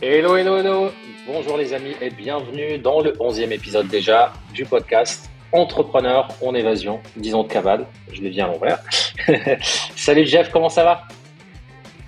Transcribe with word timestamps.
Hello, 0.00 0.36
hello, 0.36 0.56
hello. 0.56 0.92
Bonjour 1.26 1.56
les 1.56 1.72
amis 1.72 1.92
et 2.00 2.08
bienvenue 2.10 2.78
dans 2.78 3.00
le 3.00 3.10
11e 3.14 3.50
épisode 3.50 3.88
déjà 3.88 4.32
du 4.54 4.64
podcast 4.64 5.28
Entrepreneur 5.50 6.28
en 6.40 6.54
évasion, 6.54 7.00
disons 7.16 7.42
de 7.42 7.48
cavale. 7.48 7.84
Je 8.12 8.22
l'ai 8.22 8.30
bien 8.30 8.44
à 8.44 8.52
l'envers. 8.52 8.78
Salut 9.96 10.24
Jeff, 10.24 10.50
comment 10.52 10.68
ça 10.68 10.84
va? 10.84 11.02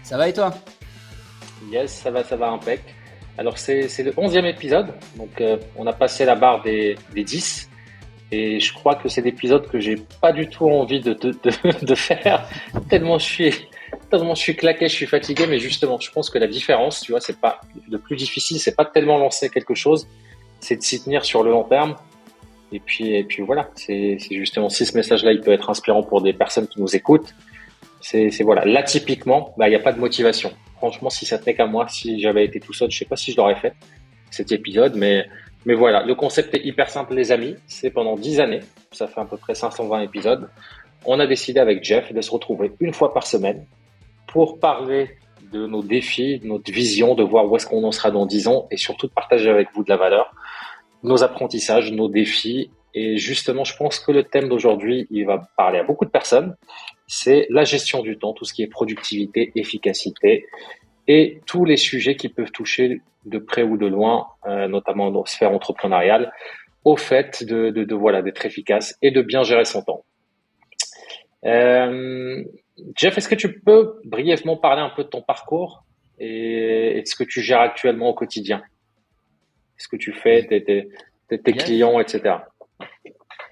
Ça 0.04 0.16
va 0.16 0.28
et 0.28 0.32
toi? 0.32 0.54
Yes, 1.72 1.90
ça 1.90 2.12
va, 2.12 2.22
ça 2.22 2.36
va 2.36 2.50
impec. 2.50 2.80
Alors 3.36 3.58
c'est 3.58 3.88
le 4.04 4.12
11e 4.12 4.44
épisode, 4.44 4.94
donc 5.16 5.40
euh, 5.40 5.56
on 5.76 5.84
a 5.88 5.92
passé 5.92 6.24
la 6.24 6.36
barre 6.36 6.62
des, 6.62 6.96
des 7.12 7.24
10. 7.24 7.70
Et 8.30 8.60
je 8.60 8.72
crois 8.72 8.94
que 8.94 9.08
c'est 9.08 9.22
l'épisode 9.22 9.68
que 9.68 9.80
j'ai 9.80 9.96
pas 10.20 10.30
du 10.30 10.48
tout 10.48 10.70
envie 10.70 11.00
de, 11.00 11.12
de, 11.14 11.32
de, 11.32 11.84
de 11.86 11.94
faire, 11.96 12.48
tellement 12.88 13.18
je 13.18 13.24
suis 13.24 13.54
tellement 14.10 14.34
je 14.34 14.40
suis 14.40 14.56
claqué, 14.56 14.88
je 14.88 14.94
suis 14.94 15.06
fatigué, 15.06 15.46
mais 15.48 15.58
justement, 15.58 15.98
je 15.98 16.10
pense 16.10 16.30
que 16.30 16.38
la 16.38 16.46
différence, 16.46 17.00
tu 17.00 17.12
vois, 17.12 17.20
c'est 17.20 17.40
pas 17.40 17.60
le 17.88 17.98
plus 17.98 18.16
difficile, 18.16 18.58
c'est 18.58 18.76
pas 18.76 18.84
tellement 18.84 19.18
lancer 19.18 19.48
quelque 19.48 19.74
chose, 19.74 20.06
c'est 20.60 20.76
de 20.76 20.82
s'y 20.82 21.02
tenir 21.02 21.24
sur 21.24 21.42
le 21.42 21.50
long 21.50 21.64
terme. 21.64 21.96
Et 22.72 22.80
puis, 22.80 23.14
et 23.14 23.24
puis 23.24 23.42
voilà, 23.42 23.70
c'est 23.74 24.18
justement 24.30 24.68
si 24.68 24.86
ce 24.86 24.96
message-là, 24.96 25.32
il 25.32 25.40
peut 25.40 25.52
être 25.52 25.70
inspirant 25.70 26.02
pour 26.02 26.22
des 26.22 26.32
personnes 26.32 26.68
qui 26.68 26.80
nous 26.80 26.94
écoutent. 26.94 27.34
C'est 28.00 28.30
voilà, 28.42 28.64
là 28.64 28.82
typiquement, 28.82 29.54
bah 29.56 29.66
il 29.68 29.70
n'y 29.70 29.76
a 29.76 29.80
pas 29.80 29.92
de 29.92 29.98
motivation. 29.98 30.52
Franchement, 30.76 31.10
si 31.10 31.26
ça 31.26 31.38
tenait 31.38 31.54
qu'à 31.54 31.66
moi, 31.66 31.86
si 31.88 32.20
j'avais 32.20 32.44
été 32.44 32.60
tout 32.60 32.72
seul, 32.72 32.90
je 32.90 32.98
sais 32.98 33.04
pas 33.04 33.16
si 33.16 33.32
je 33.32 33.36
l'aurais 33.36 33.56
fait 33.56 33.74
cet 34.30 34.52
épisode, 34.52 34.94
mais 34.96 35.26
mais 35.66 35.74
voilà, 35.74 36.02
le 36.04 36.14
concept 36.14 36.54
est 36.54 36.64
hyper 36.64 36.88
simple, 36.88 37.14
les 37.14 37.32
amis. 37.32 37.56
C'est 37.66 37.90
pendant 37.90 38.16
10 38.16 38.40
années, 38.40 38.60
ça 38.92 39.06
fait 39.06 39.20
à 39.20 39.24
peu 39.24 39.36
près 39.36 39.54
520 39.54 40.00
épisodes. 40.00 40.48
On 41.04 41.18
a 41.20 41.26
décidé 41.26 41.60
avec 41.60 41.84
Jeff 41.84 42.12
de 42.12 42.20
se 42.20 42.30
retrouver 42.30 42.72
une 42.80 42.94
fois 42.94 43.12
par 43.12 43.26
semaine 43.26 43.66
pour 44.32 44.58
parler 44.58 45.16
de 45.52 45.66
nos 45.66 45.82
défis, 45.82 46.38
de 46.38 46.46
notre 46.46 46.72
vision, 46.72 47.14
de 47.14 47.22
voir 47.22 47.50
où 47.50 47.56
est-ce 47.56 47.66
qu'on 47.66 47.84
en 47.84 47.92
sera 47.92 48.10
dans 48.10 48.26
10 48.26 48.48
ans 48.48 48.68
et 48.70 48.76
surtout 48.76 49.08
de 49.08 49.12
partager 49.12 49.50
avec 49.50 49.68
vous 49.74 49.82
de 49.82 49.90
la 49.90 49.96
valeur, 49.96 50.32
nos 51.02 51.22
apprentissages, 51.22 51.92
nos 51.92 52.08
défis. 52.08 52.70
Et 52.94 53.16
justement, 53.16 53.64
je 53.64 53.76
pense 53.76 53.98
que 53.98 54.12
le 54.12 54.24
thème 54.24 54.48
d'aujourd'hui, 54.48 55.06
il 55.10 55.26
va 55.26 55.48
parler 55.56 55.78
à 55.78 55.82
beaucoup 55.82 56.04
de 56.04 56.10
personnes. 56.10 56.56
C'est 57.06 57.46
la 57.50 57.64
gestion 57.64 58.02
du 58.02 58.18
temps, 58.18 58.32
tout 58.32 58.44
ce 58.44 58.54
qui 58.54 58.62
est 58.62 58.68
productivité, 58.68 59.52
efficacité 59.56 60.46
et 61.08 61.40
tous 61.46 61.64
les 61.64 61.76
sujets 61.76 62.14
qui 62.14 62.28
peuvent 62.28 62.52
toucher 62.52 63.00
de 63.24 63.38
près 63.38 63.62
ou 63.62 63.76
de 63.76 63.86
loin, 63.86 64.28
euh, 64.46 64.68
notamment 64.68 65.10
dans 65.10 65.20
la 65.20 65.26
sphère 65.26 65.52
entrepreneuriale, 65.52 66.32
au 66.84 66.96
fait 66.96 67.44
de, 67.44 67.70
de, 67.70 68.22
d'être 68.22 68.46
efficace 68.46 68.96
et 69.02 69.10
de 69.10 69.22
bien 69.22 69.42
gérer 69.42 69.64
son 69.64 69.82
temps. 69.82 70.04
Euh, 71.44 72.44
Jeff, 72.96 73.18
est-ce 73.18 73.28
que 73.28 73.34
tu 73.34 73.60
peux 73.60 74.00
brièvement 74.04 74.56
parler 74.56 74.82
un 74.82 74.90
peu 74.90 75.04
de 75.04 75.08
ton 75.08 75.22
parcours 75.22 75.84
et, 76.18 77.00
de 77.00 77.06
ce 77.08 77.16
que 77.16 77.24
tu 77.24 77.40
gères 77.40 77.60
actuellement 77.60 78.08
au 78.08 78.14
quotidien? 78.14 78.62
Ce 79.76 79.88
que 79.88 79.96
tu 79.96 80.12
fais, 80.12 80.46
tes, 80.46 81.52
clients, 81.52 82.00
etc. 82.00 82.36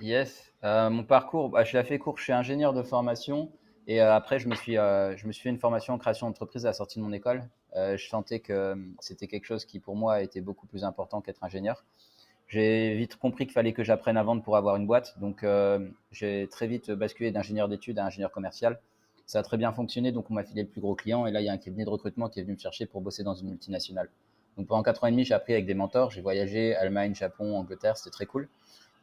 Yes. 0.00 0.52
Euh, 0.64 0.90
mon 0.90 1.04
parcours, 1.04 1.48
bah, 1.50 1.64
je 1.64 1.76
l'ai 1.76 1.84
fait 1.84 1.98
court. 1.98 2.18
Je 2.18 2.24
suis 2.24 2.32
ingénieur 2.32 2.72
de 2.72 2.82
formation 2.82 3.50
et 3.86 4.02
euh, 4.02 4.14
après, 4.14 4.38
je 4.38 4.48
me, 4.48 4.54
suis, 4.54 4.76
euh, 4.76 5.16
je 5.16 5.26
me 5.26 5.32
suis 5.32 5.42
fait 5.42 5.48
une 5.48 5.58
formation 5.58 5.94
en 5.94 5.98
création 5.98 6.26
d'entreprise 6.26 6.66
à 6.66 6.70
la 6.70 6.72
sortie 6.72 6.98
de 6.98 7.04
mon 7.04 7.12
école. 7.12 7.48
je 7.74 8.08
sentais 8.08 8.40
que 8.40 8.74
c'était 9.00 9.26
quelque 9.26 9.46
chose 9.46 9.64
qui, 9.64 9.80
pour 9.80 9.96
moi, 9.96 10.22
était 10.22 10.40
beaucoup 10.40 10.66
plus 10.66 10.84
important 10.84 11.20
qu'être 11.20 11.44
ingénieur. 11.44 11.84
J'ai 12.48 12.94
vite 12.96 13.16
compris 13.16 13.44
qu'il 13.44 13.52
fallait 13.52 13.74
que 13.74 13.84
j'apprenne 13.84 14.16
à 14.16 14.22
vendre 14.22 14.42
pour 14.42 14.56
avoir 14.56 14.76
une 14.76 14.86
boîte. 14.86 15.18
Donc, 15.18 15.44
j'ai 16.10 16.48
très 16.50 16.66
vite 16.66 16.90
basculé 16.90 17.30
d'ingénieur 17.30 17.68
d'études 17.68 17.98
à 17.98 18.04
ingénieur 18.04 18.32
commercial. 18.32 18.80
Ça 19.28 19.40
a 19.40 19.42
très 19.42 19.58
bien 19.58 19.72
fonctionné, 19.72 20.10
donc 20.10 20.30
on 20.30 20.34
m'a 20.34 20.42
filé 20.42 20.62
le 20.62 20.68
plus 20.68 20.80
gros 20.80 20.94
client. 20.94 21.26
Et 21.26 21.30
là, 21.30 21.42
il 21.42 21.44
y 21.44 21.50
a 21.50 21.52
un 21.52 21.58
cabinet 21.58 21.84
de 21.84 21.90
recrutement 21.90 22.30
qui 22.30 22.40
est 22.40 22.42
venu 22.42 22.54
me 22.54 22.58
chercher 22.58 22.86
pour 22.86 23.02
bosser 23.02 23.22
dans 23.24 23.34
une 23.34 23.50
multinationale. 23.50 24.08
Donc 24.56 24.68
pendant 24.68 24.82
4 24.82 25.04
ans 25.04 25.06
et 25.08 25.10
demi, 25.10 25.26
j'ai 25.26 25.34
appris 25.34 25.52
avec 25.52 25.66
des 25.66 25.74
mentors. 25.74 26.10
J'ai 26.10 26.22
voyagé 26.22 26.74
Allemagne, 26.76 27.14
Japon, 27.14 27.58
Angleterre, 27.58 27.98
c'était 27.98 28.08
très 28.08 28.24
cool. 28.24 28.48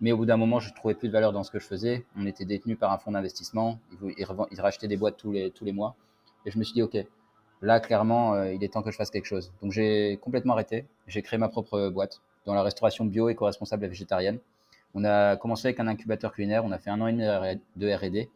Mais 0.02 0.14
au 0.14 0.18
bout 0.18 0.26
d'un 0.26 0.36
moment, 0.36 0.60
je 0.60 0.72
ne 0.72 0.76
trouvais 0.76 0.96
plus 0.96 1.10
de 1.10 1.14
valeur 1.14 1.32
dans 1.32 1.44
ce 1.44 1.52
que 1.52 1.60
je 1.60 1.68
faisais. 1.68 2.08
On 2.18 2.26
était 2.26 2.44
détenu 2.44 2.76
par 2.76 2.92
un 2.92 2.98
fonds 2.98 3.12
d'investissement. 3.12 3.78
Ils, 4.18 4.26
rachetaient 4.60 4.88
des 4.88 4.98
boîtes 4.98 5.16
tous 5.16 5.32
les, 5.32 5.52
tous 5.52 5.64
les 5.64 5.74
mois. 5.74 5.96
Et 6.48 6.50
je 6.50 6.58
me 6.58 6.64
suis 6.64 6.74
dit, 6.74 6.82
OK, 6.82 6.98
là, 7.62 7.80
clairement, 7.80 8.34
euh, 8.34 8.52
il 8.52 8.64
est 8.64 8.74
temps 8.74 8.82
que 8.82 8.90
je 8.90 8.98
fasse 8.98 9.12
quelque 9.12 9.28
chose. 9.28 9.54
Donc 9.62 9.74
j'ai 9.74 10.18
complètement 10.24 10.54
arrêté. 10.54 10.88
J'ai 11.06 11.22
créé 11.22 11.38
ma 11.38 11.50
propre 11.50 11.90
boîte 11.90 12.20
dans 12.48 12.56
la 12.56 12.64
restauration 12.64 13.06
bio 13.06 13.30
éco-responsable 13.30 13.86
et 13.86 13.90
végétarienne. 13.90 14.40
On 14.96 15.06
a 15.06 15.38
commencé 15.38 15.68
avec 15.68 15.80
un 15.80 15.88
incubateur 15.88 16.34
culinaire. 16.34 16.66
On 16.66 16.72
a 16.72 16.80
fait 16.80 16.90
un 16.90 17.00
an 17.00 17.06
et 17.06 17.14
demi 17.14 17.62
de 17.76 17.94
R&D 17.94 18.28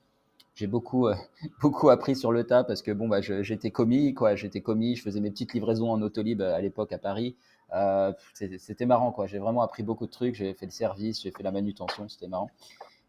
j'ai 0.59 0.68
beaucoup, 0.68 1.08
euh, 1.08 1.16
beaucoup 1.62 1.90
appris 1.90 2.16
sur 2.18 2.34
le 2.34 2.44
tas 2.44 2.66
parce 2.66 2.81
que 2.81 2.92
bon, 2.92 3.08
bah, 3.08 3.22
j'étais 3.22 3.72
commis, 3.72 4.14
quoi. 4.14 4.36
J'étais 4.36 4.59
commis, 4.62 4.96
je 4.97 5.03
faisais 5.03 5.22
mes 5.22 5.31
petites 5.31 5.53
livraisons 5.53 5.90
en 5.90 6.02
autolib 6.02 6.42
à 6.42 6.59
l'époque 6.59 6.92
à 6.92 6.97
Paris. 6.97 7.38
Euh, 7.74 8.12
c'était 8.34 8.86
marrant, 8.86 9.12
quoi. 9.12 9.25
J'ai 9.25 9.40
vraiment 9.40 9.62
appris 9.62 9.84
beaucoup 9.84 10.06
de 10.06 10.12
trucs. 10.12 10.36
J'ai 10.36 10.53
fait 10.53 10.66
le 10.66 10.72
service, 10.72 11.22
j'ai 11.22 11.31
fait 11.31 11.44
la 11.44 11.52
manutention, 11.52 12.09
c'était 12.09 12.28
marrant. 12.28 12.52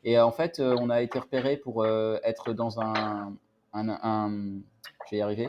Et 0.05 0.17
euh, 0.17 0.25
en 0.25 0.31
fait, 0.31 0.61
on 0.61 0.91
a 0.91 1.03
été 1.03 1.19
repéré 1.19 1.57
pour 1.57 1.85
être 1.87 2.53
dans 2.53 2.81
un, 2.81 3.35
un, 3.73 3.89
un 3.89 4.31
je 5.07 5.11
vais 5.11 5.19
y 5.19 5.23
arriver, 5.23 5.49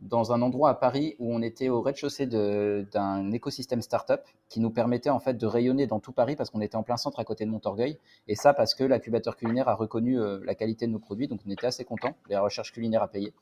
dans 0.00 0.32
un 0.32 0.42
endroit 0.42 0.70
à 0.70 0.74
Paris 0.74 1.16
où 1.18 1.34
on 1.34 1.40
était 1.40 1.68
au 1.68 1.80
rez-de-chaussée 1.80 2.26
d'un 2.26 3.30
écosystème 3.32 3.80
startup 3.80 4.20
qui 4.48 4.60
nous 4.60 4.70
permettait 4.70 5.10
en 5.10 5.18
fait 5.18 5.34
de 5.34 5.46
rayonner 5.46 5.86
dans 5.86 6.00
tout 6.00 6.12
Paris 6.12 6.36
parce 6.36 6.50
qu'on 6.50 6.60
était 6.60 6.76
en 6.76 6.82
plein 6.82 6.96
centre 6.96 7.20
à 7.20 7.24
côté 7.24 7.44
de 7.44 7.50
Montorgueil. 7.50 7.98
Et 8.28 8.34
ça 8.34 8.54
parce 8.54 8.74
que 8.74 8.84
l'incubateur 8.84 9.36
culinaire 9.36 9.68
a 9.68 9.74
reconnu 9.74 10.20
euh, 10.20 10.40
la 10.44 10.54
qualité 10.54 10.86
de 10.86 10.92
nos 10.92 10.98
produits, 10.98 11.28
donc 11.28 11.40
on 11.46 11.50
était 11.50 11.66
assez 11.66 11.84
contents. 11.84 12.16
Les 12.28 12.36
recherches 12.36 12.72
culinaires 12.72 13.02
à 13.02 13.08
payer. 13.08 13.32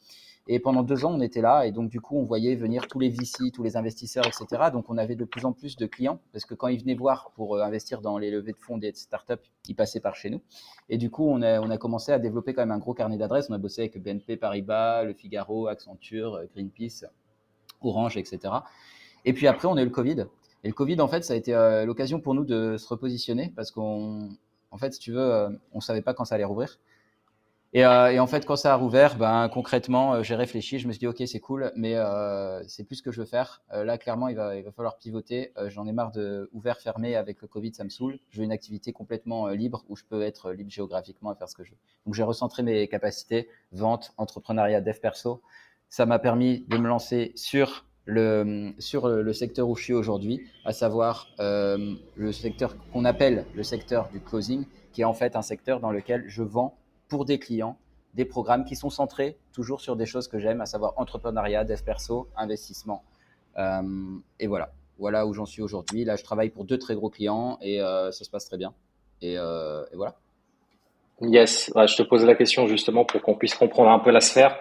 Et 0.49 0.59
pendant 0.59 0.83
deux 0.83 1.05
ans, 1.05 1.13
on 1.15 1.21
était 1.21 1.41
là, 1.41 1.67
et 1.67 1.73
donc 1.73 1.89
du 1.89 2.01
coup, 2.01 2.19
on 2.19 2.25
voyait 2.25 2.57
venir 2.57 2.89
tous 2.89 2.99
les 2.99 3.09
VC, 3.09 3.53
tous 3.53 3.63
les 3.63 3.77
investisseurs, 3.77 4.27
etc. 4.27 4.71
Donc 4.73 4.91
on 4.91 4.99
avait 4.99 5.15
de 5.15 5.25
plus 5.25 5.45
en 5.45 5.53
plus 5.53 5.77
de 5.77 5.87
clients, 5.87 6.19
parce 6.33 6.45
que 6.45 6.55
quand 6.55 6.67
ils 6.67 6.81
venaient 6.81 6.97
voir 6.97 7.31
pour 7.37 7.55
euh, 7.57 7.63
investir 7.63 8.01
dans 8.01 8.19
les 8.19 8.31
levées 8.31 8.53
de 8.53 8.59
fonds 8.59 8.77
des 8.77 8.93
startups, 8.93 9.35
ils 9.69 9.77
passaient 9.77 10.01
par 10.01 10.17
chez 10.17 10.31
nous. 10.31 10.41
Et 10.89 10.99
du 10.99 11.11
coup, 11.11 11.29
on 11.29 11.43
a, 11.43 11.79
commencé 11.79 12.11
à 12.11 12.19
développer 12.19 12.55
quand 12.55 12.63
même 12.63 12.73
un 12.73 12.79
gros 12.79 12.93
carnet 12.93 13.17
d'adresses. 13.17 13.51
On 13.51 13.55
a 13.55 13.59
bossé 13.59 13.83
avec 13.83 14.03
BNP 14.03 14.37
Paribas, 14.37 15.05
Le 15.05 15.15
Figaro, 15.15 15.69
Accenture, 15.69 16.35
euh, 16.35 16.47
Greenpeace, 16.53 17.05
Orange, 17.81 18.17
etc. 18.17 18.53
Et 19.25 19.33
puis 19.35 19.47
après, 19.47 19.69
on 19.69 19.77
a 19.77 19.83
eu 19.83 19.87
le 19.87 19.91
Covid. 19.91 20.27
Et 20.65 20.69
le 20.69 20.75
Covid, 20.75 21.01
en 21.01 21.09
fait, 21.09 21.23
ça 21.23 21.35
a 21.35 21.37
été 21.37 21.55
euh, 21.55 21.87
l'occasion 21.87 22.21
pour 22.21 22.35
nous 22.35 22.45
de 22.45 22.77
se 22.79 22.89
repositionner, 22.89 23.53
parce 23.55 23.71
qu'on, 23.71 24.29
fait, 24.77 24.93
si 24.93 24.99
tu 24.99 25.13
veux, 25.13 25.61
on 25.73 25.81
savait 25.81 26.03
pas 26.03 26.15
quand 26.15 26.25
ça 26.25 26.35
allait 26.35 26.45
rouvrir. 26.45 26.79
Euh, 27.75 28.09
et, 28.09 28.21
en 28.21 28.27
fait, 28.27 28.45
quand 28.45 28.57
ça 28.57 28.75
a 28.75 28.77
rouvert, 28.77 29.17
ben, 29.17 29.49
concrètement, 29.49 30.15
euh, 30.15 30.23
j'ai 30.23 30.35
réfléchi, 30.35 30.79
je 30.79 30.87
me 30.87 30.93
suis 30.93 31.01
dit, 31.01 31.07
OK, 31.07 31.23
c'est 31.27 31.41
cool, 31.41 31.73
mais 31.75 31.97
euh, 31.97 32.63
c'est 32.69 32.85
plus 32.85 32.97
ce 32.97 33.03
que 33.03 33.11
je 33.11 33.21
veux 33.21 33.27
faire. 33.27 33.63
là, 33.73 33.97
clairement, 33.97 34.29
il 34.29 34.37
va, 34.37 34.57
il 34.57 34.63
va 34.63 34.73
falloir 34.73 34.99
pivoter. 34.99 35.53
J'en 35.69 35.87
ai 35.87 35.93
marre 35.93 36.13
de 36.13 36.51
ouvert, 36.53 36.79
fermé 36.79 37.17
avec 37.17 37.41
le 37.41 37.49
Covid, 37.49 37.73
ça 37.73 37.85
me 37.85 37.89
saoule. 37.89 38.19
Je 38.31 38.39
veux 38.39 38.45
une 38.45 38.53
activité 38.53 38.93
complètement 38.93 39.49
libre 39.49 39.85
où 39.89 39.97
je 39.97 40.05
peux 40.05 40.23
être 40.23 40.53
libre 40.53 40.71
géographiquement 40.71 41.31
à 41.31 41.35
faire 41.35 41.49
ce 41.49 41.57
que 41.57 41.65
je 41.65 41.71
veux. 41.71 41.79
Donc, 42.05 42.15
j'ai 42.15 42.23
recentré 42.23 42.63
mes 42.63 42.89
capacités, 42.89 43.49
vente, 43.73 44.13
entrepreneuriat, 44.19 44.81
dev 44.83 44.99
perso. 45.01 45.41
Ça 45.89 46.05
m'a 46.05 46.19
permis 46.19 46.67
de 46.69 46.77
me 46.77 46.89
lancer 46.89 47.33
sur 47.37 47.87
le, 48.05 48.73
sur 48.79 49.09
le 49.09 49.33
secteur 49.33 49.69
où 49.69 49.77
je 49.77 49.85
suis 49.85 49.93
aujourd'hui, 49.95 50.47
à 50.67 50.73
savoir 50.73 51.29
le 51.39 52.33
secteur 52.33 52.77
qu'on 52.93 53.07
appelle 53.07 53.47
le 53.55 53.63
secteur 53.63 54.11
du 54.11 54.21
closing, 54.21 54.67
qui 54.93 55.01
est 55.01 55.05
en 55.05 55.15
fait 55.15 55.37
un 55.37 55.43
secteur 55.43 55.81
dans 55.81 55.91
lequel 55.91 56.25
je 56.27 56.43
vends 56.43 56.77
pour 57.13 57.27
des 57.27 57.39
clients, 57.39 57.77
des 58.15 58.25
programmes 58.25 58.65
qui 58.65 58.75
sont 58.75 58.89
centrés 58.89 59.37
toujours 59.53 59.83
sur 59.83 59.97
des 59.97 60.07
choses 60.07 60.29
que 60.29 60.39
j'aime, 60.39 60.63
à 60.63 60.67
savoir 60.67 60.95
entrepreneuriat, 60.97 61.63
dev 61.63 61.83
perso, 61.83 62.27
investissement. 62.39 63.05
Euh, 63.59 64.17
et 64.41 64.47
voilà, 64.47 64.73
voilà 64.99 65.27
où 65.27 65.35
j'en 65.35 65.45
suis 65.45 65.61
aujourd'hui. 65.61 66.07
Là, 66.07 66.17
je 66.17 66.25
travaille 66.25 66.49
pour 66.49 66.65
deux 66.65 66.79
très 66.79 66.95
gros 66.95 67.11
clients 67.11 67.59
et 67.61 67.83
euh, 67.83 68.11
ça 68.13 68.25
se 68.25 68.31
passe 68.31 68.47
très 68.47 68.57
bien. 68.57 68.73
Et, 69.21 69.37
euh, 69.37 69.85
et 69.93 69.97
voilà. 69.97 70.17
Yes, 71.23 71.73
je 71.75 71.97
te 71.97 72.03
pose 72.03 72.25
la 72.25 72.35
question 72.35 72.67
justement 72.67 73.05
pour 73.05 73.23
qu'on 73.23 73.37
puisse 73.37 73.55
comprendre 73.55 73.91
un 73.91 74.01
peu 74.01 74.11
la 74.11 74.21
sphère 74.21 74.59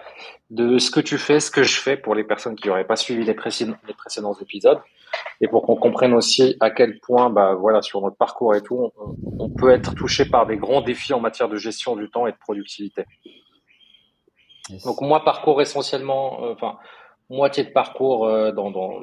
de 0.50 0.78
ce 0.78 0.90
que 0.90 1.00
tu 1.00 1.18
fais, 1.18 1.40
ce 1.40 1.50
que 1.50 1.64
je 1.64 1.80
fais 1.80 1.96
pour 1.96 2.14
les 2.14 2.24
personnes 2.24 2.54
qui 2.54 2.68
n'auraient 2.68 2.86
pas 2.86 2.96
suivi 2.96 3.24
les, 3.24 3.34
précédents, 3.34 3.76
les 3.88 3.94
précédents 3.94 4.34
épisodes 4.34 4.78
et 5.40 5.48
pour 5.48 5.62
qu'on 5.62 5.76
comprenne 5.76 6.14
aussi 6.14 6.56
à 6.60 6.70
quel 6.70 7.00
point, 7.00 7.30
bah, 7.30 7.54
voilà, 7.54 7.82
sur 7.82 8.00
notre 8.00 8.16
parcours 8.16 8.54
et 8.54 8.62
tout, 8.62 8.92
on, 9.38 9.50
peut 9.50 9.70
être 9.70 9.94
touché 9.94 10.24
par 10.24 10.46
des 10.46 10.56
grands 10.56 10.82
défis 10.82 11.12
en 11.12 11.20
matière 11.20 11.48
de 11.48 11.56
gestion 11.56 11.96
du 11.96 12.08
temps 12.08 12.26
et 12.26 12.32
de 12.32 12.38
productivité. 12.38 13.04
Donc 14.84 15.00
moi, 15.00 15.24
parcours 15.24 15.60
essentiellement, 15.60 16.44
euh, 16.44 16.52
enfin, 16.52 16.78
moitié 17.28 17.64
de 17.64 17.70
parcours 17.70 18.26
euh, 18.26 18.52
dans, 18.52 18.70
dans, 18.70 19.00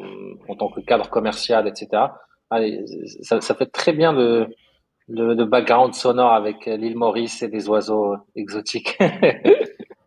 en 0.47 0.55
tant 0.55 0.69
que 0.69 0.79
cadre 0.79 1.09
commercial, 1.09 1.67
etc. 1.67 2.03
Allez, 2.49 2.85
ça, 3.21 3.41
ça 3.41 3.53
fait 3.53 3.67
très 3.67 3.91
bien 3.91 4.13
de 4.13 4.47
le, 5.09 5.45
background 5.45 5.93
sonore 5.93 6.33
avec 6.33 6.67
euh, 6.67 6.77
l'île 6.77 6.97
Maurice 6.97 7.41
et 7.41 7.47
des 7.47 7.67
oiseaux 7.67 8.13
euh, 8.13 8.17
exotiques. 8.35 8.97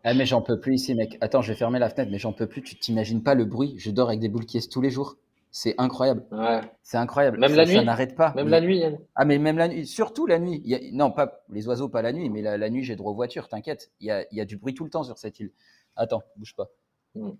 ah 0.03 0.13
mais 0.15 0.25
j'en 0.25 0.41
peux 0.41 0.59
plus 0.59 0.75
ici, 0.75 0.95
mec. 0.95 1.17
Attends, 1.21 1.41
je 1.41 1.51
vais 1.51 1.57
fermer 1.57 1.79
la 1.79 1.89
fenêtre, 1.89 2.11
mais 2.11 2.19
j'en 2.19 2.33
peux 2.33 2.47
plus. 2.47 2.61
Tu 2.61 2.75
t'imagines 2.75 3.23
pas 3.23 3.35
le 3.35 3.45
bruit? 3.45 3.75
Je 3.77 3.91
dors 3.91 4.07
avec 4.07 4.19
des 4.19 4.29
boules 4.29 4.45
qui 4.45 4.59
tous 4.67 4.81
les 4.81 4.89
jours. 4.89 5.17
C'est 5.51 5.75
incroyable. 5.77 6.23
Ouais. 6.31 6.61
C'est 6.81 6.97
incroyable. 6.97 7.37
Même 7.37 7.53
la 7.53 7.65
nuit? 7.65 7.75
Ça 7.75 7.83
n'arrête 7.83 8.15
pas. 8.15 8.33
Même 8.33 8.47
la 8.47 8.59
nuit. 8.59 8.79
Yann? 8.79 8.97
Ah 9.13 9.23
mais 9.23 9.37
même 9.37 9.57
la 9.57 9.67
nuit. 9.67 9.85
Surtout 9.85 10.25
la 10.25 10.39
nuit. 10.39 10.63
Non, 10.93 11.11
pas 11.11 11.43
les 11.49 11.67
oiseaux, 11.67 11.89
pas 11.89 12.01
la 12.01 12.11
nuit, 12.11 12.29
mais 12.29 12.41
la, 12.41 12.69
nuit, 12.71 12.83
j'ai 12.83 12.95
droit 12.95 13.11
aux 13.11 13.15
voitures. 13.15 13.47
T'inquiète. 13.47 13.91
Il 13.99 14.07
y 14.07 14.11
a, 14.11 14.25
y 14.31 14.41
a, 14.41 14.45
du 14.45 14.57
bruit 14.57 14.73
tout 14.73 14.83
le 14.83 14.89
temps 14.89 15.03
sur 15.03 15.19
cette 15.19 15.39
île. 15.39 15.51
Attends, 15.95 16.23
bouge 16.37 16.55
pas. 16.55 16.69
Hmm. 17.13 17.33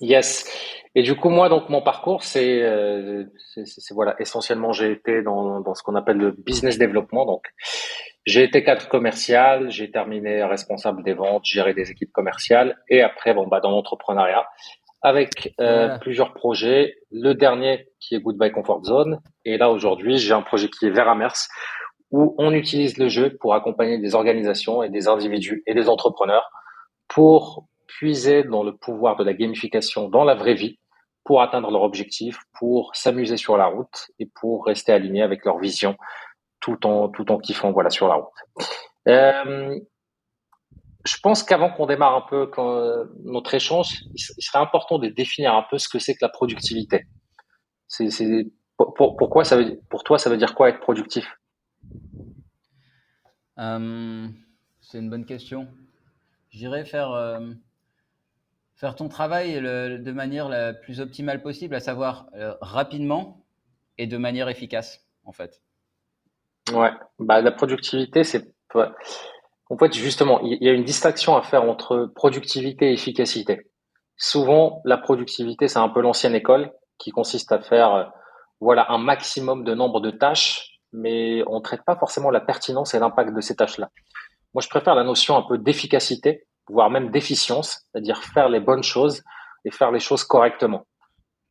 Yes. 0.00 0.46
Et 0.98 1.02
du 1.02 1.14
coup, 1.14 1.28
moi, 1.28 1.50
donc 1.50 1.68
mon 1.68 1.82
parcours, 1.82 2.24
c'est, 2.24 2.62
euh, 2.62 3.24
voilà, 3.90 4.16
essentiellement, 4.18 4.72
j'ai 4.72 4.90
été 4.90 5.22
dans, 5.22 5.60
dans 5.60 5.74
ce 5.74 5.82
qu'on 5.82 5.94
appelle 5.94 6.16
le 6.16 6.30
business 6.32 6.78
développement. 6.78 7.26
Donc, 7.26 7.42
j'ai 8.24 8.44
été 8.44 8.64
cadre 8.64 8.88
commercial, 8.88 9.70
j'ai 9.70 9.90
terminé 9.90 10.42
responsable 10.42 11.02
des 11.02 11.12
ventes, 11.12 11.44
géré 11.44 11.74
des 11.74 11.90
équipes 11.90 12.12
commerciales, 12.12 12.78
et 12.88 13.02
après, 13.02 13.34
bon, 13.34 13.46
bah, 13.46 13.60
dans 13.60 13.72
l'entrepreneuriat, 13.72 14.46
avec 15.02 15.52
euh, 15.60 15.98
plusieurs 15.98 16.32
projets. 16.32 16.96
Le 17.10 17.34
dernier 17.34 17.88
qui 18.00 18.14
est 18.14 18.20
Goodbye 18.20 18.50
Comfort 18.50 18.82
Zone, 18.84 19.20
et 19.44 19.58
là 19.58 19.70
aujourd'hui, 19.70 20.16
j'ai 20.16 20.32
un 20.32 20.40
projet 20.40 20.70
qui 20.70 20.86
est 20.86 20.90
Veramers, 20.90 21.46
où 22.10 22.34
on 22.38 22.54
utilise 22.54 22.96
le 22.96 23.08
jeu 23.08 23.36
pour 23.38 23.52
accompagner 23.52 23.98
des 23.98 24.14
organisations 24.14 24.82
et 24.82 24.88
des 24.88 25.08
individus 25.08 25.62
et 25.66 25.74
des 25.74 25.90
entrepreneurs 25.90 26.48
pour 27.06 27.66
puiser 27.86 28.44
dans 28.44 28.62
le 28.62 28.74
pouvoir 28.74 29.16
de 29.16 29.24
la 29.24 29.34
gamification 29.34 30.08
dans 30.08 30.24
la 30.24 30.34
vraie 30.34 30.54
vie 30.54 30.78
pour 31.26 31.42
atteindre 31.42 31.70
leur 31.70 31.82
objectif, 31.82 32.38
pour 32.58 32.94
s'amuser 32.94 33.36
sur 33.36 33.56
la 33.56 33.66
route 33.66 34.10
et 34.18 34.26
pour 34.26 34.64
rester 34.64 34.92
alignés 34.92 35.22
avec 35.22 35.44
leur 35.44 35.58
vision 35.58 35.96
tout 36.60 36.86
en 36.86 37.08
tout 37.08 37.24
kiffant 37.38 37.70
voilà 37.72 37.90
sur 37.90 38.08
la 38.08 38.14
route. 38.14 38.66
Euh, 39.08 39.78
je 41.04 41.16
pense 41.22 41.42
qu'avant 41.42 41.70
qu'on 41.70 41.86
démarre 41.86 42.16
un 42.16 42.22
peu 42.22 42.50
notre 43.24 43.54
échange, 43.54 44.04
il 44.14 44.42
serait 44.42 44.58
important 44.58 44.98
de 44.98 45.08
définir 45.08 45.54
un 45.54 45.64
peu 45.68 45.78
ce 45.78 45.88
que 45.88 45.98
c'est 45.98 46.14
que 46.14 46.20
la 46.22 46.28
productivité. 46.28 47.06
C'est, 47.86 48.46
pourquoi 48.76 49.44
ça 49.44 49.56
veut, 49.56 49.80
pour 49.88 50.02
toi, 50.02 50.18
ça 50.18 50.28
veut 50.28 50.36
dire 50.36 50.54
quoi 50.54 50.68
être 50.68 50.80
productif? 50.80 51.32
Euh, 53.58 54.28
C'est 54.80 54.98
une 54.98 55.08
bonne 55.08 55.24
question. 55.24 55.68
J'irais 56.50 56.84
faire 56.84 57.12
euh, 57.12 57.40
faire 58.76 58.94
ton 58.94 59.08
travail 59.08 59.54
de 59.60 60.12
manière 60.12 60.48
la 60.48 60.74
plus 60.74 61.00
optimale 61.00 61.42
possible, 61.42 61.74
à 61.74 61.80
savoir 61.80 62.26
euh, 62.34 62.54
rapidement 62.60 63.44
et 63.98 64.06
de 64.06 64.18
manière 64.18 64.48
efficace, 64.48 65.06
en 65.24 65.32
fait. 65.32 65.62
Ouais, 66.72 66.90
bah, 67.18 67.40
la 67.40 67.52
productivité, 67.52 68.22
c'est. 68.24 68.54
En 69.68 69.78
fait, 69.78 69.94
justement, 69.94 70.40
il 70.42 70.62
y 70.62 70.68
a 70.68 70.72
une 70.72 70.84
distinction 70.84 71.36
à 71.36 71.42
faire 71.42 71.62
entre 71.62 72.12
productivité 72.14 72.90
et 72.90 72.92
efficacité. 72.92 73.70
Souvent, 74.16 74.82
la 74.84 74.98
productivité, 74.98 75.66
c'est 75.68 75.78
un 75.78 75.88
peu 75.88 76.02
l'ancienne 76.02 76.34
école 76.34 76.72
qui 76.98 77.10
consiste 77.10 77.52
à 77.52 77.60
faire 77.60 77.94
euh, 77.94 78.04
voilà 78.60 78.90
un 78.90 78.98
maximum 78.98 79.64
de 79.64 79.74
nombre 79.74 80.00
de 80.00 80.10
tâches, 80.10 80.78
mais 80.92 81.42
on 81.46 81.56
ne 81.56 81.62
traite 81.62 81.84
pas 81.84 81.96
forcément 81.96 82.30
la 82.30 82.40
pertinence 82.40 82.94
et 82.94 82.98
l'impact 82.98 83.34
de 83.34 83.40
ces 83.40 83.56
tâches-là. 83.56 83.90
Moi, 84.52 84.62
je 84.62 84.68
préfère 84.68 84.94
la 84.94 85.04
notion 85.04 85.36
un 85.36 85.42
peu 85.42 85.58
d'efficacité 85.58 86.46
voire 86.68 86.90
même 86.90 87.10
d'efficience, 87.10 87.82
c'est-à-dire 87.92 88.22
faire 88.22 88.48
les 88.48 88.60
bonnes 88.60 88.82
choses 88.82 89.22
et 89.64 89.70
faire 89.70 89.90
les 89.90 90.00
choses 90.00 90.24
correctement. 90.24 90.86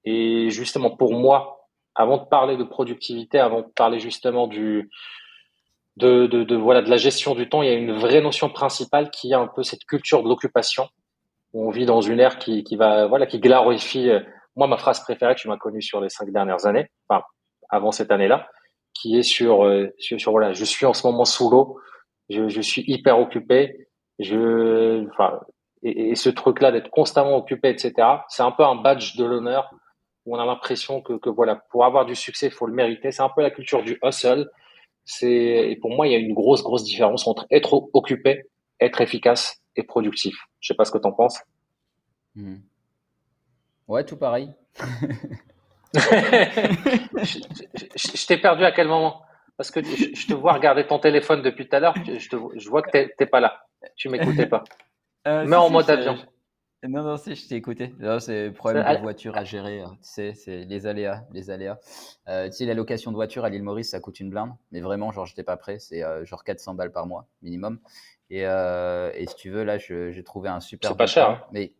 Et 0.03 0.49
justement, 0.49 0.91
pour 0.95 1.13
moi, 1.13 1.67
avant 1.95 2.17
de 2.17 2.25
parler 2.25 2.57
de 2.57 2.63
productivité, 2.63 3.39
avant 3.39 3.61
de 3.61 3.67
parler 3.75 3.99
justement 3.99 4.47
du, 4.47 4.89
de, 5.97 6.27
de, 6.27 6.43
de, 6.43 6.55
voilà, 6.55 6.81
de 6.81 6.89
la 6.89 6.97
gestion 6.97 7.35
du 7.35 7.47
temps, 7.49 7.61
il 7.61 7.69
y 7.69 7.71
a 7.71 7.75
une 7.75 7.93
vraie 7.93 8.21
notion 8.21 8.49
principale 8.49 9.09
qui 9.09 9.31
est 9.31 9.35
un 9.35 9.47
peu 9.47 9.63
cette 9.63 9.85
culture 9.85 10.21
de 10.21 10.27
l'occupation. 10.27 10.87
On 11.53 11.69
vit 11.69 11.85
dans 11.85 12.01
une 12.01 12.19
ère 12.19 12.37
qui, 12.37 12.63
qui 12.63 12.75
va, 12.75 13.07
voilà, 13.07 13.25
qui 13.25 13.39
glorifie. 13.39 14.09
Euh, 14.09 14.19
moi, 14.57 14.67
ma 14.67 14.77
phrase 14.77 15.01
préférée 15.01 15.35
tu 15.35 15.47
m'as 15.47 15.57
connue 15.57 15.81
sur 15.81 16.01
les 16.01 16.09
cinq 16.09 16.31
dernières 16.31 16.65
années, 16.65 16.89
enfin, 17.07 17.23
avant 17.69 17.91
cette 17.91 18.11
année-là, 18.11 18.49
qui 18.93 19.17
est 19.17 19.23
sur, 19.23 19.65
euh, 19.65 19.93
sur, 19.97 20.19
sur, 20.19 20.31
voilà, 20.31 20.53
je 20.53 20.65
suis 20.65 20.85
en 20.85 20.93
ce 20.93 21.07
moment 21.07 21.25
sous 21.25 21.49
l'eau, 21.49 21.79
je, 22.29 22.47
je 22.47 22.61
suis 22.61 22.83
hyper 22.87 23.19
occupé, 23.19 23.84
je, 24.19 25.07
enfin, 25.09 25.39
et, 25.83 26.15
ce 26.15 26.29
truc-là 26.29 26.71
d'être 26.71 26.89
constamment 26.89 27.37
occupé, 27.37 27.69
etc. 27.69 27.93
C'est 28.29 28.43
un 28.43 28.51
peu 28.51 28.63
un 28.63 28.75
badge 28.75 29.15
de 29.17 29.25
l'honneur 29.25 29.71
où 30.25 30.35
on 30.35 30.39
a 30.39 30.45
l'impression 30.45 31.01
que, 31.01 31.13
que, 31.13 31.29
voilà, 31.29 31.55
pour 31.69 31.85
avoir 31.85 32.05
du 32.05 32.15
succès, 32.15 32.47
il 32.47 32.51
faut 32.51 32.65
le 32.65 32.73
mériter. 32.73 33.11
C'est 33.11 33.21
un 33.21 33.29
peu 33.29 33.41
la 33.41 33.51
culture 33.51 33.83
du 33.83 33.99
hustle. 34.03 34.49
C'est, 35.03 35.29
et 35.29 35.75
pour 35.75 35.91
moi, 35.95 36.07
il 36.07 36.13
y 36.13 36.15
a 36.15 36.19
une 36.19 36.33
grosse, 36.33 36.63
grosse 36.63 36.83
différence 36.83 37.27
entre 37.27 37.45
être 37.51 37.87
occupé, 37.93 38.45
être 38.79 39.01
efficace 39.01 39.61
et 39.75 39.83
productif. 39.83 40.35
Je 40.59 40.69
sais 40.69 40.73
pas 40.73 40.85
ce 40.85 40.91
que 40.91 40.97
tu 40.97 41.07
en 41.07 41.11
penses. 41.11 41.39
Hmm. 42.35 42.57
Ouais, 43.87 44.03
tout 44.03 44.17
pareil. 44.17 44.51
je, 45.93 45.99
je 47.93 48.25
t'ai 48.25 48.37
perdu 48.37 48.63
à 48.63 48.71
quel 48.71 48.87
moment? 48.87 49.21
Parce 49.57 49.71
que 49.71 49.83
je, 49.83 50.27
te 50.27 50.33
vois 50.33 50.53
regarder 50.53 50.85
ton 50.85 50.99
téléphone 50.99 51.41
depuis 51.41 51.67
tout 51.67 51.75
à 51.75 51.79
l'heure. 51.79 51.95
Je, 51.95 52.29
te, 52.29 52.35
je 52.57 52.69
vois 52.69 52.81
que 52.81 52.89
t'es 52.91 53.25
pas 53.25 53.39
là. 53.39 53.65
Tu 53.95 54.09
m'écoutais 54.09 54.47
pas. 54.47 54.63
euh, 55.27 55.45
Mais 55.47 55.55
en 55.55 55.69
mode 55.69 55.89
avion. 55.89 56.17
Non, 56.87 57.03
non, 57.03 57.17
si, 57.17 57.35
je 57.35 57.47
t'ai 57.47 57.55
écouté. 57.55 57.93
C'est 58.19 58.47
le 58.47 58.53
problème 58.53 58.85
de 58.95 59.01
voiture 59.01 59.35
à 59.37 59.43
gérer. 59.43 59.81
Hein. 59.81 59.97
Tu 60.01 60.09
sais, 60.09 60.33
c'est 60.33 60.65
les 60.65 60.87
aléas. 60.87 61.23
Les 61.31 61.49
aléas. 61.49 61.79
Euh, 62.27 62.47
tu 62.47 62.53
sais, 62.53 62.65
la 62.65 62.73
location 62.73 63.11
de 63.11 63.15
voiture 63.15 63.45
à 63.45 63.49
l'île 63.49 63.63
Maurice, 63.63 63.89
ça 63.89 63.99
coûte 63.99 64.19
une 64.19 64.29
blinde. 64.29 64.51
Mais 64.71 64.81
vraiment, 64.81 65.11
genre, 65.11 65.25
j'étais 65.25 65.43
pas 65.43 65.57
prêt. 65.57 65.79
C'est 65.79 66.03
euh, 66.03 66.25
genre 66.25 66.43
400 66.43 66.75
balles 66.75 66.91
par 66.91 67.07
mois, 67.07 67.27
minimum. 67.41 67.79
Et, 68.29 68.45
euh, 68.45 69.11
et 69.15 69.25
si 69.27 69.35
tu 69.35 69.49
veux, 69.49 69.63
là, 69.63 69.77
j'ai 69.77 70.23
trouvé 70.23 70.49
un 70.49 70.59
super. 70.59 70.91
C'est 70.91 70.97
pas 70.97 71.07
cher. 71.07 71.29
Hein. 71.29 71.41
Mais, 71.51 71.73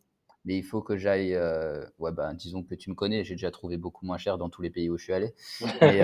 mais 0.44 0.58
il 0.58 0.64
faut 0.64 0.82
que 0.82 0.98
j'aille. 0.98 1.36
Euh, 1.36 1.84
ouais, 2.00 2.12
ben, 2.12 2.34
disons 2.34 2.64
que 2.64 2.76
tu 2.76 2.90
me 2.90 2.96
connais. 2.96 3.24
J'ai 3.24 3.36
déjà 3.36 3.52
trouvé 3.52 3.78
beaucoup 3.78 4.06
moins 4.06 4.18
cher 4.18 4.38
dans 4.38 4.50
tous 4.50 4.62
les 4.62 4.70
pays 4.70 4.90
où 4.90 4.98
je 4.98 5.04
suis 5.04 5.14
allé. 5.14 5.34
Et, 5.82 6.02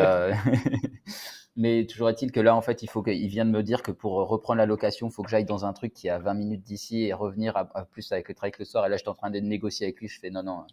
Mais 1.57 1.85
toujours 1.85 2.09
est-il 2.09 2.31
que 2.31 2.39
là, 2.39 2.55
en 2.55 2.61
fait, 2.61 2.81
il 2.81 2.89
faut 2.89 3.03
qu'il 3.03 3.27
vienne 3.27 3.51
me 3.51 3.61
dire 3.61 3.83
que 3.83 3.91
pour 3.91 4.13
reprendre 4.13 4.59
la 4.59 4.65
location, 4.65 5.09
il 5.09 5.11
faut 5.11 5.21
que 5.21 5.29
j'aille 5.29 5.45
dans 5.45 5.65
un 5.65 5.73
truc 5.73 5.93
qui 5.93 6.07
est 6.07 6.11
à 6.11 6.17
20 6.17 6.33
minutes 6.33 6.63
d'ici 6.63 7.03
et 7.03 7.13
revenir 7.13 7.57
à, 7.57 7.85
plus 7.85 8.11
avec 8.13 8.29
le 8.29 8.35
travail 8.35 8.53
le 8.57 8.65
soir. 8.65 8.85
Et 8.85 8.89
là, 8.89 8.95
je 8.95 9.01
suis 9.01 9.09
en 9.09 9.15
train 9.15 9.29
de 9.29 9.39
négocier 9.39 9.87
avec 9.87 9.99
lui. 9.99 10.07
Je 10.07 10.19
fais 10.19 10.29
non, 10.29 10.43
non, 10.43 10.65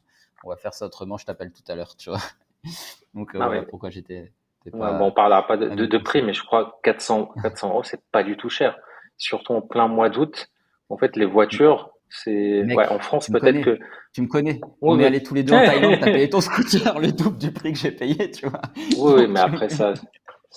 on 0.44 0.50
va 0.50 0.56
faire 0.56 0.74
ça 0.74 0.86
autrement. 0.86 1.16
Je 1.16 1.26
t'appelle 1.26 1.52
tout 1.52 1.64
à 1.70 1.74
l'heure, 1.74 1.96
tu 1.96 2.10
vois. 2.10 2.20
Donc, 3.14 3.34
euh, 3.34 3.40
ah 3.40 3.62
pourquoi 3.68 3.90
j'étais. 3.90 4.32
Pas... 4.70 4.98
bon, 4.98 5.06
on 5.06 5.12
parlera 5.12 5.46
pas 5.46 5.56
de, 5.56 5.86
de, 5.86 5.98
prix, 5.98 6.22
mais 6.22 6.34
je 6.34 6.44
crois 6.44 6.66
que 6.66 6.90
400, 6.90 7.32
400 7.42 7.68
euros, 7.70 7.82
c'est 7.82 8.02
pas 8.12 8.22
du 8.22 8.36
tout 8.36 8.50
cher. 8.50 8.78
Surtout 9.16 9.54
en 9.54 9.62
plein 9.62 9.88
mois 9.88 10.10
d'août. 10.10 10.48
En 10.90 10.96
fait, 10.96 11.16
les 11.16 11.24
voitures, 11.24 11.90
c'est 12.08 12.62
ouais, 12.62 12.88
en 12.88 12.98
France 12.98 13.28
peut-être 13.30 13.62
que 13.62 13.78
tu 14.12 14.22
me 14.22 14.26
connais. 14.26 14.60
on 14.80 14.98
est 14.98 15.04
allés 15.04 15.22
tous 15.22 15.34
les 15.34 15.42
deux 15.42 15.54
en 15.54 15.58
Thaïlande, 15.64 15.98
t'as 16.00 16.06
payé 16.06 16.30
ton 16.30 16.40
scooter 16.40 16.98
le 16.98 17.12
double 17.12 17.38
du 17.38 17.52
prix 17.52 17.72
que 17.72 17.78
j'ai 17.78 17.90
payé, 17.90 18.30
tu 18.30 18.46
vois. 18.46 18.62
Oui, 18.98 19.26
mais 19.26 19.40
après 19.40 19.68
ça, 19.68 19.94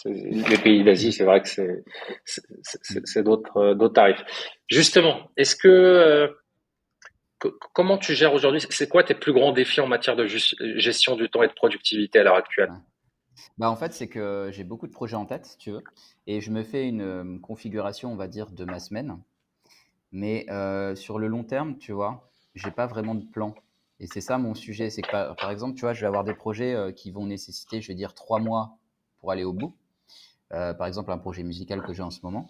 les 0.05 0.57
pays 0.57 0.83
d'Asie, 0.83 1.11
c'est 1.11 1.23
vrai 1.23 1.41
que 1.41 1.49
c'est 1.49 3.17
euh, 3.17 3.23
d'autres 3.23 3.87
tarifs. 3.89 4.23
Justement, 4.67 5.29
est-ce 5.37 5.55
que, 5.55 5.67
euh, 5.67 6.27
comment 7.73 7.97
tu 7.97 8.15
gères 8.15 8.33
aujourd'hui 8.33 8.61
C'est 8.69 8.87
quoi 8.87 9.03
tes 9.03 9.15
plus 9.15 9.33
grands 9.33 9.51
défis 9.51 9.81
en 9.81 9.87
matière 9.87 10.15
de 10.15 10.25
gestion 10.25 11.15
du 11.15 11.29
temps 11.29 11.43
et 11.43 11.47
de 11.47 11.53
productivité 11.53 12.19
à 12.19 12.23
l'heure 12.23 12.35
actuelle? 12.35 12.71
Bah 13.57 13.69
en 13.69 13.75
fait, 13.75 13.93
c'est 13.93 14.07
que 14.07 14.49
j'ai 14.51 14.63
beaucoup 14.63 14.87
de 14.87 14.91
projets 14.91 15.15
en 15.15 15.25
tête, 15.25 15.45
si 15.45 15.57
tu 15.57 15.71
veux, 15.71 15.83
et 16.27 16.41
je 16.41 16.51
me 16.51 16.63
fais 16.63 16.87
une 16.87 17.01
euh, 17.01 17.39
configuration, 17.39 18.11
on 18.11 18.15
va 18.15 18.27
dire, 18.27 18.51
de 18.51 18.65
ma 18.65 18.79
semaine. 18.79 19.17
Mais 20.13 20.45
sur 20.95 21.19
le 21.19 21.27
long 21.27 21.45
terme, 21.45 21.77
tu 21.77 21.93
vois, 21.93 22.29
j'ai 22.53 22.71
pas 22.71 22.85
vraiment 22.85 23.15
de 23.15 23.23
plan. 23.23 23.55
Et 24.01 24.07
c'est 24.07 24.19
ça 24.19 24.37
mon 24.37 24.55
sujet, 24.55 24.89
c'est 24.89 25.01
que 25.01 25.09
par, 25.09 25.51
exemple, 25.51 25.75
tu 25.75 25.81
vois, 25.81 25.93
je 25.93 26.01
vais 26.01 26.07
avoir 26.07 26.25
des 26.25 26.33
projets 26.33 26.75
qui 26.97 27.11
vont 27.11 27.25
nécessiter, 27.25 27.79
je 27.79 27.87
vais 27.87 27.95
dire, 27.95 28.13
trois 28.13 28.39
mois 28.39 28.77
pour 29.21 29.31
aller 29.31 29.45
au 29.45 29.53
bout. 29.53 29.73
Euh, 30.53 30.73
par 30.73 30.87
exemple 30.87 31.11
un 31.11 31.17
projet 31.17 31.43
musical 31.43 31.81
que 31.81 31.93
j'ai 31.93 32.03
en 32.03 32.11
ce 32.11 32.19
moment. 32.23 32.49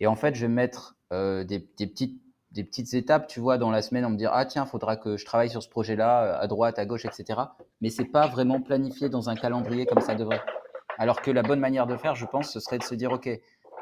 Et 0.00 0.06
en 0.06 0.16
fait, 0.16 0.34
je 0.34 0.42
vais 0.42 0.52
mettre 0.52 0.96
euh, 1.12 1.44
des, 1.44 1.60
petites 1.60 2.94
étapes, 2.94 3.26
tu 3.26 3.40
vois, 3.40 3.58
dans 3.58 3.70
la 3.70 3.82
semaine, 3.82 4.04
on 4.06 4.10
me 4.10 4.16
dire 4.16 4.30
ah 4.32 4.46
tiens, 4.46 4.64
faudra 4.64 4.96
que 4.96 5.16
je 5.16 5.24
travaille 5.26 5.50
sur 5.50 5.62
ce 5.62 5.68
projet-là, 5.68 6.38
à 6.38 6.46
droite, 6.46 6.78
à 6.78 6.86
gauche, 6.86 7.04
etc. 7.04 7.40
Mais 7.80 7.90
c'est 7.90 8.06
pas 8.06 8.26
vraiment 8.28 8.60
planifié 8.60 9.08
dans 9.08 9.28
un 9.28 9.34
calendrier 9.34 9.84
comme 9.84 10.00
ça 10.00 10.14
devrait. 10.14 10.42
Alors 10.98 11.20
que 11.20 11.30
la 11.30 11.42
bonne 11.42 11.60
manière 11.60 11.86
de 11.86 11.96
faire, 11.96 12.14
je 12.14 12.24
pense, 12.24 12.50
ce 12.52 12.60
serait 12.60 12.78
de 12.78 12.84
se 12.84 12.94
dire 12.94 13.12
ok, 13.12 13.28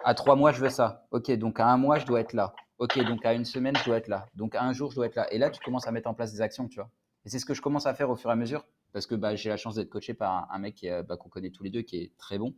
à 0.04 0.14
trois 0.14 0.34
mois 0.34 0.50
je 0.50 0.60
veux 0.60 0.70
ça, 0.70 1.06
ok, 1.12 1.30
donc 1.32 1.60
à 1.60 1.66
un 1.66 1.76
mois 1.76 1.98
je 1.98 2.06
dois 2.06 2.20
être 2.20 2.32
là, 2.32 2.54
ok, 2.78 2.98
donc 3.04 3.24
à 3.24 3.34
une 3.34 3.44
semaine 3.44 3.76
je 3.76 3.84
dois 3.84 3.98
être 3.98 4.08
là, 4.08 4.26
donc 4.34 4.54
à 4.54 4.62
un 4.64 4.72
jour 4.72 4.90
je 4.90 4.96
dois 4.96 5.06
être 5.06 5.14
là. 5.14 5.32
Et 5.32 5.38
là, 5.38 5.50
tu 5.50 5.60
commences 5.62 5.86
à 5.86 5.92
mettre 5.92 6.08
en 6.08 6.14
place 6.14 6.32
des 6.32 6.40
actions, 6.40 6.66
tu 6.68 6.76
vois. 6.76 6.90
Et 7.24 7.28
c'est 7.28 7.38
ce 7.38 7.44
que 7.44 7.54
je 7.54 7.62
commence 7.62 7.86
à 7.86 7.94
faire 7.94 8.10
au 8.10 8.16
fur 8.16 8.30
et 8.30 8.32
à 8.32 8.36
mesure, 8.36 8.66
parce 8.92 9.06
que 9.06 9.14
bah, 9.14 9.36
j'ai 9.36 9.50
la 9.50 9.56
chance 9.56 9.76
d'être 9.76 9.90
coaché 9.90 10.14
par 10.14 10.48
un, 10.50 10.58
mec 10.58 10.84
bah, 11.08 11.16
qu'on 11.16 11.28
connaît 11.28 11.50
tous 11.50 11.62
les 11.62 11.70
deux, 11.70 11.82
qui 11.82 11.98
est 11.98 12.16
très 12.18 12.38
bon. 12.38 12.54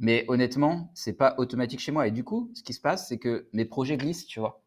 Mais 0.00 0.24
honnêtement, 0.28 0.90
c'est 0.94 1.16
pas 1.16 1.34
automatique 1.38 1.80
chez 1.80 1.90
moi. 1.90 2.06
Et 2.06 2.10
du 2.10 2.22
coup, 2.22 2.50
ce 2.54 2.62
qui 2.62 2.72
se 2.72 2.80
passe, 2.80 3.08
c'est 3.08 3.18
que 3.18 3.48
mes 3.52 3.64
projets 3.64 3.96
glissent, 3.96 4.26
tu 4.26 4.38
vois. 4.38 4.60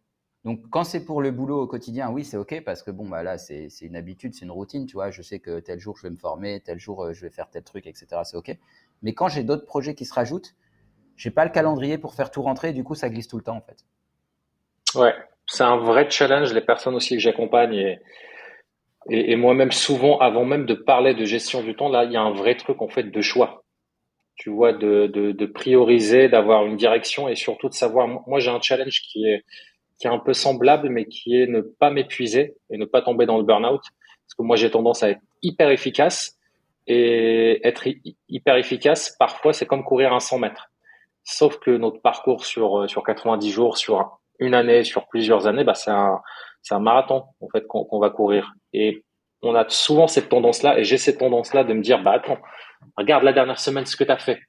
Donc, 0.44 0.62
quand 0.72 0.84
c'est 0.84 1.06
pour 1.06 1.22
le 1.22 1.32
boulot 1.32 1.62
au 1.62 1.68
quotidien, 1.68 2.10
oui, 2.10 2.26
c'est 2.26 2.36
OK 2.36 2.64
parce 2.66 2.82
que 2.82 2.90
bon, 2.92 3.08
bah 3.08 3.22
là, 3.22 3.38
c'est 3.38 3.70
une 3.82 3.96
habitude, 3.96 4.34
c'est 4.34 4.44
une 4.44 4.52
routine, 4.52 4.88
tu 4.88 4.94
vois. 4.94 5.12
Je 5.12 5.22
sais 5.22 5.40
que 5.40 5.60
tel 5.60 5.80
jour, 5.80 5.96
je 5.98 6.04
vais 6.04 6.10
me 6.10 6.18
former, 6.18 6.60
tel 6.62 6.80
jour, 6.80 7.04
euh, 7.04 7.14
je 7.14 7.22
vais 7.22 7.30
faire 7.30 7.50
tel 7.50 7.64
truc, 7.64 7.86
etc. 7.86 8.08
C'est 8.24 8.36
OK. 8.36 8.58
Mais 9.04 9.14
quand 9.14 9.28
j'ai 9.28 9.44
d'autres 9.44 9.66
projets 9.66 9.94
qui 9.94 10.04
se 10.04 10.14
rajoutent, 10.14 10.56
j'ai 11.16 11.30
pas 11.30 11.46
le 11.46 11.52
calendrier 11.52 11.98
pour 11.98 12.16
faire 12.16 12.32
tout 12.32 12.42
rentrer. 12.42 12.74
du 12.74 12.84
coup, 12.84 12.96
ça 12.96 13.10
glisse 13.10 13.28
tout 13.28 13.38
le 13.38 13.44
temps, 13.44 13.58
en 13.58 13.62
fait. 13.62 13.86
Ouais, 15.00 15.14
c'est 15.46 15.64
un 15.64 15.78
vrai 15.78 16.10
challenge. 16.10 16.52
Les 16.54 16.62
personnes 16.62 16.96
aussi 16.96 17.16
que 17.16 17.22
j'accompagne 17.22 17.74
et, 17.74 18.00
et, 19.10 19.32
et 19.32 19.36
moi-même, 19.36 19.72
souvent, 19.72 20.18
avant 20.18 20.44
même 20.44 20.66
de 20.66 20.74
parler 20.74 21.14
de 21.14 21.24
gestion 21.24 21.62
du 21.62 21.76
temps, 21.76 21.88
là, 21.88 22.04
il 22.04 22.12
y 22.12 22.18
a 22.18 22.22
un 22.22 22.32
vrai 22.32 22.56
truc, 22.56 22.82
en 22.82 22.90
fait, 22.90 23.04
de 23.04 23.22
choix 23.22 23.61
tu 24.36 24.50
vois, 24.50 24.74
de, 24.74 25.08
de, 25.08 25.32
de 25.32 25.46
prioriser, 25.46 26.30
d'avoir 26.30 26.66
une 26.66 26.78
direction 26.78 27.28
et 27.28 27.36
surtout 27.36 27.70
de 27.70 27.74
savoir. 27.74 28.08
Moi, 28.08 28.40
j'ai 28.40 28.50
un 28.50 28.62
challenge 28.62 29.02
qui 29.02 29.26
est 29.28 29.44
qui 30.02 30.08
est 30.08 30.10
un 30.10 30.20
peu 30.20 30.34
semblable, 30.34 30.90
mais 30.90 31.06
qui 31.06 31.40
est 31.40 31.46
ne 31.46 31.62
pas 31.62 31.92
m'épuiser 31.92 32.56
et 32.72 32.78
ne 32.78 32.86
pas 32.86 33.04
tomber 33.04 33.28
dans 33.28 33.38
le 33.38 33.44
burn-out. 33.44 33.82
Parce 34.26 34.34
que 34.36 34.42
moi, 34.42 34.56
j'ai 34.56 34.72
tendance 34.72 35.04
à 35.04 35.12
être 35.12 35.22
hyper 35.44 35.70
efficace. 35.70 36.40
Et 36.88 37.66
être 37.66 37.88
hyper 38.28 38.56
efficace, 38.56 39.16
parfois, 39.20 39.54
c'est 39.54 39.68
comme 39.68 39.84
courir 39.84 40.12
un 40.12 40.20
100 40.20 40.40
mètres. 40.40 40.72
Sauf 41.24 41.60
que 41.60 41.70
notre 41.70 42.02
parcours 42.02 42.46
sur, 42.46 42.90
sur 42.90 43.04
90 43.04 43.52
jours, 43.52 43.78
sur 43.78 44.18
une 44.40 44.56
année, 44.56 44.84
sur 44.84 45.08
plusieurs 45.08 45.46
années, 45.46 45.64
bah, 45.64 45.76
c'est 45.76 45.92
un, 45.92 46.20
c'est 46.64 46.74
un 46.74 46.80
marathon, 46.80 47.24
en 47.40 47.48
fait, 47.50 47.68
qu'on 47.68 48.00
va 48.00 48.10
courir. 48.10 48.54
Et 48.74 49.04
on 49.44 49.54
a 49.54 49.70
souvent 49.70 50.08
cette 50.08 50.30
tendance-là, 50.30 50.80
et 50.80 50.84
j'ai 50.84 50.98
cette 50.98 51.20
tendance-là 51.20 51.64
de 51.64 51.74
me 51.74 51.82
dire, 51.82 52.02
bah, 52.02 52.14
attends, 52.14 52.40
regarde 52.98 53.24
la 53.24 53.34
dernière 53.34 53.60
semaine 53.60 53.86
ce 53.86 53.96
que 53.96 54.04
tu 54.04 54.12
as 54.12 54.18
fait. 54.18 54.40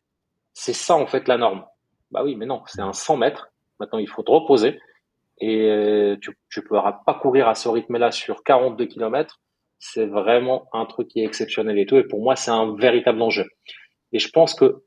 C'est 0.54 0.72
ça, 0.72 0.94
en 0.94 1.06
fait, 1.06 1.28
la 1.28 1.38
norme. 1.38 1.64
Bah 2.10 2.22
oui, 2.24 2.36
mais 2.36 2.46
non, 2.46 2.62
c'est 2.66 2.82
un 2.82 2.92
100 2.92 3.16
mètres. 3.16 3.48
Maintenant, 3.80 3.98
il 3.98 4.08
faut 4.08 4.22
te 4.22 4.30
reposer. 4.30 4.78
Et 5.38 5.70
euh, 5.70 6.16
tu 6.20 6.30
ne 6.56 6.62
pourras 6.62 7.00
pas 7.04 7.14
courir 7.14 7.48
à 7.48 7.54
ce 7.54 7.68
rythme-là 7.68 8.10
sur 8.10 8.42
42 8.44 8.86
km. 8.86 9.40
C'est 9.78 10.06
vraiment 10.06 10.68
un 10.72 10.86
truc 10.86 11.08
qui 11.08 11.20
est 11.20 11.24
exceptionnel 11.24 11.78
et 11.78 11.86
tout. 11.86 11.96
Et 11.96 12.04
pour 12.04 12.22
moi, 12.22 12.36
c'est 12.36 12.50
un 12.50 12.76
véritable 12.76 13.20
enjeu. 13.22 13.46
Et 14.12 14.18
je 14.18 14.28
pense 14.28 14.54
que 14.54 14.82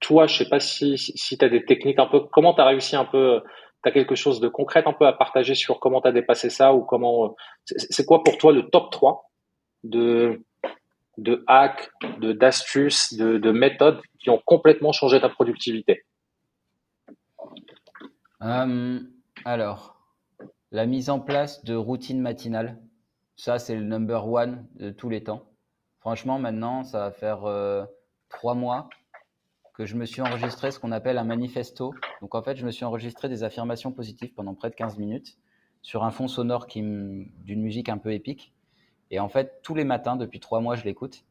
toi, 0.00 0.26
je 0.26 0.36
sais 0.36 0.48
pas 0.48 0.58
si, 0.58 0.98
si 0.98 1.38
tu 1.38 1.44
as 1.44 1.48
des 1.48 1.64
techniques 1.64 1.98
un 1.98 2.06
peu, 2.06 2.20
comment 2.20 2.54
tu 2.54 2.60
as 2.60 2.66
réussi 2.66 2.96
un 2.96 3.04
peu, 3.04 3.40
tu 3.84 3.92
quelque 3.92 4.14
chose 4.14 4.40
de 4.40 4.48
concret 4.48 4.82
un 4.86 4.92
peu 4.92 5.06
à 5.06 5.12
partager 5.12 5.54
sur 5.54 5.78
comment 5.78 6.00
tu 6.00 6.08
as 6.08 6.12
dépassé 6.12 6.50
ça 6.50 6.74
ou 6.74 6.82
comment, 6.82 7.36
c'est 7.64 8.04
quoi 8.06 8.22
pour 8.22 8.38
toi 8.38 8.52
le 8.52 8.68
top 8.68 8.90
3 8.90 9.30
de, 9.84 10.42
de 11.18 11.44
hacks, 11.46 11.90
de, 12.20 12.32
d'astuces, 12.32 13.14
de, 13.14 13.38
de 13.38 13.50
méthodes 13.50 14.00
qui 14.18 14.30
ont 14.30 14.40
complètement 14.44 14.92
changé 14.92 15.20
ta 15.20 15.28
productivité? 15.28 16.04
Euh, 18.42 19.00
alors, 19.44 19.96
la 20.70 20.86
mise 20.86 21.10
en 21.10 21.20
place 21.20 21.64
de 21.64 21.74
routines 21.74 22.20
matinales, 22.20 22.80
ça 23.36 23.58
c'est 23.58 23.76
le 23.76 23.84
number 23.84 24.26
one 24.26 24.66
de 24.76 24.90
tous 24.90 25.08
les 25.08 25.24
temps. 25.24 25.50
Franchement, 26.00 26.38
maintenant, 26.38 26.84
ça 26.84 27.00
va 27.00 27.10
faire 27.10 27.44
euh, 27.44 27.84
trois 28.28 28.54
mois 28.54 28.88
que 29.74 29.84
je 29.84 29.96
me 29.96 30.04
suis 30.06 30.22
enregistré 30.22 30.70
ce 30.70 30.78
qu'on 30.78 30.92
appelle 30.92 31.18
un 31.18 31.24
manifesto. 31.24 31.94
Donc 32.20 32.34
en 32.34 32.42
fait, 32.42 32.56
je 32.56 32.64
me 32.64 32.70
suis 32.70 32.84
enregistré 32.84 33.28
des 33.28 33.42
affirmations 33.42 33.92
positives 33.92 34.32
pendant 34.34 34.54
près 34.54 34.70
de 34.70 34.74
15 34.74 34.98
minutes 34.98 35.36
sur 35.82 36.04
un 36.04 36.10
fond 36.10 36.28
sonore 36.28 36.66
qui 36.66 36.80
d'une 36.80 37.62
musique 37.62 37.88
un 37.88 37.98
peu 37.98 38.12
épique. 38.12 38.53
Et 39.10 39.20
en 39.20 39.28
fait, 39.28 39.60
tous 39.62 39.74
les 39.74 39.84
matins, 39.84 40.16
depuis 40.16 40.40
trois 40.40 40.60
mois, 40.60 40.76
je 40.76 40.84
l'écoute. 40.84 41.24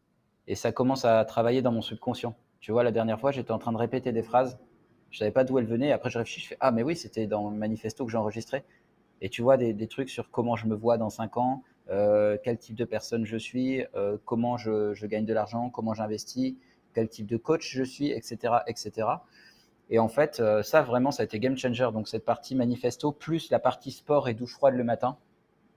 Et 0.47 0.55
ça 0.55 0.71
commence 0.71 1.05
à 1.05 1.23
travailler 1.25 1.61
dans 1.61 1.71
mon 1.71 1.81
subconscient. 1.81 2.35
Tu 2.59 2.71
vois, 2.71 2.83
la 2.83 2.91
dernière 2.91 3.19
fois, 3.19 3.31
j'étais 3.31 3.51
en 3.51 3.59
train 3.59 3.71
de 3.71 3.77
répéter 3.77 4.11
des 4.11 4.23
phrases 4.23 4.57
je 5.13 5.19
savais 5.19 5.31
pas 5.31 5.43
d'où 5.43 5.59
elle 5.59 5.67
venait. 5.67 5.91
Après, 5.91 6.09
je 6.09 6.17
réfléchis, 6.17 6.41
je 6.41 6.47
fais 6.47 6.57
Ah, 6.59 6.71
mais 6.71 6.81
oui, 6.81 6.95
c'était 6.95 7.27
dans 7.27 7.51
le 7.51 7.55
manifesto 7.55 8.03
que 8.03 8.11
j'ai 8.11 8.17
enregistré. 8.17 8.63
Et 9.21 9.29
tu 9.29 9.43
vois 9.43 9.57
des, 9.57 9.87
trucs 9.87 10.09
sur 10.09 10.31
comment 10.31 10.55
je 10.55 10.65
me 10.65 10.75
vois 10.75 10.97
dans 10.97 11.11
5 11.11 11.37
ans, 11.37 11.63
euh, 11.91 12.35
quel 12.43 12.57
type 12.57 12.75
de 12.75 12.83
personne 12.83 13.23
je 13.23 13.37
suis, 13.37 13.85
euh, 13.95 14.17
comment 14.25 14.57
je, 14.57 15.05
gagne 15.05 15.25
de 15.25 15.33
l'argent, 15.33 15.69
comment 15.69 15.93
j'investis, 15.93 16.55
quel 16.95 17.09
type 17.09 17.27
de 17.27 17.37
coach 17.37 17.71
je 17.71 17.83
suis, 17.83 18.09
etc. 18.09 18.55
etc. 18.65 19.07
Et 19.91 19.99
en 19.99 20.07
fait, 20.07 20.39
euh, 20.39 20.63
ça 20.63 20.81
vraiment, 20.81 21.11
ça 21.11 21.21
a 21.21 21.25
été 21.25 21.39
game 21.39 21.57
changer. 21.57 21.89
Donc, 21.93 22.07
cette 22.07 22.25
partie 22.25 22.55
manifesto, 22.55 23.11
plus 23.11 23.51
la 23.51 23.59
partie 23.59 23.91
sport 23.91 24.27
et 24.27 24.33
douche 24.33 24.53
froide 24.53 24.73
le 24.73 24.83
matin, 24.83 25.17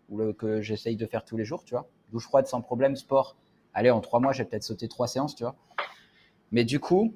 ou 0.09 0.33
que 0.33 0.61
j'essaye 0.61 0.97
de 0.97 1.07
faire 1.07 1.25
tous 1.25 1.37
les 1.37 1.45
jours, 1.45 1.65
tu 1.65 1.75
vois. 1.75 1.89
Douche 2.11 2.25
froide 2.25 2.47
sans 2.47 2.61
problème, 2.61 2.97
sport. 2.97 3.37
Allez, 3.75 3.91
en 3.91 4.01
trois 4.01 4.21
mois, 4.21 4.33
j'ai 4.33 4.45
peut-être 4.45 4.63
sauté 4.63 4.89
trois 4.89 5.07
séances, 5.07 5.35
tu 5.35 5.45
vois. 5.45 5.57
Mais 6.53 6.65
du 6.65 6.81
coup, 6.81 7.15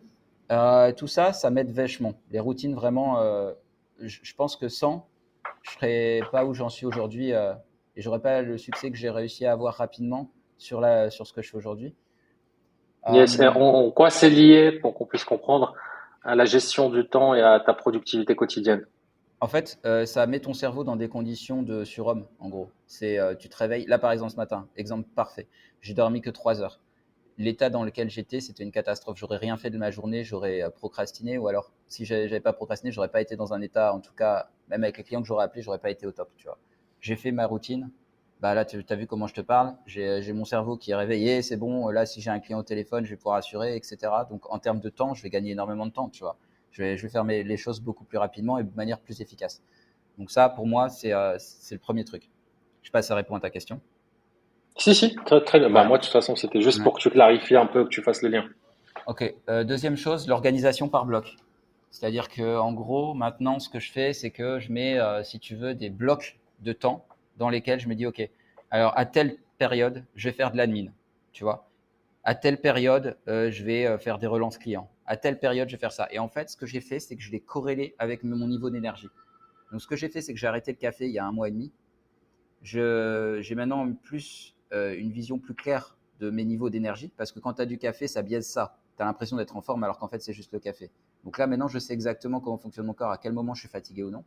euh, 0.51 0.93
tout 0.93 1.07
ça, 1.07 1.33
ça 1.33 1.51
m'aide 1.51 1.71
vachement. 1.71 2.15
Les 2.31 2.41
routines, 2.41 2.75
vraiment, 2.75 3.21
euh, 3.21 3.53
je, 4.01 4.35
pense 4.35 4.57
que 4.57 4.69
sans, 4.69 5.09
je 5.63 5.71
serais 5.71 6.21
pas 6.33 6.45
où 6.45 6.55
j'en 6.55 6.69
suis 6.69 6.87
aujourd'hui 6.87 7.33
euh, 7.33 7.55
et 7.97 8.03
j'aurais 8.03 8.21
pas 8.21 8.43
le 8.43 8.59
succès 8.59 8.91
que 8.91 8.97
j'ai 8.97 9.11
réussi 9.11 9.47
à 9.47 9.53
avoir 9.53 9.75
rapidement 9.75 10.31
sur, 10.59 10.81
la, 10.81 11.11
sur 11.11 11.27
ce 11.27 11.33
que 11.33 11.43
je 11.43 11.51
fais 11.51 11.57
aujourd'hui. 11.57 11.95
en, 13.05 13.91
quoi 13.93 14.11
c'est 14.11 14.31
lié 14.31 14.73
pour 14.73 14.95
qu'on 14.95 15.07
puisse 15.07 15.25
comprendre 15.25 15.75
à 16.23 16.35
la 16.35 16.45
gestion 16.45 16.91
du 16.91 17.07
temps 17.07 17.35
et 17.35 17.41
à 17.41 17.61
ta 17.61 17.73
productivité 17.73 18.35
quotidienne? 18.35 18.85
En 19.41 19.49
fait, 19.49 19.79
ça 20.07 20.27
met 20.27 20.41
ton 20.41 20.53
cerveau 20.53 20.85
dans 20.85 20.97
des 20.97 21.09
conditions 21.09 21.63
de 21.63 21.85
surhomme, 21.85 22.27
en 22.41 22.49
gros. 22.49 22.71
C'est, 22.87 23.19
tu 23.39 23.49
te 23.49 23.57
réveilles. 23.57 23.87
Là, 23.87 23.99
par 23.99 24.13
exemple, 24.13 24.33
ce 24.33 24.37
matin, 24.37 24.69
exemple 24.77 25.09
parfait. 25.15 25.49
J'ai 25.81 25.95
dormi 25.95 26.21
que 26.21 26.31
3 26.31 26.61
heures 26.61 26.81
l'état 27.41 27.71
dans 27.71 27.85
lequel 27.85 28.11
j'étais, 28.11 28.41
c'était 28.41 28.63
une 28.63 28.71
catastrophe. 28.71 29.19
J'aurais 29.19 29.39
rien 29.39 29.57
fait 29.57 29.71
de 29.71 29.79
ma 29.79 29.91
journée, 29.91 30.25
j'aurais 30.25 30.63
euh, 30.63 30.71
procrastiné, 30.71 31.39
ou 31.39 31.49
alors 31.49 31.73
si 31.89 32.05
j'avais 32.05 32.41
pas 32.41 32.53
procrastiné, 32.53 32.93
j'aurais 32.93 33.09
pas 33.09 33.23
été 33.23 33.35
dans 33.35 33.55
un 33.55 33.63
état, 33.63 33.95
en 33.95 34.01
tout 34.01 34.13
cas, 34.13 34.51
même 34.69 34.85
avec 34.85 34.99
les 34.99 35.05
clients 35.05 35.23
que 35.23 35.27
j'aurais 35.27 35.45
appelés, 35.45 35.63
j'aurais 35.63 35.79
pas 35.79 35.91
été 35.91 36.07
au 36.07 36.13
top, 36.13 36.31
tu 36.37 36.45
vois. 36.47 36.59
J'ai 37.01 37.17
fait 37.17 37.33
ma 37.33 37.47
routine. 37.47 37.91
Bah 38.41 38.55
là, 38.55 38.65
tu 38.65 38.85
as 38.89 38.95
vu 38.95 39.07
comment 39.07 39.27
je 39.27 39.35
te 39.35 39.41
parle. 39.41 39.75
J'ai 39.87 40.33
mon 40.33 40.45
cerveau 40.45 40.77
qui 40.77 40.93
est 40.93 40.95
réveillé, 40.95 41.43
c'est 41.43 41.57
bon. 41.59 41.89
Là, 41.89 42.07
si 42.07 42.21
j'ai 42.23 42.31
un 42.31 42.41
client 42.41 42.59
au 42.59 42.63
téléphone, 42.63 43.05
je 43.05 43.11
vais 43.11 43.17
pouvoir 43.17 43.37
assurer, 43.37 43.77
etc. 43.77 44.13
Donc, 44.31 44.51
en 44.51 44.59
termes 44.59 44.81
de 44.81 44.89
temps, 44.89 45.13
je 45.15 45.23
vais 45.23 45.29
gagner 45.31 45.53
énormément 45.53 45.87
de 45.87 45.93
temps, 45.93 46.09
tu 46.09 46.25
vois. 46.25 46.37
Je 46.73 46.83
vais, 46.83 46.97
je 46.97 47.03
vais 47.03 47.09
faire 47.09 47.25
les 47.25 47.57
choses 47.57 47.81
beaucoup 47.81 48.05
plus 48.05 48.19
rapidement 48.19 48.59
et 48.59 48.65
de 48.65 48.75
manière 48.77 49.01
plus 49.01 49.21
efficace. 49.21 49.63
Donc 50.19 50.31
ça, 50.31 50.49
pour 50.49 50.67
moi, 50.67 50.89
c'est 50.89 51.13
euh, 51.13 51.37
le 51.71 51.79
premier 51.79 52.05
truc. 52.05 52.29
Je 52.83 52.89
sais 52.89 52.93
pas 52.93 53.03
si 53.03 53.09
ça 53.09 53.15
répond 53.15 53.35
à 53.35 53.41
ta 53.41 53.51
question. 53.51 53.81
Si, 54.77 54.95
si, 54.95 55.15
très, 55.27 55.43
très 55.43 55.59
bien. 55.59 55.71
Bah, 55.71 55.85
moi, 55.85 55.99
de 55.99 56.03
toute 56.05 56.13
façon, 56.13 56.37
c'était 56.37 56.61
juste 56.61 56.83
pour 56.83 56.95
que 56.95 57.01
tu 57.01 57.11
clarifies 57.11 57.57
un 57.57 57.67
peu, 57.67 57.85
que 57.85 57.89
tu 57.89 58.03
fasses 58.03 58.23
le 58.23 58.29
lien. 58.29 58.45
Ok. 59.07 59.35
Euh, 59.49 59.65
deuxième 59.65 59.97
chose, 59.97 60.29
l'organisation 60.29 60.89
par 60.89 61.07
bloc. 61.07 61.37
C'est-à-dire 61.91 62.29
que, 62.29 62.59
en 62.59 62.73
gros, 62.73 63.15
maintenant, 63.15 63.59
ce 63.59 63.69
que 63.69 63.81
je 63.81 63.91
fais, 63.91 64.13
c'est 64.13 64.31
que 64.31 64.61
je 64.61 64.71
mets, 64.71 64.99
euh, 64.99 65.25
si 65.25 65.41
tu 65.41 65.57
veux, 65.57 65.75
des 65.75 65.91
blocs 65.91 66.39
de 66.61 66.73
temps 66.73 67.05
dans 67.37 67.49
lesquels 67.49 67.81
je 67.81 67.89
me 67.89 67.95
dis, 67.95 68.07
ok, 68.07 68.29
alors 68.71 68.93
à 68.97 69.07
telle 69.07 69.37
période, 69.59 70.05
je 70.15 70.29
vais 70.29 70.35
faire 70.35 70.53
de 70.53 70.57
l'admin, 70.57 70.87
tu 71.33 71.45
vois. 71.45 71.67
À 72.23 72.35
telle 72.35 72.61
période, 72.61 73.17
euh, 73.29 73.51
je 73.51 73.65
vais 73.65 73.99
faire 73.99 74.19
des 74.19 74.27
relances 74.27 74.59
clients. 74.59 74.91
À 75.11 75.17
telle 75.17 75.41
période, 75.41 75.69
je 75.69 75.75
vais 75.75 75.81
faire 75.81 75.91
ça. 75.91 76.07
Et 76.13 76.21
en 76.21 76.29
fait, 76.29 76.51
ce 76.51 76.57
que 76.57 76.67
j'ai 76.67 76.81
fait, 76.81 77.01
c'est 77.01 77.17
que 77.17 77.21
je 77.21 77.33
l'ai 77.33 77.41
corrélé 77.41 77.97
avec 77.99 78.23
mon 78.23 78.47
niveau 78.47 78.71
d'énergie. 78.71 79.09
Donc, 79.73 79.81
ce 79.83 79.89
que 79.89 79.97
j'ai 79.97 80.09
fait, 80.09 80.23
c'est 80.23 80.33
que 80.33 80.39
j'ai 80.39 80.47
arrêté 80.47 80.71
le 80.71 80.77
café 80.77 81.07
il 81.07 81.11
y 81.11 81.19
a 81.19 81.27
un 81.27 81.33
mois 81.33 81.49
et 81.49 81.51
demi. 81.51 81.73
J'ai 82.63 83.55
maintenant 83.57 83.93
plus 83.93 84.55
euh, 84.73 84.95
une 84.97 85.11
vision 85.11 85.41
plus 85.41 85.55
claire 85.55 85.99
de 86.21 86.31
mes 86.31 86.45
niveaux 86.45 86.71
d'énergie, 86.71 87.11
parce 87.17 87.33
que 87.33 87.41
quand 87.41 87.55
tu 87.55 87.61
as 87.63 87.67
du 87.67 87.77
café, 87.77 88.07
ça 88.07 88.23
biaise 88.23 88.47
ça. 88.47 88.79
Tu 88.97 89.03
as 89.03 89.05
l'impression 89.05 89.37
d'être 89.37 89.57
en 89.57 89.63
forme 89.63 89.83
alors 89.83 89.99
qu'en 89.99 90.07
fait, 90.07 90.23
c'est 90.23 90.33
juste 90.33 90.53
le 90.53 90.61
café. 90.61 90.93
Donc 91.25 91.39
là, 91.39 91.49
maintenant, 91.49 91.67
je 91.67 91.81
sais 91.81 91.93
exactement 91.93 92.39
comment 92.39 92.59
fonctionne 92.59 92.87
mon 92.87 92.95
corps, 92.95 93.11
à 93.11 93.19
quel 93.19 93.33
moment 93.33 93.53
je 93.55 93.63
suis 93.63 93.69
fatigué 93.69 94.05
ou 94.05 94.11
non. 94.11 94.23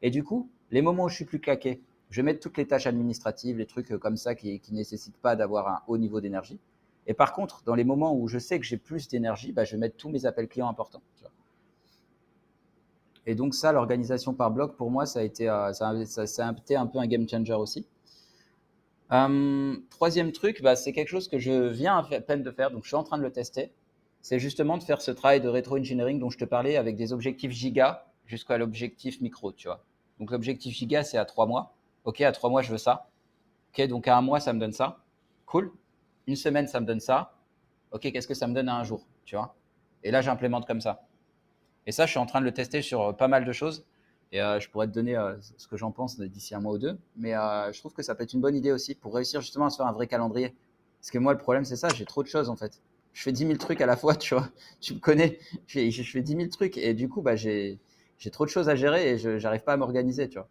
Et 0.00 0.08
du 0.08 0.24
coup, 0.24 0.48
les 0.70 0.80
moments 0.80 1.04
où 1.04 1.08
je 1.10 1.16
suis 1.16 1.26
plus 1.26 1.40
claqué, 1.40 1.82
je 2.08 2.16
vais 2.16 2.22
mettre 2.22 2.40
toutes 2.40 2.56
les 2.56 2.66
tâches 2.66 2.86
administratives, 2.86 3.58
les 3.58 3.66
trucs 3.66 3.98
comme 3.98 4.16
ça 4.16 4.34
qui 4.34 4.62
ne 4.70 4.76
nécessitent 4.76 5.18
pas 5.18 5.36
d'avoir 5.36 5.68
un 5.68 5.82
haut 5.88 5.98
niveau 5.98 6.22
d'énergie. 6.22 6.58
Et 7.06 7.14
par 7.14 7.32
contre, 7.32 7.62
dans 7.64 7.74
les 7.74 7.84
moments 7.84 8.14
où 8.14 8.28
je 8.28 8.38
sais 8.38 8.58
que 8.58 8.64
j'ai 8.64 8.76
plus 8.76 9.08
d'énergie, 9.08 9.52
bah, 9.52 9.64
je 9.64 9.72
vais 9.72 9.78
mettre 9.78 9.96
tous 9.96 10.08
mes 10.08 10.26
appels 10.26 10.48
clients 10.48 10.68
importants. 10.68 11.02
Et 13.26 13.34
donc 13.34 13.54
ça, 13.54 13.72
l'organisation 13.72 14.34
par 14.34 14.50
bloc, 14.50 14.76
pour 14.76 14.90
moi, 14.90 15.06
ça 15.06 15.20
a 15.20 15.22
été, 15.22 15.48
euh, 15.48 15.72
ça, 15.72 15.90
a 15.90 16.52
été 16.52 16.76
un 16.76 16.86
peu 16.86 16.98
un 16.98 17.06
game 17.06 17.28
changer 17.28 17.54
aussi. 17.54 17.86
Euh, 19.12 19.76
troisième 19.90 20.32
truc, 20.32 20.62
bah, 20.62 20.74
c'est 20.74 20.92
quelque 20.92 21.08
chose 21.08 21.28
que 21.28 21.38
je 21.38 21.68
viens 21.68 21.98
à 21.98 22.20
peine 22.20 22.42
de 22.42 22.50
faire, 22.50 22.70
donc 22.70 22.82
je 22.84 22.88
suis 22.88 22.96
en 22.96 23.04
train 23.04 23.18
de 23.18 23.22
le 23.22 23.30
tester. 23.30 23.72
C'est 24.22 24.38
justement 24.38 24.78
de 24.78 24.82
faire 24.82 25.00
ce 25.00 25.10
travail 25.10 25.40
de 25.40 25.48
rétro-engineering 25.48 26.18
dont 26.18 26.30
je 26.30 26.38
te 26.38 26.44
parlais 26.44 26.76
avec 26.76 26.96
des 26.96 27.12
objectifs 27.12 27.52
giga 27.52 28.06
jusqu'à 28.26 28.56
l'objectif 28.56 29.20
micro, 29.20 29.52
tu 29.52 29.68
vois. 29.68 29.84
Donc 30.18 30.30
l'objectif 30.30 30.74
giga, 30.74 31.02
c'est 31.04 31.18
à 31.18 31.24
trois 31.24 31.46
mois. 31.46 31.74
Ok, 32.04 32.20
à 32.22 32.32
trois 32.32 32.50
mois, 32.50 32.62
je 32.62 32.70
veux 32.72 32.78
ça. 32.78 33.08
Ok, 33.72 33.86
donc 33.88 34.08
à 34.08 34.16
un 34.16 34.22
mois, 34.22 34.40
ça 34.40 34.52
me 34.52 34.60
donne 34.60 34.72
ça. 34.72 34.98
Cool. 35.46 35.72
Une 36.26 36.36
semaine, 36.36 36.66
ça 36.68 36.80
me 36.80 36.86
donne 36.86 37.00
ça. 37.00 37.34
Ok, 37.90 38.02
qu'est-ce 38.02 38.28
que 38.28 38.34
ça 38.34 38.46
me 38.46 38.54
donne 38.54 38.68
à 38.68 38.76
un 38.76 38.84
jour, 38.84 39.06
tu 39.24 39.36
vois? 39.36 39.54
Et 40.04 40.10
là, 40.10 40.22
j'implémente 40.22 40.66
comme 40.66 40.80
ça. 40.80 41.06
Et 41.86 41.92
ça, 41.92 42.06
je 42.06 42.10
suis 42.10 42.18
en 42.18 42.26
train 42.26 42.40
de 42.40 42.44
le 42.44 42.52
tester 42.52 42.82
sur 42.82 43.16
pas 43.16 43.28
mal 43.28 43.44
de 43.44 43.52
choses. 43.52 43.84
Et 44.32 44.40
euh, 44.40 44.58
je 44.58 44.68
pourrais 44.70 44.86
te 44.86 44.92
donner 44.92 45.16
euh, 45.16 45.34
ce 45.58 45.68
que 45.68 45.76
j'en 45.76 45.90
pense 45.92 46.18
d'ici 46.18 46.54
un 46.54 46.60
mois 46.60 46.72
ou 46.72 46.78
deux. 46.78 46.98
Mais 47.16 47.34
euh, 47.34 47.70
je 47.72 47.78
trouve 47.80 47.92
que 47.92 48.02
ça 48.02 48.14
peut 48.14 48.24
être 48.24 48.32
une 48.32 48.40
bonne 48.40 48.56
idée 48.56 48.72
aussi 48.72 48.94
pour 48.94 49.14
réussir 49.14 49.42
justement 49.42 49.66
à 49.66 49.70
se 49.70 49.76
faire 49.76 49.86
un 49.86 49.92
vrai 49.92 50.06
calendrier. 50.06 50.54
Parce 51.00 51.10
que 51.10 51.18
moi, 51.18 51.32
le 51.32 51.38
problème, 51.38 51.64
c'est 51.64 51.76
ça, 51.76 51.88
j'ai 51.90 52.06
trop 52.06 52.22
de 52.22 52.28
choses 52.28 52.48
en 52.48 52.56
fait. 52.56 52.80
Je 53.12 53.22
fais 53.22 53.32
10 53.32 53.46
000 53.46 53.58
trucs 53.58 53.82
à 53.82 53.86
la 53.86 53.96
fois, 53.96 54.14
tu 54.16 54.34
vois. 54.34 54.48
Tu 54.80 54.94
me 54.94 55.00
connais, 55.00 55.38
je 55.66 56.02
fais 56.02 56.22
10 56.22 56.36
000 56.36 56.48
trucs. 56.48 56.78
Et 56.78 56.94
du 56.94 57.08
coup, 57.08 57.20
bah, 57.20 57.36
j'ai 57.36 57.78
trop 58.32 58.46
de 58.46 58.50
choses 58.50 58.68
à 58.70 58.74
gérer 58.74 59.10
et 59.10 59.18
je 59.18 59.30
n'arrive 59.42 59.62
pas 59.64 59.74
à 59.74 59.76
m'organiser, 59.76 60.28
tu 60.28 60.38
vois. 60.38 60.48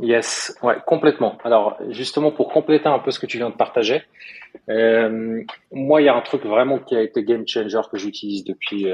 Yes, 0.00 0.56
ouais, 0.62 0.76
complètement. 0.86 1.38
Alors, 1.44 1.76
justement, 1.90 2.32
pour 2.32 2.48
compléter 2.52 2.88
un 2.88 2.98
peu 2.98 3.10
ce 3.10 3.18
que 3.18 3.26
tu 3.26 3.36
viens 3.38 3.50
de 3.50 3.54
partager, 3.54 4.02
moi, 4.68 6.02
il 6.02 6.04
y 6.04 6.08
a 6.08 6.16
un 6.16 6.20
truc 6.20 6.44
vraiment 6.44 6.78
qui 6.78 6.96
a 6.96 7.02
été 7.02 7.22
game 7.22 7.46
changer 7.46 7.80
que 7.90 7.96
j'utilise 7.98 8.44
depuis, 8.44 8.86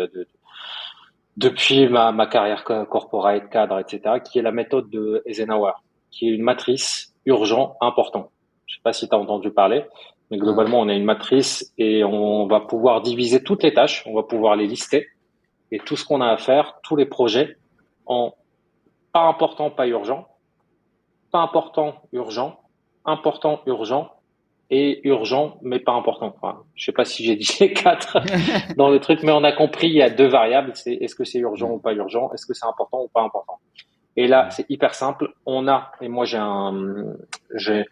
depuis 1.37 1.89
ma, 1.89 2.13
ma 2.13 2.27
carrière 2.27 2.65
corporate, 2.65 3.49
cadre, 3.51 3.79
etc., 3.79 4.17
qui 4.23 4.39
est 4.39 4.43
la 4.43 4.53
méthode 4.53 4.91
de 4.91 5.23
Eisenhower, 5.27 5.73
qui 6.11 6.29
est 6.29 6.33
une 6.33 6.43
matrice 6.43 7.15
urgent 7.25 7.77
important. 7.81 8.31
Je 8.67 8.77
sais 8.77 8.83
pas 8.83 8.93
si 8.93 9.09
tu 9.09 9.15
as 9.15 9.19
entendu 9.19 9.51
parler, 9.51 9.85
mais 10.31 10.39
globalement, 10.39 10.81
on 10.81 10.89
a 10.89 10.95
une 10.95 11.05
matrice 11.05 11.73
et 11.79 12.05
on 12.05 12.47
va 12.47 12.61
pouvoir 12.61 13.01
diviser 13.01 13.43
toutes 13.43 13.63
les 13.63 13.73
tâches, 13.75 14.05
on 14.07 14.15
va 14.15 14.23
pouvoir 14.23 14.55
les 14.57 14.67
lister 14.67 15.09
et 15.73 15.79
tout 15.79 15.97
ce 15.97 16.05
qu'on 16.05 16.21
a 16.21 16.29
à 16.29 16.37
faire, 16.37 16.79
tous 16.83 16.97
les 16.97 17.07
projets 17.07 17.57
en 18.07 18.35
pas 19.13 19.23
important, 19.23 19.71
pas 19.71 19.89
urgent, 19.89 20.29
pas 21.31 21.41
important, 21.41 21.95
urgent, 22.13 22.61
important, 23.05 23.61
urgent, 23.67 24.11
et 24.71 25.01
urgent, 25.07 25.59
mais 25.63 25.81
pas 25.81 25.93
important. 25.93 26.33
Enfin, 26.37 26.63
je 26.75 26.85
sais 26.85 26.93
pas 26.93 27.05
si 27.05 27.25
j'ai 27.25 27.37
dit 27.43 27.57
les 27.61 27.73
quatre 27.73 28.19
dans 28.77 28.89
le 28.89 29.01
truc, 29.01 29.23
mais 29.23 29.33
on 29.33 29.45
a 29.45 29.53
compris, 29.53 29.89
il 29.89 29.95
y 29.95 30.03
a 30.03 30.11
deux 30.11 30.29
variables. 30.29 30.73
C'est 30.75 30.95
est-ce 30.95 31.15
que 31.15 31.25
c'est 31.25 31.39
urgent 31.39 31.71
ou 31.71 31.79
pas 31.79 31.93
urgent? 31.93 32.31
Est-ce 32.33 32.47
que 32.47 32.55
c'est 32.55 32.67
important 32.67 33.03
ou 33.03 33.09
pas 33.09 33.23
important? 33.23 33.59
Et 34.17 34.27
là, 34.27 34.49
c'est 34.51 34.67
hyper 34.71 34.95
simple. 34.95 35.33
On 35.47 35.69
a, 35.69 35.93
et 36.01 36.09
moi 36.09 36.25
j'ai 36.25 36.39
un, 36.39 37.05
j'ai, 37.55 37.85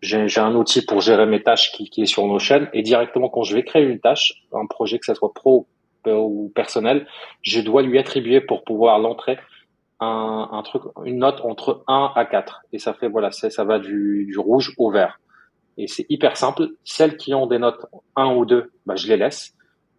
j'ai 0.00 0.40
un 0.40 0.54
outil 0.54 0.84
pour 0.84 1.00
gérer 1.00 1.26
mes 1.26 1.42
tâches 1.42 1.72
qui, 1.72 1.88
qui 1.88 2.02
est 2.02 2.06
sur 2.06 2.26
nos 2.26 2.38
chaînes. 2.38 2.68
Et 2.72 2.82
directement, 2.82 3.28
quand 3.28 3.42
je 3.42 3.54
vais 3.54 3.64
créer 3.64 3.82
une 3.82 4.00
tâche, 4.00 4.44
un 4.52 4.66
projet, 4.66 4.98
que 4.98 5.06
ça 5.06 5.14
soit 5.14 5.32
pro 5.32 5.66
ou 6.06 6.52
personnel, 6.54 7.06
je 7.40 7.62
dois 7.62 7.80
lui 7.80 7.98
attribuer 7.98 8.42
pour 8.42 8.62
pouvoir 8.64 8.98
l'entrer 8.98 9.38
un, 10.00 10.48
un, 10.52 10.62
truc, 10.62 10.82
une 11.04 11.18
note 11.18 11.40
entre 11.42 11.84
1 11.86 12.12
à 12.14 12.24
4. 12.24 12.62
Et 12.72 12.78
ça 12.78 12.94
fait, 12.94 13.08
voilà, 13.08 13.30
ça 13.30 13.64
va 13.64 13.78
du, 13.78 14.34
rouge 14.36 14.74
au 14.78 14.90
vert. 14.90 15.20
Et 15.76 15.86
c'est 15.86 16.06
hyper 16.08 16.36
simple. 16.36 16.68
Celles 16.84 17.16
qui 17.16 17.34
ont 17.34 17.46
des 17.46 17.58
notes 17.58 17.86
1 18.16 18.34
ou 18.34 18.44
2, 18.44 18.72
bah, 18.86 18.96
je 18.96 19.08
les 19.08 19.16
laisse. 19.16 19.54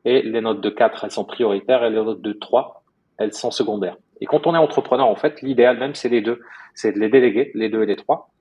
Et 0.06 0.22
les 0.22 0.42
notes 0.42 0.62
de 0.62 0.70
4, 0.70 1.06
elles 1.06 1.12
sont 1.12 1.26
prioritaires. 1.26 1.84
Et 1.84 1.90
les 1.90 1.96
notes 1.96 2.22
de 2.22 2.34
3, 2.34 2.84
elles 3.18 3.34
sont 3.34 3.52
secondaires. 3.52 3.98
Et 4.22 4.26
quand 4.26 4.48
on 4.48 4.56
est 4.56 4.58
entrepreneur, 4.58 5.08
en 5.08 5.16
fait, 5.16 5.42
l'idéal 5.42 5.78
même, 5.78 5.96
c'est 5.96 6.10
les 6.10 6.22
deux. 6.22 6.42
C'est 6.74 6.94
de 6.94 7.00
les 7.00 7.10
déléguer, 7.10 7.52
les 7.54 7.70
deux 7.70 7.84
et 7.84 7.86
les 7.86 7.96
trois. 7.96 8.32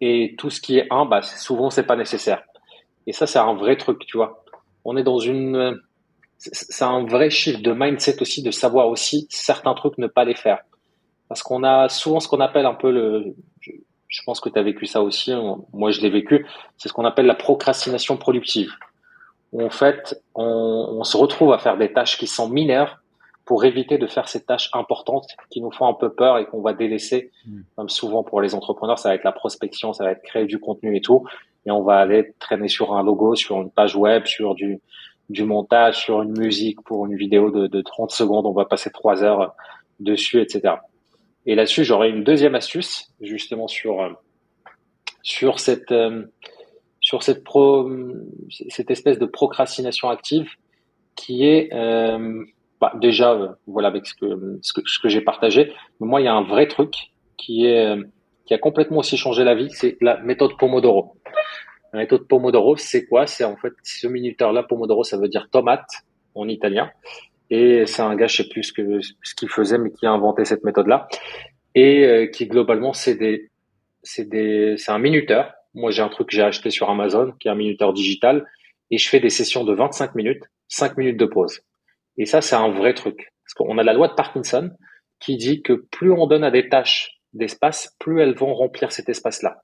Et 0.00 0.34
tout 0.38 0.50
ce 0.50 0.60
qui 0.60 0.78
est 0.78 0.86
1, 0.90 1.06
bah, 1.06 1.22
souvent, 1.22 1.70
c'est 1.70 1.86
pas 1.86 1.96
nécessaire. 1.96 2.42
Et 3.06 3.12
ça, 3.12 3.26
c'est 3.26 3.38
un 3.38 3.54
vrai 3.54 3.76
truc, 3.76 4.00
tu 4.06 4.16
vois. 4.16 4.44
On 4.84 4.96
est 4.96 5.02
dans 5.02 5.18
une, 5.18 5.80
c'est 6.38 6.84
un 6.84 7.04
vrai 7.04 7.30
chiffre 7.30 7.60
de 7.60 7.72
mindset 7.72 8.22
aussi, 8.22 8.42
de 8.42 8.50
savoir 8.50 8.88
aussi 8.88 9.26
certains 9.28 9.74
trucs 9.74 9.98
ne 9.98 10.06
pas 10.06 10.24
les 10.24 10.36
faire. 10.36 10.60
Parce 11.28 11.42
qu'on 11.42 11.64
a 11.64 11.88
souvent 11.88 12.20
ce 12.20 12.28
qu'on 12.28 12.40
appelle 12.40 12.64
un 12.64 12.74
peu 12.74 12.90
le, 12.90 13.34
je 14.08 14.22
pense 14.24 14.40
que 14.40 14.48
tu 14.48 14.58
as 14.58 14.62
vécu 14.62 14.86
ça 14.86 15.02
aussi, 15.02 15.32
hein. 15.32 15.58
moi 15.72 15.90
je 15.90 16.00
l'ai 16.00 16.10
vécu, 16.10 16.46
c'est 16.78 16.88
ce 16.88 16.92
qu'on 16.92 17.04
appelle 17.04 17.26
la 17.26 17.34
procrastination 17.34 18.16
productive. 18.16 18.72
Où 19.52 19.62
en 19.62 19.70
fait, 19.70 20.22
on, 20.34 20.44
on, 20.98 21.04
se 21.04 21.16
retrouve 21.16 21.52
à 21.52 21.58
faire 21.58 21.78
des 21.78 21.92
tâches 21.92 22.18
qui 22.18 22.26
sont 22.26 22.48
mineures 22.48 23.00
pour 23.46 23.64
éviter 23.64 23.96
de 23.96 24.06
faire 24.06 24.28
ces 24.28 24.44
tâches 24.44 24.68
importantes 24.74 25.26
qui 25.50 25.62
nous 25.62 25.70
font 25.70 25.86
un 25.86 25.94
peu 25.94 26.12
peur 26.12 26.36
et 26.36 26.44
qu'on 26.44 26.60
va 26.60 26.74
délaisser. 26.74 27.30
Hmm. 27.46 27.60
Comme 27.76 27.88
souvent 27.88 28.22
pour 28.22 28.42
les 28.42 28.54
entrepreneurs, 28.54 28.98
ça 28.98 29.08
va 29.08 29.14
être 29.14 29.24
la 29.24 29.32
prospection, 29.32 29.94
ça 29.94 30.04
va 30.04 30.10
être 30.10 30.22
créer 30.22 30.44
du 30.44 30.60
contenu 30.60 30.94
et 30.96 31.00
tout. 31.00 31.26
Et 31.64 31.70
on 31.70 31.82
va 31.82 31.96
aller 31.96 32.34
traîner 32.38 32.68
sur 32.68 32.94
un 32.94 33.02
logo, 33.02 33.36
sur 33.36 33.56
une 33.56 33.70
page 33.70 33.96
web, 33.96 34.26
sur 34.26 34.54
du, 34.54 34.82
du 35.28 35.44
montage, 35.44 35.98
sur 35.98 36.22
une 36.22 36.38
musique 36.38 36.80
pour 36.82 37.06
une 37.06 37.16
vidéo 37.16 37.50
de, 37.50 37.66
de 37.66 37.80
30 37.80 38.10
secondes. 38.10 38.46
On 38.46 38.52
va 38.52 38.64
passer 38.64 38.90
trois 38.90 39.22
heures 39.22 39.54
dessus, 40.00 40.40
etc. 40.40 40.76
Et 41.46 41.54
là-dessus, 41.54 41.84
j'aurais 41.84 42.10
une 42.10 42.24
deuxième 42.24 42.54
astuce, 42.54 43.10
justement 43.20 43.68
sur 43.68 44.02
euh, 44.02 44.10
sur 45.22 45.60
cette 45.60 45.92
euh, 45.92 46.24
sur 47.00 47.22
cette 47.22 47.44
pro, 47.44 47.90
cette 48.68 48.90
espèce 48.90 49.18
de 49.18 49.26
procrastination 49.26 50.10
active 50.10 50.50
qui 51.16 51.46
est 51.46 51.72
euh, 51.72 52.44
bah, 52.80 52.92
déjà 53.00 53.56
voilà 53.66 53.88
avec 53.88 54.06
ce 54.06 54.14
que 54.14 54.58
ce 54.62 54.72
que, 54.72 54.80
ce 54.84 54.98
que 54.98 55.08
j'ai 55.08 55.20
partagé. 55.20 55.72
Mais 56.00 56.06
moi, 56.06 56.20
il 56.20 56.24
y 56.24 56.28
a 56.28 56.34
un 56.34 56.42
vrai 56.42 56.68
truc 56.68 57.12
qui 57.36 57.66
est 57.66 57.96
qui 58.44 58.54
a 58.54 58.58
complètement 58.58 58.98
aussi 58.98 59.16
changé 59.16 59.44
la 59.44 59.54
vie, 59.54 59.70
c'est 59.70 59.96
la 60.00 60.18
méthode 60.18 60.56
Pomodoro. 60.58 61.14
La 61.92 62.00
méthode 62.00 62.28
Pomodoro, 62.28 62.76
c'est 62.76 63.06
quoi? 63.06 63.26
C'est 63.26 63.44
en 63.44 63.56
fait 63.56 63.72
ce 63.82 64.06
minuteur-là, 64.06 64.62
Pomodoro, 64.62 65.04
ça 65.04 65.16
veut 65.16 65.28
dire 65.28 65.48
tomate 65.50 65.88
en 66.34 66.48
italien. 66.48 66.90
Et 67.50 67.86
c'est 67.86 68.02
un 68.02 68.14
gars, 68.14 68.26
je 68.26 68.42
sais 68.42 68.48
plus 68.48 68.64
ce 68.64 68.72
que 68.72 69.00
ce 69.00 69.34
qu'il 69.34 69.48
faisait, 69.48 69.78
mais 69.78 69.90
qui 69.90 70.06
a 70.06 70.10
inventé 70.10 70.44
cette 70.44 70.64
méthode-là 70.64 71.08
et 71.74 72.04
euh, 72.04 72.26
qui 72.26 72.46
globalement 72.46 72.92
c'est 72.92 73.14
des 73.14 73.50
c'est 74.02 74.28
des 74.28 74.74
c'est 74.76 74.90
un 74.90 74.98
minuteur. 74.98 75.52
Moi 75.74 75.90
j'ai 75.90 76.02
un 76.02 76.08
truc 76.08 76.28
que 76.28 76.34
j'ai 76.34 76.42
acheté 76.42 76.70
sur 76.70 76.90
Amazon 76.90 77.32
qui 77.38 77.48
est 77.48 77.50
un 77.50 77.54
minuteur 77.54 77.92
digital 77.92 78.46
et 78.90 78.98
je 78.98 79.08
fais 79.08 79.20
des 79.20 79.30
sessions 79.30 79.64
de 79.64 79.72
25 79.72 80.14
minutes, 80.14 80.42
5 80.68 80.96
minutes 80.96 81.18
de 81.18 81.26
pause. 81.26 81.60
Et 82.16 82.26
ça 82.26 82.40
c'est 82.40 82.56
un 82.56 82.70
vrai 82.70 82.94
truc 82.94 83.32
parce 83.44 83.54
qu'on 83.54 83.78
a 83.78 83.82
la 83.82 83.92
loi 83.92 84.08
de 84.08 84.14
Parkinson 84.14 84.70
qui 85.20 85.36
dit 85.36 85.62
que 85.62 85.72
plus 85.72 86.12
on 86.12 86.26
donne 86.26 86.44
à 86.44 86.50
des 86.50 86.68
tâches 86.68 87.20
d'espace, 87.32 87.94
plus 87.98 88.20
elles 88.20 88.34
vont 88.34 88.54
remplir 88.54 88.92
cet 88.92 89.08
espace-là. 89.08 89.62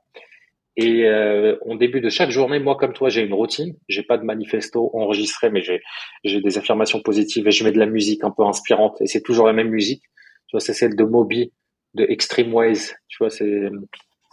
Et 0.76 1.04
euh, 1.04 1.56
au 1.62 1.76
début 1.76 2.00
de 2.00 2.08
chaque 2.08 2.30
journée, 2.30 2.58
moi 2.58 2.76
comme 2.76 2.92
toi, 2.92 3.08
j'ai 3.08 3.22
une 3.22 3.34
routine. 3.34 3.76
J'ai 3.88 4.02
pas 4.02 4.18
de 4.18 4.24
manifesto 4.24 4.90
enregistré, 4.94 5.50
mais 5.50 5.62
j'ai 5.62 5.80
j'ai 6.24 6.40
des 6.40 6.58
affirmations 6.58 7.00
positives 7.00 7.46
et 7.46 7.52
je 7.52 7.64
mets 7.64 7.72
de 7.72 7.78
la 7.78 7.86
musique 7.86 8.24
un 8.24 8.30
peu 8.30 8.44
inspirante. 8.44 9.00
Et 9.00 9.06
c'est 9.06 9.22
toujours 9.22 9.46
la 9.46 9.52
même 9.52 9.68
musique. 9.68 10.02
Tu 10.48 10.56
vois, 10.56 10.60
c'est 10.60 10.74
celle 10.74 10.96
de 10.96 11.04
Moby 11.04 11.52
de 11.94 12.04
Extreme 12.08 12.52
Ways. 12.52 12.92
Tu 13.08 13.18
vois, 13.18 13.30
c'est 13.30 13.70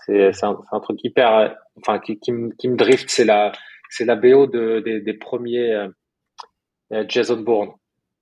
c'est 0.05 0.43
un, 0.43 0.59
un, 0.71 0.79
truc 0.79 0.97
hyper, 1.03 1.55
enfin 1.77 1.99
qui, 1.99 2.19
qui, 2.19 2.31
me, 2.31 2.49
qui 2.57 2.67
me 2.67 2.75
drift. 2.75 3.07
C'est 3.09 3.25
la 3.25 3.51
c'est 3.91 4.05
la 4.05 4.15
BO 4.15 4.47
de, 4.47 4.79
des, 4.79 5.01
des 5.01 5.13
premiers 5.13 5.73
euh, 5.73 5.87
euh, 6.93 7.05
Jason 7.07 7.41
Bourne. 7.41 7.71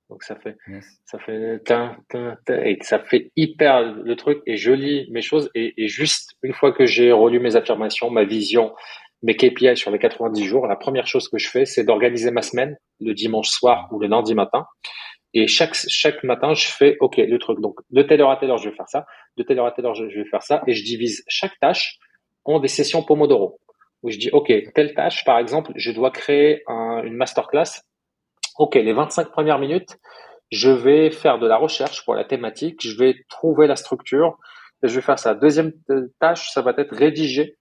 Donc 0.10 0.24
ça 0.24 0.36
fait 0.36 0.58
ça 1.06 1.20
fait 1.20 1.62
et 2.50 2.78
ça 2.82 3.00
fait 3.00 3.32
hyper 3.36 3.82
le 3.82 4.16
truc 4.16 4.40
et 4.48 4.58
je 4.58 4.72
lis 4.72 5.08
mes 5.12 5.22
choses 5.22 5.52
et, 5.54 5.74
et 5.78 5.88
juste 5.88 6.32
une 6.42 6.54
fois 6.54 6.72
que 6.72 6.86
j'ai 6.86 7.12
relu 7.12 7.40
mes 7.40 7.56
affirmations, 7.56 8.10
ma 8.10 8.24
vision, 8.24 8.74
mes 9.22 9.36
KPI 9.36 9.76
sur 9.78 9.92
les 9.92 10.00
90 10.00 10.44
jours, 10.44 10.68
la 10.68 10.76
première 10.76 11.08
chose 11.08 11.28
que 11.30 11.38
je 11.38 11.50
fais, 11.50 11.66
c'est 11.66 11.84
d'organiser 11.84 12.32
ma 12.32 12.42
semaine 12.42 12.78
le 13.00 13.14
dimanche 13.14 13.50
soir 13.50 13.88
ou 13.92 14.00
le 14.00 14.08
lundi 14.08 14.34
matin. 14.34 14.66
Et 15.34 15.48
chaque, 15.48 15.76
chaque 15.76 16.24
matin, 16.24 16.54
je 16.54 16.66
fais, 16.68 16.98
OK, 17.02 17.18
le 17.18 17.38
truc. 17.38 17.60
Donc, 17.60 17.76
de 17.92 18.02
telle 18.02 18.22
heure 18.22 18.32
à 18.32 18.38
telle 18.38 18.50
heure, 18.50 18.58
je 18.58 18.70
vais 18.70 18.76
faire 18.76 18.90
ça. 18.90 19.06
De 19.38 19.44
telle 19.44 19.60
heure 19.60 19.68
à 19.68 19.72
telle 19.72 19.86
heure, 19.86 19.94
je 19.94 20.06
vais 20.06 20.26
faire 20.26 20.42
ça. 20.42 20.64
Et 20.66 20.74
je 20.74 20.84
divise 20.84 21.24
chaque 21.28 21.60
tâche 21.60 22.00
en 22.46 22.60
des 22.60 22.68
sessions 22.68 23.04
Pomodoro. 23.04 23.60
Où 24.02 24.10
je 24.10 24.18
dis, 24.18 24.30
OK, 24.32 24.52
telle 24.74 24.94
tâche, 24.96 25.24
par 25.26 25.38
exemple, 25.38 25.72
je 25.76 25.92
dois 25.92 26.10
créer 26.10 26.64
un, 26.68 27.04
une 27.04 27.14
masterclass. 27.14 27.84
OK, 28.60 28.76
les 28.76 28.94
25 28.94 29.32
premières 29.32 29.58
minutes, 29.58 29.98
je 30.52 30.70
vais 30.70 31.10
faire 31.12 31.40
de 31.40 31.48
la 31.48 31.58
recherche 31.58 32.04
pour 32.06 32.14
la 32.14 32.26
thématique. 32.26 32.82
Je 32.82 32.96
vais 32.98 33.16
trouver 33.30 33.66
la 33.68 33.76
structure. 33.76 34.38
Et 34.84 34.88
je 34.88 34.96
vais 34.96 35.02
faire 35.02 35.18
ça. 35.18 35.34
Deuxième 35.34 35.72
tâche, 36.20 36.52
ça 36.52 36.62
va 36.62 36.74
être 36.78 36.96
rédiger 36.96 37.58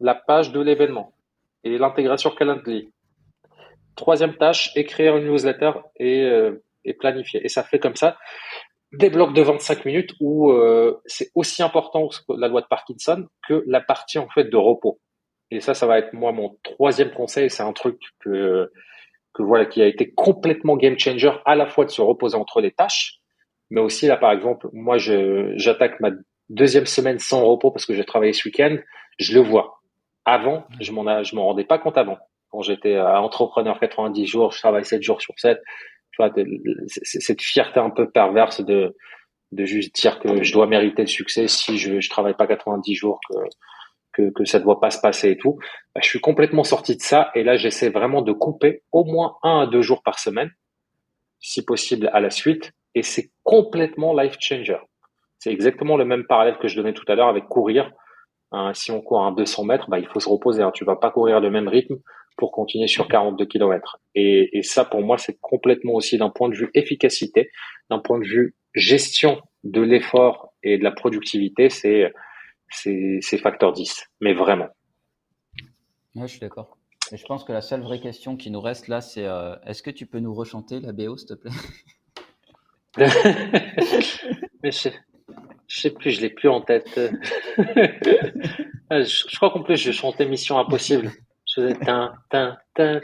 la 0.00 0.14
page 0.14 0.52
de 0.52 0.60
l'événement 0.60 1.14
et 1.64 1.78
l'intégration 1.78 2.30
Calendly. 2.30 2.92
Troisième 3.96 4.36
tâche, 4.36 4.72
écrire 4.76 5.16
une 5.16 5.26
newsletter 5.26 5.72
et 5.96 6.22
euh, 6.24 6.62
et 6.84 6.94
planifié. 6.94 7.44
Et 7.44 7.48
ça 7.48 7.62
fait 7.62 7.78
comme 7.78 7.96
ça 7.96 8.16
des 8.92 9.10
blocs 9.10 9.34
de 9.34 9.42
25 9.42 9.84
minutes 9.84 10.10
où 10.20 10.50
euh, 10.50 11.00
c'est 11.06 11.30
aussi 11.36 11.62
important 11.62 12.08
que 12.08 12.32
la 12.36 12.48
loi 12.48 12.60
de 12.60 12.66
Parkinson 12.66 13.28
que 13.46 13.62
la 13.66 13.80
partie 13.80 14.18
en 14.18 14.28
fait 14.28 14.44
de 14.44 14.56
repos. 14.56 14.98
Et 15.52 15.60
ça, 15.60 15.74
ça 15.74 15.86
va 15.86 15.98
être 15.98 16.12
moi 16.12 16.32
mon 16.32 16.56
troisième 16.64 17.12
conseil. 17.12 17.50
C'est 17.50 17.62
un 17.62 17.72
truc 17.72 18.00
que 18.20 18.70
que 19.34 19.42
voilà 19.42 19.66
qui 19.66 19.82
a 19.82 19.86
été 19.86 20.12
complètement 20.12 20.76
game 20.76 20.98
changer 20.98 21.30
à 21.44 21.54
la 21.54 21.66
fois 21.66 21.84
de 21.84 21.90
se 21.90 22.02
reposer 22.02 22.36
entre 22.36 22.60
les 22.60 22.72
tâches, 22.72 23.20
mais 23.70 23.80
aussi 23.80 24.06
là 24.06 24.16
par 24.16 24.32
exemple 24.32 24.68
moi 24.72 24.96
j'attaque 24.98 26.00
ma 26.00 26.10
deuxième 26.48 26.86
semaine 26.86 27.18
sans 27.18 27.44
repos 27.44 27.70
parce 27.70 27.86
que 27.86 27.94
j'ai 27.94 28.04
travaillé 28.04 28.32
ce 28.32 28.48
week-end. 28.48 28.76
Je 29.18 29.34
le 29.34 29.40
vois. 29.40 29.80
Avant, 30.24 30.66
je 30.80 30.92
m'en 30.92 31.22
je 31.22 31.34
m'en 31.34 31.46
rendais 31.46 31.64
pas 31.64 31.78
compte 31.78 31.96
avant. 31.96 32.18
Quand 32.50 32.62
j'étais 32.62 32.98
entrepreneur 32.98 33.78
90 33.78 34.26
jours, 34.26 34.52
je 34.52 34.58
travaille 34.58 34.84
7 34.84 35.02
jours 35.02 35.22
sur 35.22 35.34
7 35.38 35.60
tu 36.12 36.22
vois, 36.22 36.32
cette 36.88 37.40
fierté 37.40 37.80
un 37.80 37.90
peu 37.90 38.10
perverse 38.10 38.60
de, 38.62 38.96
de 39.52 39.64
juste 39.64 39.94
dire 39.94 40.18
que 40.18 40.42
je 40.42 40.52
dois 40.52 40.66
mériter 40.66 41.02
le 41.02 41.08
succès 41.08 41.48
si 41.48 41.78
je, 41.78 42.00
je 42.00 42.10
travaille 42.10 42.34
pas 42.34 42.46
90 42.46 42.94
jours, 42.94 43.20
que, 43.28 43.36
que, 44.12 44.30
que 44.30 44.44
ça 44.44 44.58
ne 44.58 44.64
doit 44.64 44.80
pas 44.80 44.90
se 44.90 45.00
passer 45.00 45.30
et 45.30 45.36
tout. 45.36 45.58
Bah, 45.94 46.00
je 46.02 46.08
suis 46.08 46.20
complètement 46.20 46.64
sorti 46.64 46.96
de 46.96 47.02
ça 47.02 47.30
et 47.34 47.42
là, 47.42 47.56
j'essaie 47.56 47.90
vraiment 47.90 48.22
de 48.22 48.32
couper 48.32 48.82
au 48.92 49.04
moins 49.04 49.36
un 49.42 49.60
à 49.60 49.66
deux 49.66 49.82
jours 49.82 50.02
par 50.02 50.18
semaine, 50.18 50.50
si 51.38 51.64
possible 51.64 52.10
à 52.12 52.20
la 52.20 52.30
suite. 52.30 52.72
Et 52.94 53.02
c'est 53.02 53.30
complètement 53.44 54.18
life 54.18 54.36
changer. 54.40 54.78
C'est 55.38 55.52
exactement 55.52 55.96
le 55.96 56.04
même 56.04 56.24
parallèle 56.26 56.58
que 56.58 56.68
je 56.68 56.76
donnais 56.76 56.92
tout 56.92 57.04
à 57.08 57.14
l'heure 57.14 57.28
avec 57.28 57.44
courir. 57.46 57.90
Hein, 58.52 58.72
si 58.74 58.90
on 58.90 59.00
court 59.00 59.24
un 59.24 59.32
200 59.32 59.64
mètres, 59.64 59.88
bah, 59.88 59.98
il 59.98 60.06
faut 60.06 60.20
se 60.20 60.28
reposer. 60.28 60.62
Hein. 60.62 60.72
Tu 60.74 60.84
vas 60.84 60.96
pas 60.96 61.10
courir 61.10 61.40
le 61.40 61.50
même 61.50 61.68
rythme 61.68 61.96
pour 62.36 62.52
continuer 62.52 62.88
sur 62.88 63.06
42 63.06 63.46
km. 63.46 63.98
Et, 64.14 64.58
et 64.58 64.62
ça, 64.62 64.84
pour 64.84 65.02
moi, 65.02 65.18
c'est 65.18 65.38
complètement 65.40 65.94
aussi 65.94 66.18
d'un 66.18 66.30
point 66.30 66.48
de 66.48 66.56
vue 66.56 66.70
efficacité, 66.74 67.50
d'un 67.90 67.98
point 68.00 68.18
de 68.18 68.24
vue 68.24 68.54
gestion 68.74 69.40
de 69.64 69.80
l'effort 69.80 70.52
et 70.62 70.78
de 70.78 70.84
la 70.84 70.90
productivité, 70.90 71.70
c'est 71.70 72.12
c'est 72.70 73.38
facteur 73.38 73.72
10, 73.72 74.06
mais 74.20 74.32
vraiment. 74.32 74.68
Ouais, 76.14 76.26
je 76.26 76.32
suis 76.32 76.40
d'accord. 76.40 76.76
Et 77.12 77.16
je 77.16 77.24
pense 77.24 77.44
que 77.44 77.52
la 77.52 77.60
seule 77.60 77.82
vraie 77.82 78.00
question 78.00 78.36
qui 78.36 78.50
nous 78.50 78.60
reste 78.60 78.88
là, 78.88 79.00
c'est 79.00 79.26
euh, 79.26 79.56
est-ce 79.66 79.82
que 79.82 79.90
tu 79.90 80.06
peux 80.06 80.20
nous 80.20 80.34
rechanter 80.34 80.80
la 80.80 80.92
BO, 80.92 81.16
s'il 81.16 81.28
te 81.28 81.34
plaît? 81.34 81.50
Mais 84.62 84.70
je, 84.70 84.88
je 85.66 85.80
sais 85.80 85.90
plus, 85.90 86.10
je 86.10 86.20
l'ai 86.20 86.30
plus 86.30 86.48
en 86.48 86.60
tête. 86.60 86.88
je, 87.56 87.94
je, 88.90 89.36
crois 89.36 89.50
qu'en 89.50 89.62
plus, 89.62 89.76
je 89.76 89.92
chantais 89.92 90.26
Mission 90.26 90.58
Impossible. 90.58 91.10
Je 91.46 91.62
faisais 91.62 91.74
tin, 91.74 92.12
tin, 92.30 92.58
tin, 92.74 93.00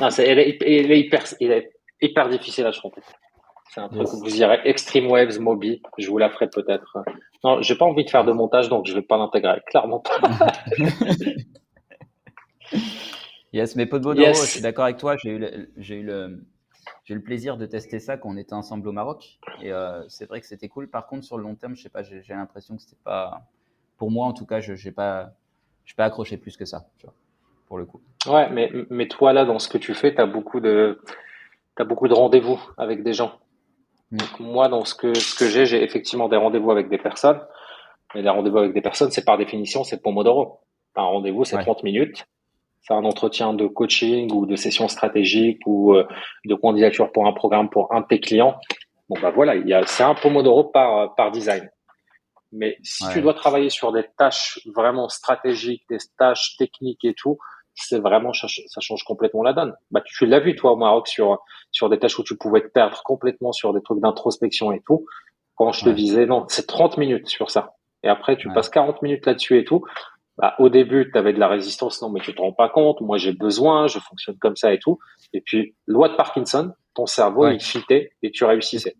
Non, 0.00 0.10
c'est, 0.10 0.26
elle, 0.26 0.38
est, 0.38 0.58
elle, 0.62 0.90
est 0.90 1.00
hyper, 1.00 1.24
elle 1.40 1.52
est 1.52 1.70
hyper 2.00 2.28
difficile 2.28 2.66
à 2.66 2.72
chanter. 2.72 3.00
C'est 3.72 3.80
un 3.80 3.88
truc 3.88 4.02
que 4.02 4.16
vous 4.16 4.36
irez. 4.36 4.58
Extreme 4.64 5.06
Waves, 5.06 5.38
Moby. 5.38 5.80
Je 5.96 6.10
vous 6.10 6.18
la 6.18 6.28
ferai 6.28 6.50
peut-être. 6.50 6.98
Non, 7.44 7.62
j'ai 7.62 7.76
pas 7.76 7.84
envie 7.84 8.04
de 8.04 8.10
faire 8.10 8.24
de 8.24 8.32
montage, 8.32 8.68
donc 8.68 8.86
je 8.86 8.94
vais 8.94 9.02
pas 9.02 9.16
l'intégrer. 9.16 9.60
Clairement 9.66 10.00
pas. 10.00 10.20
yes, 13.52 13.76
mais 13.76 13.86
Podmodoro, 13.86 14.26
yes. 14.26 14.44
je 14.44 14.50
suis 14.50 14.60
d'accord 14.60 14.84
avec 14.84 14.96
toi. 14.96 15.16
J'ai 15.16 15.30
eu, 15.30 15.38
le, 15.38 15.70
j'ai 15.76 15.94
eu 15.94 16.02
le, 16.02 16.44
j'ai 17.04 17.14
eu 17.14 17.16
le 17.16 17.22
plaisir 17.22 17.56
de 17.56 17.66
tester 17.66 18.00
ça 18.00 18.16
quand 18.16 18.30
on 18.30 18.36
était 18.36 18.54
ensemble 18.54 18.88
au 18.88 18.92
Maroc. 18.92 19.38
Et 19.62 19.72
euh, 19.72 20.02
c'est 20.08 20.26
vrai 20.26 20.40
que 20.40 20.48
c'était 20.48 20.68
cool. 20.68 20.88
Par 20.88 21.06
contre, 21.06 21.24
sur 21.24 21.36
le 21.36 21.44
long 21.44 21.54
terme, 21.54 21.76
je 21.76 21.82
sais 21.82 21.88
pas, 21.90 22.02
j'ai, 22.02 22.22
j'ai 22.22 22.34
l'impression 22.34 22.74
que 22.74 22.82
c'était 22.82 23.00
pas, 23.04 23.42
pour 23.98 24.10
moi 24.10 24.26
en 24.26 24.32
tout 24.32 24.46
cas, 24.46 24.58
je 24.60 24.72
n'ai 24.72 24.92
pas, 24.92 25.30
pas 25.96 26.06
accroché 26.06 26.38
plus 26.38 26.56
que 26.56 26.64
ça, 26.64 26.86
tu 26.98 27.06
vois, 27.06 27.14
pour 27.68 27.78
le 27.78 27.84
coup. 27.84 28.00
Ouais, 28.26 28.50
mais, 28.50 28.72
mais 28.90 29.06
toi 29.06 29.32
là, 29.32 29.44
dans 29.44 29.60
ce 29.60 29.68
que 29.68 29.78
tu 29.78 29.94
fais, 29.94 30.12
tu 30.12 30.20
as 30.20 30.26
beaucoup 30.26 30.58
de, 30.58 31.00
t'as 31.76 31.84
beaucoup 31.84 32.08
de 32.08 32.14
rendez-vous 32.14 32.60
avec 32.76 33.04
des 33.04 33.12
gens. 33.12 33.38
Mm. 34.10 34.16
Donc, 34.16 34.40
moi, 34.40 34.68
dans 34.68 34.84
ce 34.84 34.94
que, 34.94 35.14
ce 35.14 35.34
que 35.34 35.48
j'ai, 35.48 35.66
j'ai 35.66 35.82
effectivement 35.82 36.28
des 36.28 36.36
rendez-vous 36.36 36.70
avec 36.70 36.88
des 36.88 36.98
personnes. 36.98 37.40
Mais 38.14 38.22
les 38.22 38.28
rendez-vous 38.28 38.58
avec 38.58 38.72
des 38.72 38.80
personnes, 38.80 39.10
c'est 39.10 39.24
par 39.24 39.38
définition, 39.38 39.84
c'est 39.84 40.02
Pomodoro. 40.02 40.60
Un 40.96 41.02
rendez-vous, 41.02 41.44
c'est 41.44 41.58
30 41.58 41.84
minutes. 41.84 42.26
C'est 42.82 42.94
un 42.94 43.04
entretien 43.04 43.52
de 43.52 43.66
coaching 43.66 44.32
ou 44.32 44.46
de 44.46 44.56
session 44.56 44.88
stratégique 44.88 45.60
ou 45.66 45.94
euh, 45.94 46.08
de 46.44 46.54
candidature 46.54 47.12
pour 47.12 47.26
un 47.26 47.32
programme 47.32 47.68
pour 47.68 47.92
un 47.94 48.00
de 48.00 48.06
tes 48.06 48.20
clients. 48.20 48.56
Bon, 49.08 49.16
bah 49.20 49.30
voilà, 49.30 49.54
il 49.54 49.68
y 49.68 49.74
a, 49.74 49.86
c'est 49.86 50.02
un 50.02 50.14
Pomodoro 50.14 50.64
par, 50.64 51.14
par 51.14 51.30
design. 51.30 51.70
Mais 52.52 52.78
si 52.82 53.04
tu 53.12 53.20
dois 53.20 53.34
travailler 53.34 53.70
sur 53.70 53.92
des 53.92 54.04
tâches 54.16 54.58
vraiment 54.74 55.08
stratégiques, 55.08 55.84
des 55.88 55.98
tâches 56.18 56.56
techniques 56.56 57.04
et 57.04 57.14
tout, 57.14 57.38
c'est 57.80 57.98
vraiment, 57.98 58.32
ça 58.32 58.80
change 58.80 59.04
complètement 59.04 59.42
la 59.42 59.52
donne. 59.52 59.74
Bah, 59.90 60.02
tu 60.04 60.26
l'as 60.26 60.40
vu, 60.40 60.56
toi, 60.56 60.72
au 60.72 60.76
Maroc, 60.76 61.08
sur, 61.08 61.38
sur 61.70 61.88
des 61.88 61.98
tâches 61.98 62.18
où 62.18 62.24
tu 62.24 62.36
pouvais 62.36 62.60
te 62.60 62.68
perdre 62.68 63.02
complètement 63.04 63.52
sur 63.52 63.72
des 63.72 63.82
trucs 63.82 64.00
d'introspection 64.00 64.72
et 64.72 64.80
tout. 64.86 65.06
Quand 65.54 65.72
je 65.72 65.84
te 65.84 65.90
disais, 65.90 66.26
non, 66.26 66.46
c'est 66.48 66.66
30 66.66 66.96
minutes 66.96 67.28
sur 67.28 67.50
ça. 67.50 67.74
Et 68.02 68.08
après, 68.08 68.36
tu 68.36 68.48
passes 68.52 68.70
40 68.70 69.02
minutes 69.02 69.26
là-dessus 69.26 69.58
et 69.58 69.64
tout. 69.64 69.84
Bah, 70.38 70.54
au 70.58 70.70
début, 70.70 71.10
tu 71.12 71.18
avais 71.18 71.34
de 71.34 71.38
la 71.38 71.48
résistance. 71.48 72.00
Non, 72.00 72.08
mais 72.08 72.20
tu 72.20 72.34
te 72.34 72.40
rends 72.40 72.52
pas 72.52 72.70
compte. 72.70 73.00
Moi, 73.02 73.18
j'ai 73.18 73.32
besoin. 73.32 73.86
Je 73.88 73.98
fonctionne 73.98 74.38
comme 74.38 74.56
ça 74.56 74.72
et 74.72 74.78
tout. 74.78 74.98
Et 75.34 75.42
puis, 75.42 75.74
loi 75.86 76.08
de 76.08 76.16
Parkinson, 76.16 76.72
ton 76.94 77.06
cerveau, 77.06 77.48
il 77.48 77.60
fitait 77.60 78.12
et 78.22 78.30
tu 78.30 78.44
réussissais. 78.44 78.96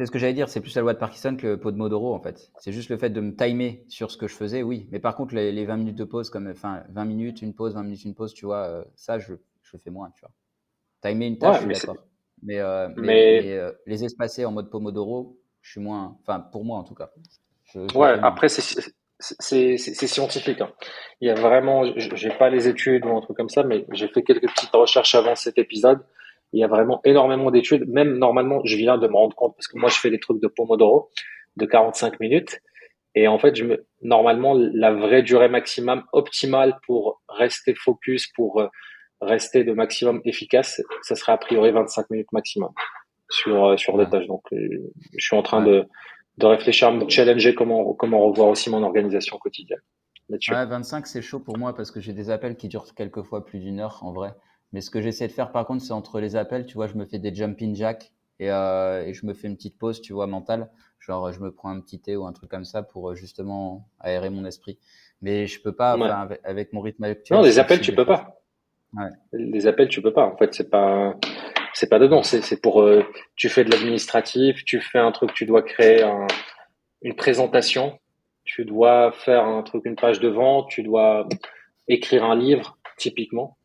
C'est 0.00 0.06
ce 0.06 0.10
que 0.10 0.18
j'allais 0.18 0.32
dire. 0.32 0.48
C'est 0.48 0.62
plus 0.62 0.74
la 0.74 0.80
loi 0.80 0.94
de 0.94 0.98
Parkinson 0.98 1.36
que 1.36 1.56
Podmodoro, 1.56 2.14
en 2.14 2.20
fait. 2.20 2.50
C'est 2.58 2.72
juste 2.72 2.88
le 2.88 2.96
fait 2.96 3.10
de 3.10 3.20
me 3.20 3.36
timer 3.36 3.84
sur 3.88 4.10
ce 4.10 4.16
que 4.16 4.28
je 4.28 4.34
faisais, 4.34 4.62
oui. 4.62 4.88
Mais 4.90 4.98
par 4.98 5.14
contre, 5.14 5.34
les, 5.34 5.66
20 5.66 5.76
minutes 5.76 5.98
de 5.98 6.04
pause, 6.04 6.30
comme, 6.30 6.48
enfin, 6.48 6.84
20 6.88 7.04
minutes, 7.04 7.42
une 7.42 7.52
pause, 7.52 7.74
20 7.74 7.82
minutes, 7.82 8.04
une 8.06 8.14
pause, 8.14 8.32
tu 8.32 8.46
vois, 8.46 8.64
euh, 8.64 8.84
ça, 8.94 9.18
je, 9.18 9.34
je 9.62 9.76
fais 9.76 9.90
moins, 9.90 10.10
tu 10.16 10.22
vois. 10.22 10.30
Timer 11.02 11.26
une 11.26 11.36
tâche, 11.36 11.56
je 11.56 11.74
suis 11.74 11.86
d'accord. 11.86 12.02
Mais, 12.42 12.58
euh, 12.60 12.88
mais, 12.96 13.52
euh, 13.52 13.72
les 13.84 14.02
espacer 14.02 14.46
en 14.46 14.52
mode 14.52 14.70
Pomodoro, 14.70 15.38
je 15.60 15.72
suis 15.72 15.82
moins, 15.82 16.16
enfin, 16.22 16.40
pour 16.40 16.64
moi 16.64 16.78
en 16.78 16.84
tout 16.84 16.94
cas 16.94 17.10
ouais, 17.94 18.18
après, 18.22 18.48
c'est 18.48 19.76
scientifique. 19.76 20.62
Hein. 20.62 20.70
Il 21.20 21.28
y 21.28 21.30
a 21.30 21.34
vraiment, 21.34 21.84
j'ai 21.96 22.30
pas 22.30 22.48
les 22.48 22.68
études 22.68 23.04
ou 23.04 23.16
un 23.16 23.20
truc 23.20 23.36
comme 23.36 23.50
ça, 23.50 23.62
mais 23.62 23.84
j'ai 23.92 24.08
fait 24.08 24.22
quelques 24.22 24.48
petites 24.48 24.74
recherches 24.74 25.14
avant 25.14 25.34
cet 25.34 25.58
épisode. 25.58 26.00
Il 26.52 26.60
y 26.60 26.64
a 26.64 26.68
vraiment 26.68 27.00
énormément 27.04 27.50
d'études. 27.50 27.88
Même 27.88 28.18
normalement, 28.18 28.60
je 28.64 28.76
viens 28.76 28.98
de 28.98 29.06
me 29.06 29.14
rendre 29.14 29.36
compte 29.36 29.54
parce 29.56 29.68
que 29.68 29.78
moi, 29.78 29.88
je 29.88 29.96
fais 29.96 30.10
des 30.10 30.18
trucs 30.18 30.40
de 30.40 30.48
Pomodoro 30.48 31.10
de 31.56 31.66
45 31.66 32.20
minutes. 32.20 32.60
Et 33.14 33.28
en 33.28 33.38
fait, 33.38 33.56
je 33.56 33.64
me, 33.64 33.86
normalement, 34.02 34.54
la 34.54 34.92
vraie 34.92 35.22
durée 35.22 35.48
maximum 35.48 36.04
optimale 36.12 36.78
pour 36.86 37.20
rester 37.28 37.74
focus, 37.74 38.28
pour 38.28 38.60
euh, 38.60 38.68
rester 39.20 39.64
de 39.64 39.72
maximum 39.72 40.20
efficace, 40.24 40.80
ça 41.02 41.14
serait 41.16 41.32
a 41.32 41.36
priori 41.36 41.72
25 41.72 42.10
minutes 42.10 42.32
maximum 42.32 42.70
sur, 43.28 43.64
euh, 43.66 43.76
sur 43.76 43.98
des 43.98 44.08
tâches. 44.08 44.26
Donc, 44.26 44.42
euh, 44.52 44.92
je 45.16 45.24
suis 45.24 45.36
en 45.36 45.42
train 45.42 45.62
de, 45.62 45.86
de 46.38 46.46
réfléchir 46.46 46.88
à 46.88 46.92
me 46.92 47.08
challenger 47.08 47.54
comment, 47.54 47.94
comment 47.94 48.20
revoir 48.20 48.48
aussi 48.48 48.70
mon 48.70 48.82
organisation 48.82 49.38
quotidienne. 49.38 49.80
Ouais, 50.30 50.66
25, 50.66 51.06
c'est 51.06 51.22
chaud 51.22 51.40
pour 51.40 51.58
moi 51.58 51.74
parce 51.74 51.90
que 51.90 52.00
j'ai 52.00 52.12
des 52.12 52.30
appels 52.30 52.56
qui 52.56 52.68
durent 52.68 52.94
quelquefois 52.94 53.44
plus 53.44 53.58
d'une 53.58 53.80
heure 53.80 53.98
en 54.02 54.12
vrai. 54.12 54.30
Mais 54.72 54.80
ce 54.80 54.90
que 54.90 55.00
j'essaie 55.00 55.26
de 55.26 55.32
faire 55.32 55.52
par 55.52 55.66
contre, 55.66 55.82
c'est 55.82 55.92
entre 55.92 56.20
les 56.20 56.36
appels, 56.36 56.66
tu 56.66 56.74
vois, 56.74 56.86
je 56.86 56.94
me 56.94 57.04
fais 57.04 57.18
des 57.18 57.34
jumping 57.34 57.74
jacks 57.74 58.12
et, 58.38 58.50
euh, 58.50 59.04
et, 59.04 59.12
je 59.12 59.26
me 59.26 59.34
fais 59.34 59.48
une 59.48 59.56
petite 59.56 59.78
pause, 59.78 60.00
tu 60.00 60.12
vois, 60.12 60.26
mentale. 60.26 60.70
Genre, 60.98 61.32
je 61.32 61.40
me 61.40 61.52
prends 61.52 61.70
un 61.70 61.80
petit 61.80 62.00
thé 62.00 62.16
ou 62.16 62.24
un 62.24 62.32
truc 62.32 62.50
comme 62.50 62.64
ça 62.64 62.82
pour 62.82 63.10
euh, 63.10 63.14
justement 63.14 63.86
aérer 64.00 64.30
mon 64.30 64.44
esprit. 64.46 64.78
Mais 65.20 65.46
je 65.46 65.60
peux 65.60 65.72
pas, 65.72 65.92
avec, 66.44 66.72
mon 66.72 66.80
rythme 66.80 67.04
actuel. 67.04 67.38
Non, 67.38 67.44
les 67.44 67.58
appels, 67.58 67.80
tu 67.80 67.94
peux 67.94 68.06
pas. 68.06 68.40
Ouais. 68.94 69.10
Les 69.32 69.66
appels, 69.66 69.88
tu 69.88 70.00
peux 70.00 70.12
pas. 70.12 70.24
En 70.24 70.36
fait, 70.36 70.54
c'est 70.54 70.70
pas 70.70 71.14
c'est 71.74 71.88
pas 71.88 71.98
dedans. 71.98 72.22
C'est 72.22 72.60
pour 72.60 72.80
euh, 72.80 73.04
tu 73.36 73.50
fais 73.50 73.64
de 73.64 73.70
l'administratif, 73.70 74.64
tu 74.64 74.80
fais 74.80 74.98
un 74.98 75.12
truc, 75.12 75.34
tu 75.34 75.44
dois 75.44 75.62
créer 75.62 76.02
une 77.02 77.14
présentation, 77.14 77.98
tu 78.44 78.64
dois 78.64 79.12
faire 79.12 79.44
un 79.44 79.62
truc, 79.62 79.82
une 79.84 79.96
page 79.96 80.20
de 80.20 80.28
vente, 80.28 80.70
tu 80.70 80.82
dois 80.82 81.28
écrire 81.88 82.24
un 82.24 82.36
livre 82.36 82.78
typiquement. 82.96 83.58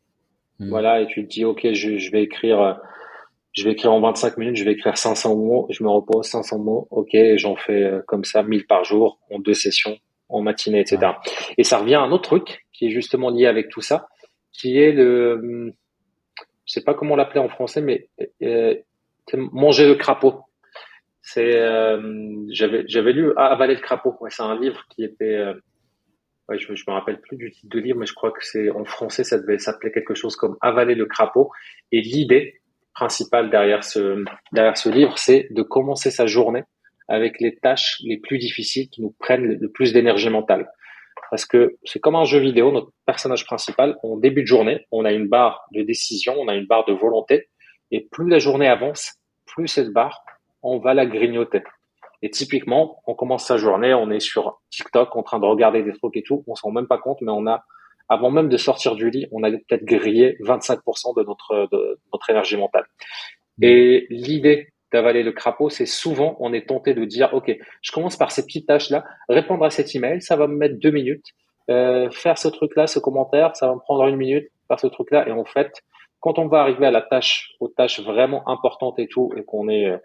Hmm. 0.60 0.70
Voilà, 0.70 1.02
et 1.02 1.08
tu 1.08 1.24
te 1.24 1.30
dis 1.30 1.46
ok, 1.46 1.74
je, 1.74 1.98
je, 1.98 2.12
vais 2.12 2.24
écrire, 2.24 2.80
je 3.54 3.64
vais 3.64 3.72
écrire 3.72 3.92
en 3.94 4.00
25 4.00 4.38
minutes, 4.38 4.56
je 4.56 4.64
vais 4.64 4.72
écrire 4.72 4.98
500 4.98 5.36
mots, 5.36 5.68
je 5.70 5.84
me 5.84 5.90
repose 5.90 6.26
500 6.28 6.60
mots, 6.60 6.88
ok, 6.92 7.16
j'en 7.36 7.56
fais 7.56 7.84
euh, 7.84 8.02
comme 8.08 8.24
ça 8.24 8.44
1000 8.44 8.66
par 8.66 8.84
jour 8.84 9.20
en 9.32 9.40
deux 9.40 9.54
sessions, 9.54 9.98
en 10.30 10.42
matinée, 10.42 10.80
etc. 10.80 11.14
Et 11.58 11.64
ça 11.64 11.80
revient 11.80 11.96
à 11.96 12.02
un 12.02 12.12
autre 12.12 12.30
truc 12.30 12.66
qui 12.72 12.88
est 12.88 12.92
justement 12.92 13.30
lié 13.30 13.48
avec 13.48 13.70
tout 13.70 13.82
ça, 13.82 14.08
qui 14.54 14.78
est 14.78 14.92
le 14.92 15.74
je 16.66 16.74
sais 16.74 16.84
pas 16.84 16.94
comment 16.94 17.16
l'appeler 17.16 17.40
en 17.40 17.50
français, 17.50 17.82
mais 17.82 18.10
euh, 18.42 18.76
manger 19.34 19.88
le 19.88 19.96
crapaud. 19.96 20.42
C'est, 21.22 21.58
euh, 21.58 22.46
j'avais, 22.50 22.84
j'avais 22.88 23.14
lu 23.14 23.34
avaler 23.38 23.76
le 23.76 23.82
crapaud. 23.82 24.16
Ouais, 24.20 24.30
c'est 24.30 24.44
un 24.44 24.60
livre 24.60 24.84
qui 24.90 25.04
était, 25.04 25.36
euh, 25.36 25.54
je, 26.52 26.76
je 26.76 26.84
me 26.88 26.94
rappelle 26.94 27.20
plus 27.22 27.38
du 27.38 27.52
titre 27.52 27.76
de 27.76 27.80
livre, 27.80 28.00
mais 28.00 28.06
je 28.06 28.14
crois 28.14 28.32
que 28.32 28.44
c'est 28.46 28.70
en 28.70 28.86
français, 28.86 29.24
ça 29.24 29.40
devait 29.40 29.58
s'appeler 29.58 29.92
quelque 29.92 30.16
chose 30.16 30.36
comme 30.36 30.58
avaler 30.62 30.96
le 30.96 31.06
crapaud. 31.06 31.52
Et 31.92 32.02
l'idée 32.02 32.62
principale 32.94 33.50
derrière 33.50 33.84
ce, 33.84 34.24
derrière 34.52 34.78
ce 34.78 34.90
livre, 34.90 35.18
c'est 35.18 35.48
de 35.52 35.62
commencer 35.62 36.12
sa 36.12 36.28
journée 36.28 36.64
avec 37.08 37.40
les 37.40 37.56
tâches 37.58 37.98
les 38.04 38.18
plus 38.18 38.38
difficiles 38.38 38.90
qui 38.90 39.02
nous 39.02 39.16
prennent 39.20 39.46
le 39.46 39.72
plus 39.72 39.94
d'énergie 39.94 40.30
mentale 40.30 40.68
parce 41.30 41.46
que 41.46 41.78
c'est 41.84 42.00
comme 42.00 42.16
un 42.16 42.24
jeu 42.24 42.40
vidéo, 42.40 42.72
notre 42.72 42.92
personnage 43.06 43.46
principal, 43.46 43.98
en 44.04 44.18
début 44.18 44.42
de 44.42 44.48
journée, 44.48 44.86
on 44.92 45.06
a 45.06 45.12
une 45.12 45.28
barre 45.28 45.66
de 45.72 45.82
décision, 45.82 46.34
on 46.38 46.48
a 46.48 46.56
une 46.56 46.66
barre 46.66 46.86
de 46.86 46.94
volonté, 46.94 47.50
et 47.92 48.08
plus 48.12 48.30
la 48.30 48.40
journée 48.40 48.68
avance, 48.68 49.16
plus 49.46 49.68
cette 49.68 49.92
barre, 49.92 50.24
on 50.62 50.80
va 50.80 50.94
la 50.94 51.06
grignoter. 51.06 51.64
Et 52.26 52.32
typiquement, 52.32 53.04
on 53.06 53.14
commence 53.14 53.46
sa 53.46 53.58
journée, 53.58 53.94
on 53.94 54.10
est 54.10 54.20
sur 54.20 54.60
TikTok 54.72 55.16
en 55.16 55.22
train 55.22 55.40
de 55.40 55.46
regarder 55.46 55.84
des 55.84 55.94
trucs 55.94 56.18
et 56.18 56.24
tout, 56.24 56.44
on 56.48 56.56
s'en 56.56 56.70
rend 56.70 56.74
même 56.74 56.88
pas 56.88 56.98
compte, 56.98 57.22
mais 57.22 57.32
on 57.32 57.46
a, 57.46 57.64
avant 58.10 58.32
même 58.32 58.50
de 58.50 58.58
sortir 58.58 58.96
du 58.96 59.12
lit, 59.12 59.28
on 59.32 59.44
a 59.44 59.52
peut-être 59.52 59.86
grillé 59.86 60.36
25% 60.42 61.16
de 61.16 61.24
notre, 61.24 61.70
de 61.72 62.00
notre 62.12 62.30
énergie 62.32 62.58
mentale. 62.58 62.86
Et 63.62 64.08
l'idée 64.10 64.70
d'avaler 64.92 65.22
le 65.22 65.34
crapaud, 65.34 65.70
c'est 65.70 65.86
souvent 65.86 66.36
on 66.40 66.52
est 66.52 66.68
tenté 66.68 66.96
de 66.96 67.06
dire 67.06 67.32
ok, 67.32 67.56
je 67.84 67.92
commence 67.92 68.18
par 68.18 68.32
ces 68.32 68.44
petites 68.44 68.66
tâches 68.66 68.90
là, 68.90 69.04
répondre 69.30 69.64
à 69.64 69.70
cet 69.70 69.94
email, 69.94 70.20
ça 70.20 70.36
va 70.36 70.48
me 70.48 70.56
mettre 70.56 70.80
deux 70.80 70.90
minutes, 70.90 71.28
euh, 71.70 72.10
faire 72.10 72.40
ce 72.40 72.48
truc 72.48 72.76
là, 72.76 72.88
ce 72.88 72.98
commentaire, 72.98 73.56
ça 73.56 73.68
va 73.68 73.76
me 73.76 73.82
prendre 73.82 74.08
une 74.08 74.16
minute, 74.16 74.48
faire 74.68 74.80
ce 74.80 74.88
truc 74.88 75.12
là, 75.12 75.30
et 75.30 75.32
en 75.32 75.46
fait, 75.46 75.84
quand 76.22 76.40
on 76.40 76.48
va 76.48 76.62
arriver 76.62 76.88
à 76.88 76.92
la 76.92 77.04
tâche, 77.04 77.52
aux 77.60 77.68
tâches 77.68 78.00
vraiment 78.00 78.50
importantes 78.50 78.98
et 78.98 79.08
tout, 79.08 79.32
et 79.38 79.44
qu'on 79.44 79.70
est 79.70 79.86
euh, 79.86 79.98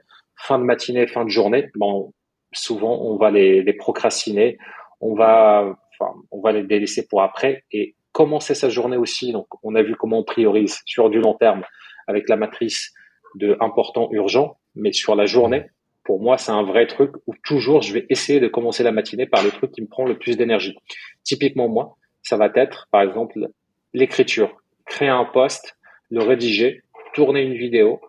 fin 0.43 0.59
de 0.59 0.65
matinée, 0.65 1.07
fin 1.07 1.25
de 1.25 1.31
journée, 1.31 1.69
bon, 1.77 2.13
souvent 2.53 3.01
on 3.03 3.17
va 3.17 3.31
les, 3.31 3.73
procrastiner, 3.75 4.59
on 5.01 5.15
va, 5.15 5.77
enfin, 5.93 6.13
on 6.31 6.41
va 6.41 6.53
les 6.53 6.63
délaisser 6.63 7.07
pour 7.07 7.23
après 7.23 7.65
et 7.73 7.95
commencer 8.13 8.55
sa 8.55 8.69
journée 8.69 8.97
aussi. 8.97 9.33
Donc, 9.33 9.47
on 9.63 9.75
a 9.75 9.83
vu 9.83 9.95
comment 9.97 10.19
on 10.19 10.25
priorise 10.25 10.81
sur 10.87 11.11
du 11.11 11.21
long 11.21 11.35
terme 11.35 11.63
avec 12.07 12.29
la 12.29 12.37
matrice 12.37 12.93
de 13.37 13.57
important, 13.61 14.09
urgent. 14.13 14.57
Mais 14.75 14.93
sur 14.93 15.15
la 15.15 15.27
journée, 15.27 15.65
pour 16.05 16.21
moi, 16.21 16.39
c'est 16.39 16.53
un 16.53 16.63
vrai 16.63 16.87
truc 16.87 17.13
où 17.27 17.35
toujours 17.45 17.83
je 17.83 17.93
vais 17.93 18.07
essayer 18.09 18.41
de 18.41 18.49
commencer 18.49 18.83
la 18.83 18.93
matinée 18.93 19.27
par 19.27 19.43
le 19.43 19.51
truc 19.51 19.73
qui 19.73 19.83
me 19.83 19.89
prend 19.89 20.05
le 20.05 20.19
plus 20.19 20.37
d'énergie. 20.37 20.77
Typiquement, 21.25 21.69
moi, 21.69 21.97
ça 22.23 22.37
va 22.37 22.51
être, 22.55 22.89
par 22.91 23.03
exemple, 23.03 23.49
l'écriture. 23.93 24.57
Créer 24.87 25.09
un 25.09 25.25
post, 25.25 25.77
le 26.11 26.23
rédiger, 26.23 26.83
tourner 27.15 27.43
une 27.43 27.55
vidéo, 27.55 28.01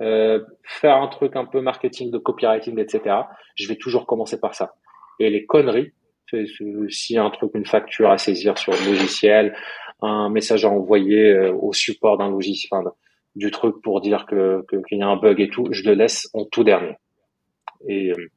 euh, 0.00 0.40
faire 0.64 0.96
un 0.96 1.08
truc 1.08 1.36
un 1.36 1.44
peu 1.44 1.60
marketing, 1.60 2.10
de 2.10 2.18
copywriting, 2.18 2.78
etc. 2.78 3.16
Je 3.54 3.68
vais 3.68 3.76
toujours 3.76 4.06
commencer 4.06 4.40
par 4.40 4.54
ça. 4.54 4.74
Et 5.18 5.30
les 5.30 5.44
conneries, 5.46 5.92
a 6.32 7.22
un 7.22 7.30
truc, 7.30 7.50
une 7.54 7.66
facture 7.66 8.10
à 8.10 8.18
saisir 8.18 8.56
sur 8.56 8.72
le 8.72 8.92
logiciel, 8.92 9.54
un 10.00 10.30
message 10.30 10.64
à 10.64 10.70
envoyer 10.70 11.32
euh, 11.32 11.52
au 11.52 11.72
support 11.72 12.18
d'un 12.18 12.30
logiciel, 12.30 12.82
du 13.36 13.50
truc 13.50 13.82
pour 13.82 14.00
dire 14.00 14.26
que 14.26 14.64
qu'il 14.88 14.98
y 14.98 15.02
a 15.02 15.08
un 15.08 15.16
bug 15.16 15.40
et 15.40 15.48
tout, 15.48 15.66
je 15.70 15.82
le 15.84 15.94
laisse 15.94 16.28
en 16.34 16.44
tout 16.44 16.64
dernier. 16.64 16.96
Et 17.88 18.12
euh, 18.12 18.28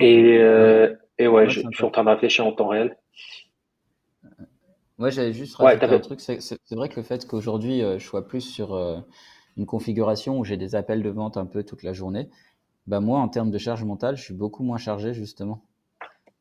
et, 0.00 0.38
euh, 0.38 0.94
et 1.18 1.28
ouais, 1.28 1.48
je, 1.48 1.60
suis 1.60 1.84
en 1.84 1.90
train 1.90 2.04
de 2.04 2.10
réfléchir 2.10 2.46
en 2.46 2.52
temps 2.52 2.68
réel. 2.68 2.96
Ouais, 5.02 5.10
j'avais 5.10 5.32
juste 5.32 5.56
rajouté 5.56 5.86
un 5.86 6.00
truc. 6.00 6.20
C'est 6.20 6.58
vrai 6.72 6.88
que 6.88 6.96
le 6.96 7.02
fait 7.02 7.26
qu'aujourd'hui 7.26 7.82
euh, 7.82 7.98
je 7.98 8.04
sois 8.06 8.26
plus 8.26 8.40
sur 8.40 8.74
une 9.56 9.66
configuration 9.66 10.38
où 10.38 10.44
j'ai 10.44 10.56
des 10.56 10.74
appels 10.74 11.02
de 11.02 11.10
vente 11.10 11.36
un 11.36 11.46
peu 11.46 11.62
toute 11.62 11.82
la 11.82 11.92
journée, 11.92 12.30
bah 12.86 13.00
moi 13.00 13.20
en 13.20 13.28
termes 13.28 13.50
de 13.50 13.58
charge 13.58 13.84
mentale, 13.84 14.16
je 14.16 14.22
suis 14.22 14.34
beaucoup 14.34 14.62
moins 14.62 14.78
chargé 14.78 15.12
justement. 15.12 15.62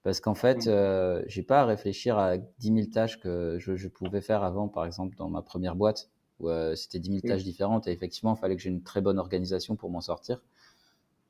Parce 0.04 0.20
qu'en 0.20 0.34
fait, 0.34 0.66
euh, 0.68 1.22
j'ai 1.28 1.44
pas 1.44 1.62
à 1.62 1.66
réfléchir 1.66 2.18
à 2.18 2.38
10 2.38 2.74
000 2.74 2.88
tâches 2.88 3.20
que 3.20 3.58
je, 3.60 3.88
pouvais 3.88 4.22
faire 4.22 4.44
avant, 4.44 4.68
par 4.68 4.86
exemple, 4.86 5.16
dans 5.16 5.30
ma 5.30 5.44
première 5.44 5.76
boîte, 5.76 6.10
où 6.40 6.50
euh, 6.50 6.76
c'était 6.76 6.98
10 6.98 7.22
000 7.22 7.28
tâches 7.28 7.44
différentes 7.44 7.88
et 7.88 7.92
effectivement, 7.92 8.36
il 8.36 8.40
fallait 8.40 8.56
que 8.56 8.62
j'ai 8.62 8.70
une 8.70 8.82
très 8.82 9.02
bonne 9.02 9.20
organisation 9.20 9.76
pour 9.76 9.92
m'en 9.92 10.02
sortir. 10.02 10.42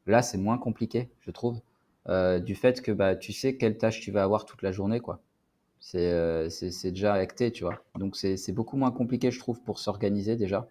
Là, 0.08 0.22
c'est 0.22 0.38
moins 0.38 0.58
compliqué, 0.58 1.10
je 1.20 1.32
trouve, 1.32 1.60
euh, 2.08 2.39
du 2.39 2.56
fait 2.56 2.82
que 2.82 2.94
bah, 2.94 3.15
tu 3.15 3.34
sais 3.34 3.58
quelle 3.58 3.78
tâche 3.78 4.00
tu 4.00 4.12
vas 4.12 4.24
avoir 4.24 4.46
toute 4.46 4.62
la 4.62 4.72
journée, 4.72 5.02
quoi. 5.02 5.22
C'est 5.82 6.12
euh, 6.12 6.48
déjà 6.86 7.13
acté, 7.13 7.52
tu 7.52 7.63
vois. 7.63 7.84
Donc, 7.96 8.15
c'est 8.15 8.52
beaucoup 8.54 8.78
moins 8.78 8.91
compliqué, 8.91 9.32
je 9.32 9.39
trouve, 9.39 9.62
pour 9.62 9.80
s'organiser 9.80 10.36
déjà. 10.36 10.67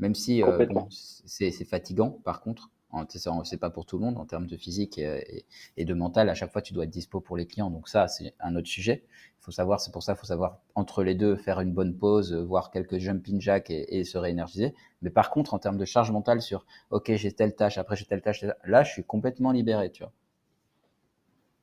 Même 0.00 0.16
si 0.16 0.42
euh, 0.42 0.66
c'est 0.90 1.64
fatigant, 1.64 2.18
par 2.24 2.42
contre. 2.42 2.68
C'est 3.08 3.56
pas 3.56 3.70
pour 3.70 3.86
tout 3.86 3.96
le 3.96 4.04
monde 4.04 4.18
en 4.18 4.26
termes 4.26 4.46
de 4.46 4.56
physique 4.58 4.98
et, 4.98 5.84
de 5.84 5.94
mental. 5.94 6.28
À 6.28 6.34
chaque 6.34 6.52
fois, 6.52 6.60
tu 6.60 6.74
dois 6.74 6.84
être 6.84 6.90
dispo 6.90 7.20
pour 7.20 7.38
les 7.38 7.46
clients. 7.46 7.70
Donc 7.70 7.88
ça, 7.88 8.06
c'est 8.06 8.34
un 8.38 8.54
autre 8.54 8.68
sujet. 8.68 9.02
Il 9.40 9.44
faut 9.44 9.50
savoir, 9.50 9.80
c'est 9.80 9.90
pour 9.92 10.02
ça, 10.02 10.12
il 10.12 10.18
faut 10.18 10.26
savoir 10.26 10.58
entre 10.74 11.02
les 11.02 11.14
deux 11.14 11.36
faire 11.36 11.60
une 11.60 11.72
bonne 11.72 11.96
pause, 11.96 12.34
voir 12.34 12.70
quelques 12.70 12.98
jumping 12.98 13.40
jacks 13.40 13.70
et, 13.70 14.04
se 14.04 14.18
réénergiser. 14.18 14.74
Mais 15.00 15.08
par 15.08 15.30
contre, 15.30 15.54
en 15.54 15.58
termes 15.58 15.78
de 15.78 15.86
charge 15.86 16.10
mentale 16.10 16.42
sur, 16.42 16.66
ok, 16.90 17.14
j'ai 17.14 17.32
telle 17.32 17.56
tâche, 17.56 17.78
après 17.78 17.96
j'ai 17.96 18.04
telle 18.04 18.20
tâche, 18.20 18.44
là, 18.64 18.82
je 18.82 18.92
suis 18.92 19.04
complètement 19.04 19.52
libéré, 19.52 19.90
tu 19.90 20.02
vois. 20.02 20.12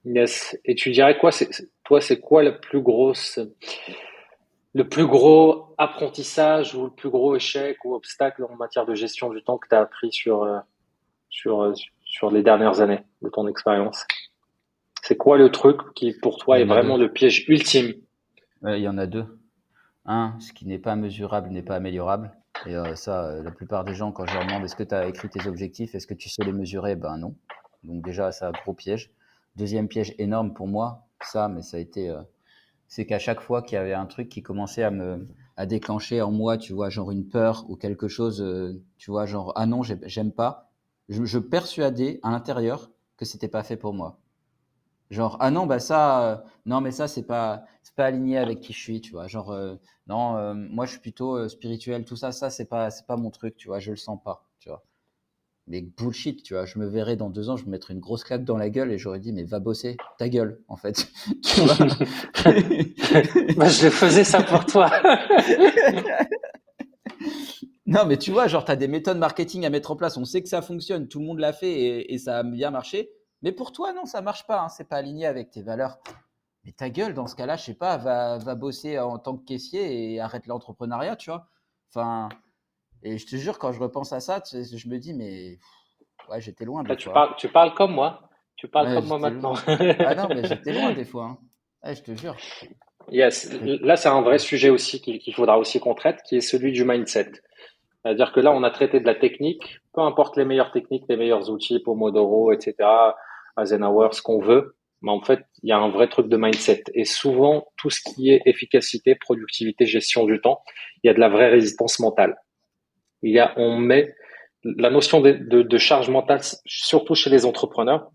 Yes. 0.05 0.57
Et 0.65 0.75
tu 0.75 0.91
dirais 0.91 1.17
quoi 1.17 1.31
Toi, 1.83 2.01
c'est 2.01 2.19
quoi 2.19 2.43
la 2.43 2.51
plus 2.51 2.81
grosse 2.81 3.39
le 4.73 4.88
plus 4.88 5.07
gros 5.07 5.73
apprentissage 5.77 6.75
ou 6.75 6.85
le 6.85 6.91
plus 6.91 7.09
gros 7.09 7.35
échec 7.35 7.83
ou 7.85 7.95
obstacle 7.95 8.43
en 8.43 8.55
matière 8.55 8.85
de 8.85 8.93
gestion 8.93 9.29
du 9.29 9.41
temps 9.43 9.57
que 9.57 9.67
tu 9.67 9.75
as 9.75 9.81
appris 9.81 10.12
sur, 10.12 10.43
euh, 10.43 10.59
sur, 11.29 11.62
euh, 11.62 11.73
sur 12.05 12.31
les 12.31 12.43
dernières 12.43 12.81
années 12.81 13.03
de 13.21 13.29
ton 13.29 13.47
expérience? 13.47 14.05
C'est 15.01 15.17
quoi 15.17 15.38
le 15.38 15.49
truc 15.49 15.93
qui, 15.95 16.13
pour 16.13 16.38
toi, 16.38 16.59
est 16.59 16.65
vraiment 16.65 16.97
le 16.97 17.12
piège 17.12 17.45
ultime? 17.47 17.93
Il 18.63 18.79
y 18.79 18.88
en 18.88 18.97
a 18.97 19.07
deux. 19.07 19.25
Un, 20.05 20.35
ce 20.39 20.53
qui 20.53 20.67
n'est 20.67 20.79
pas 20.79 20.95
mesurable 20.95 21.49
n'est 21.49 21.63
pas 21.63 21.75
améliorable. 21.75 22.31
Et 22.65 22.75
euh, 22.75 22.95
ça, 22.95 23.41
la 23.41 23.51
plupart 23.51 23.85
des 23.85 23.93
gens, 23.93 24.12
quand 24.12 24.25
je 24.25 24.33
leur 24.33 24.45
demande 24.45 24.65
est-ce 24.65 24.75
que 24.75 24.83
tu 24.83 24.93
as 24.93 25.07
écrit 25.07 25.29
tes 25.29 25.47
objectifs, 25.47 25.95
est-ce 25.95 26.05
que 26.05 26.13
tu 26.13 26.29
sais 26.29 26.43
les 26.43 26.51
mesurer? 26.51 26.95
Ben 26.95 27.17
non. 27.17 27.35
Donc 27.83 28.03
déjà, 28.03 28.31
ça, 28.31 28.51
gros 28.51 28.73
piège. 28.73 29.12
Deuxième 29.55 29.88
piège 29.88 30.15
énorme 30.17 30.53
pour 30.53 30.67
moi, 30.67 31.07
ça, 31.21 31.47
mais 31.47 31.62
ça 31.62 31.77
a 31.77 31.79
été 31.79 32.15
c'est 32.89 33.05
qu'à 33.05 33.19
chaque 33.19 33.39
fois 33.39 33.62
qu'il 33.62 33.75
y 33.75 33.77
avait 33.77 33.93
un 33.93 34.07
truc 34.07 34.29
qui 34.29 34.41
commençait 34.43 34.83
à 34.83 34.91
me 34.91 35.27
à 35.57 35.65
déclencher 35.65 36.21
en 36.21 36.31
moi, 36.31 36.57
tu 36.57 36.73
vois, 36.73 36.89
genre 36.89 37.12
une 37.12 37.27
peur 37.27 37.65
ou 37.69 37.75
quelque 37.75 38.07
chose, 38.07 38.41
euh, 38.41 38.81
tu 38.97 39.12
vois, 39.12 39.25
genre 39.25 39.53
ah 39.55 39.65
non, 39.65 39.83
j'aime 39.83 40.31
pas, 40.31 40.71
je, 41.09 41.38
persuadais 41.38 42.19
à 42.23 42.31
l'intérieur 42.31 42.91
que 43.17 43.25
c'était 43.25 43.49
pas 43.49 43.63
fait 43.63 43.77
pour 43.77 43.93
moi. 43.93 44.19
Genre 45.12 45.38
ah 45.39 45.51
non, 45.51 45.65
bah 45.67 45.79
ça, 45.79 46.31
euh, 46.31 46.38
non 46.65 46.81
mais 46.81 46.91
ça 46.91 47.07
c'est 47.07 47.23
pas 47.23 47.65
c'est 47.83 47.95
pas 47.95 48.05
aligné 48.05 48.38
avec 48.38 48.62
qui 48.62 48.73
je 48.73 48.79
suis, 48.79 49.01
tu 49.01 49.12
vois. 49.13 49.27
Genre 49.27 49.51
euh, 49.51 49.75
non, 50.07 50.55
moi 50.55 50.85
je 50.85 50.91
suis 50.91 51.01
plutôt 51.01 51.47
spirituel, 51.49 52.05
tout 52.05 52.15
ça, 52.15 52.31
ça 52.31 52.49
c'est 52.49 52.65
pas 52.65 52.91
c'est 52.91 53.05
pas 53.07 53.17
mon 53.17 53.31
truc, 53.31 53.55
tu 53.57 53.67
vois, 53.67 53.79
je 53.79 53.91
le 53.91 53.97
sens 53.97 54.19
pas, 54.23 54.45
tu 54.59 54.69
vois 54.69 54.83
mais 55.69 55.82
bullshit, 55.82 56.43
tu 56.43 56.55
vois. 56.55 56.65
Je 56.65 56.79
me 56.79 56.88
verrais 56.88 57.15
dans 57.15 57.29
deux 57.29 57.49
ans, 57.49 57.55
je 57.55 57.65
me 57.65 57.69
mettrais 57.69 57.93
une 57.93 57.99
grosse 57.99 58.23
claque 58.23 58.43
dans 58.43 58.58
la 58.58 58.71
gueule 58.71 58.91
et 58.91 58.97
j'aurais 58.97 59.19
dit, 59.19 59.32
mais 59.32 59.43
va 59.43 59.60
bosser, 59.60 59.97
ta 60.17 60.27
gueule, 60.27 60.60
en 60.67 60.75
fait. 60.75 61.08
tu 61.43 61.62
vois 61.62 61.75
bah, 63.55 63.69
je 63.69 63.89
faisais 63.89 64.23
ça 64.23 64.41
pour 64.41 64.65
toi. 64.65 64.89
non, 67.86 68.05
mais 68.08 68.17
tu 68.17 68.32
vois, 68.32 68.47
genre, 68.47 68.65
tu 68.65 68.71
as 68.71 68.75
des 68.75 68.88
méthodes 68.88 69.19
marketing 69.19 69.63
à 69.65 69.69
mettre 69.69 69.91
en 69.91 69.95
place. 69.95 70.17
On 70.17 70.25
sait 70.25 70.41
que 70.41 70.49
ça 70.49 70.63
fonctionne, 70.63 71.08
tout 71.08 71.19
le 71.19 71.25
monde 71.25 71.39
l'a 71.39 71.53
fait 71.53 72.12
et, 72.12 72.17
ça 72.17 72.39
a 72.39 72.43
bien 72.43 72.71
marché. 72.71 73.12
Mais 73.43 73.51
pour 73.51 73.71
toi, 73.71 73.93
non, 73.93 74.05
ça 74.05 74.21
marche 74.21 74.47
pas. 74.47 74.62
Hein, 74.62 74.69
c'est 74.69 74.89
pas 74.89 74.97
aligné 74.97 75.27
avec 75.27 75.51
tes 75.51 75.62
valeurs. 75.62 75.99
Mais 76.65 76.71
ta 76.71 76.89
gueule, 76.89 77.13
dans 77.13 77.27
ce 77.27 77.36
cas-là, 77.36 77.58
je 77.58 77.65
sais 77.65 77.75
pas, 77.75 77.97
va, 77.97 78.39
va 78.39 78.55
bosser 78.55 78.97
en 78.97 79.19
tant 79.19 79.38
que 79.38 79.45
caissier 79.45 80.13
et 80.13 80.19
arrête 80.19 80.47
l'entrepreneuriat, 80.47 81.15
tu 81.15 81.29
vois. 81.29 81.47
Enfin, 81.93 82.29
et 83.03 83.17
je 83.17 83.25
te 83.25 83.35
jure, 83.35 83.59
quand 83.59 83.71
je 83.71 83.79
repense 83.79 84.13
à 84.13 84.19
ça, 84.19 84.41
je 84.51 84.89
me 84.89 84.97
dis, 84.97 85.13
mais 85.13 85.57
ouais, 86.29 86.41
j'étais 86.41 86.65
loin. 86.65 86.83
Des 86.83 86.95
tu, 86.95 87.09
Parles, 87.09 87.33
tu 87.38 87.47
parles 87.47 87.73
comme 87.73 87.93
moi. 87.93 88.29
Tu 88.55 88.67
parles 88.67 88.93
comme 88.93 89.07
moi 89.07 89.19
maintenant. 89.19 89.53
ah 89.67 90.15
non, 90.15 90.27
mais 90.29 90.45
j'étais 90.45 90.73
loin 90.73 90.91
des 90.91 91.05
fois. 91.05 91.38
Hein. 91.83 91.93
je 91.93 92.01
te 92.01 92.13
jure. 92.13 92.35
Yes. 93.09 93.51
Là, 93.63 93.95
c'est 93.95 94.09
un 94.09 94.21
vrai 94.21 94.38
sujet 94.38 94.69
aussi 94.69 95.01
qu'il 95.01 95.33
faudra 95.33 95.57
aussi 95.57 95.79
qu'on 95.79 95.95
traite, 95.95 96.21
qui 96.27 96.35
est 96.35 96.41
celui 96.41 96.71
du 96.71 96.83
mindset. 96.83 97.31
C'est-à-dire 98.03 98.31
que 98.33 98.39
là, 98.39 98.51
on 98.51 98.63
a 98.63 98.69
traité 98.69 98.99
de 98.99 99.05
la 99.05 99.15
technique, 99.15 99.79
peu 99.93 100.01
importe 100.01 100.38
les 100.38 100.45
meilleures 100.45 100.71
techniques, 100.71 101.05
les 101.09 101.17
meilleurs 101.17 101.49
outils, 101.49 101.79
Pomodoro, 101.79 102.51
etc., 102.51 102.75
Eisenhower, 103.59 104.09
ce 104.12 104.21
qu'on 104.21 104.39
veut. 104.39 104.75
Mais 105.01 105.12
en 105.12 105.21
fait, 105.21 105.45
il 105.63 105.69
y 105.69 105.71
a 105.71 105.77
un 105.77 105.89
vrai 105.89 106.09
truc 106.09 106.27
de 106.27 106.38
mindset. 106.38 106.83
Et 106.93 107.05
souvent, 107.05 107.65
tout 107.77 107.89
ce 107.89 108.01
qui 108.01 108.31
est 108.31 108.41
efficacité, 108.45 109.15
productivité, 109.15 109.85
gestion 109.85 110.25
du 110.25 110.41
temps, 110.41 110.62
il 111.03 111.07
y 111.07 111.09
a 111.09 111.13
de 111.13 111.19
la 111.19 111.29
vraie 111.29 111.49
résistance 111.49 111.99
mentale 111.99 112.35
il 113.21 113.34
y 113.34 113.39
a, 113.39 113.53
on 113.58 113.77
met 113.77 114.15
la 114.63 114.89
notion 114.89 115.21
de, 115.21 115.32
de, 115.32 115.77
charge 115.77 116.10
mentale, 116.10 116.41
surtout 116.65 117.15
chez 117.15 117.29
les 117.29 117.45
entrepreneurs. 117.45 118.12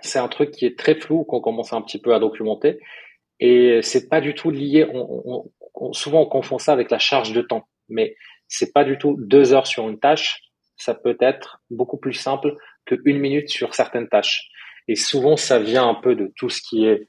C'est 0.00 0.18
un 0.18 0.28
truc 0.28 0.50
qui 0.50 0.66
est 0.66 0.78
très 0.78 0.94
flou 0.94 1.24
qu'on 1.24 1.40
commence 1.40 1.72
un 1.72 1.80
petit 1.80 1.98
peu 1.98 2.14
à 2.14 2.18
documenter 2.18 2.78
et 3.40 3.80
c'est 3.82 4.08
pas 4.08 4.20
du 4.20 4.34
tout 4.34 4.50
lié. 4.50 4.86
On, 4.92 5.50
on, 5.74 5.92
souvent, 5.92 6.22
on 6.22 6.26
confond 6.26 6.58
ça 6.58 6.72
avec 6.72 6.90
la 6.90 6.98
charge 6.98 7.32
de 7.32 7.42
temps, 7.42 7.66
mais 7.88 8.16
c'est 8.48 8.72
pas 8.72 8.84
du 8.84 8.98
tout 8.98 9.16
deux 9.18 9.52
heures 9.52 9.66
sur 9.66 9.88
une 9.88 9.98
tâche. 9.98 10.42
Ça 10.76 10.94
peut 10.94 11.16
être 11.20 11.62
beaucoup 11.70 11.96
plus 11.96 12.12
simple 12.12 12.56
que 12.84 12.96
une 13.04 13.18
minute 13.18 13.48
sur 13.48 13.74
certaines 13.74 14.08
tâches. 14.08 14.48
Et 14.88 14.94
souvent, 14.94 15.36
ça 15.36 15.58
vient 15.58 15.88
un 15.88 15.94
peu 15.94 16.14
de 16.14 16.32
tout 16.36 16.48
ce 16.48 16.60
qui 16.60 16.86
est 16.86 17.08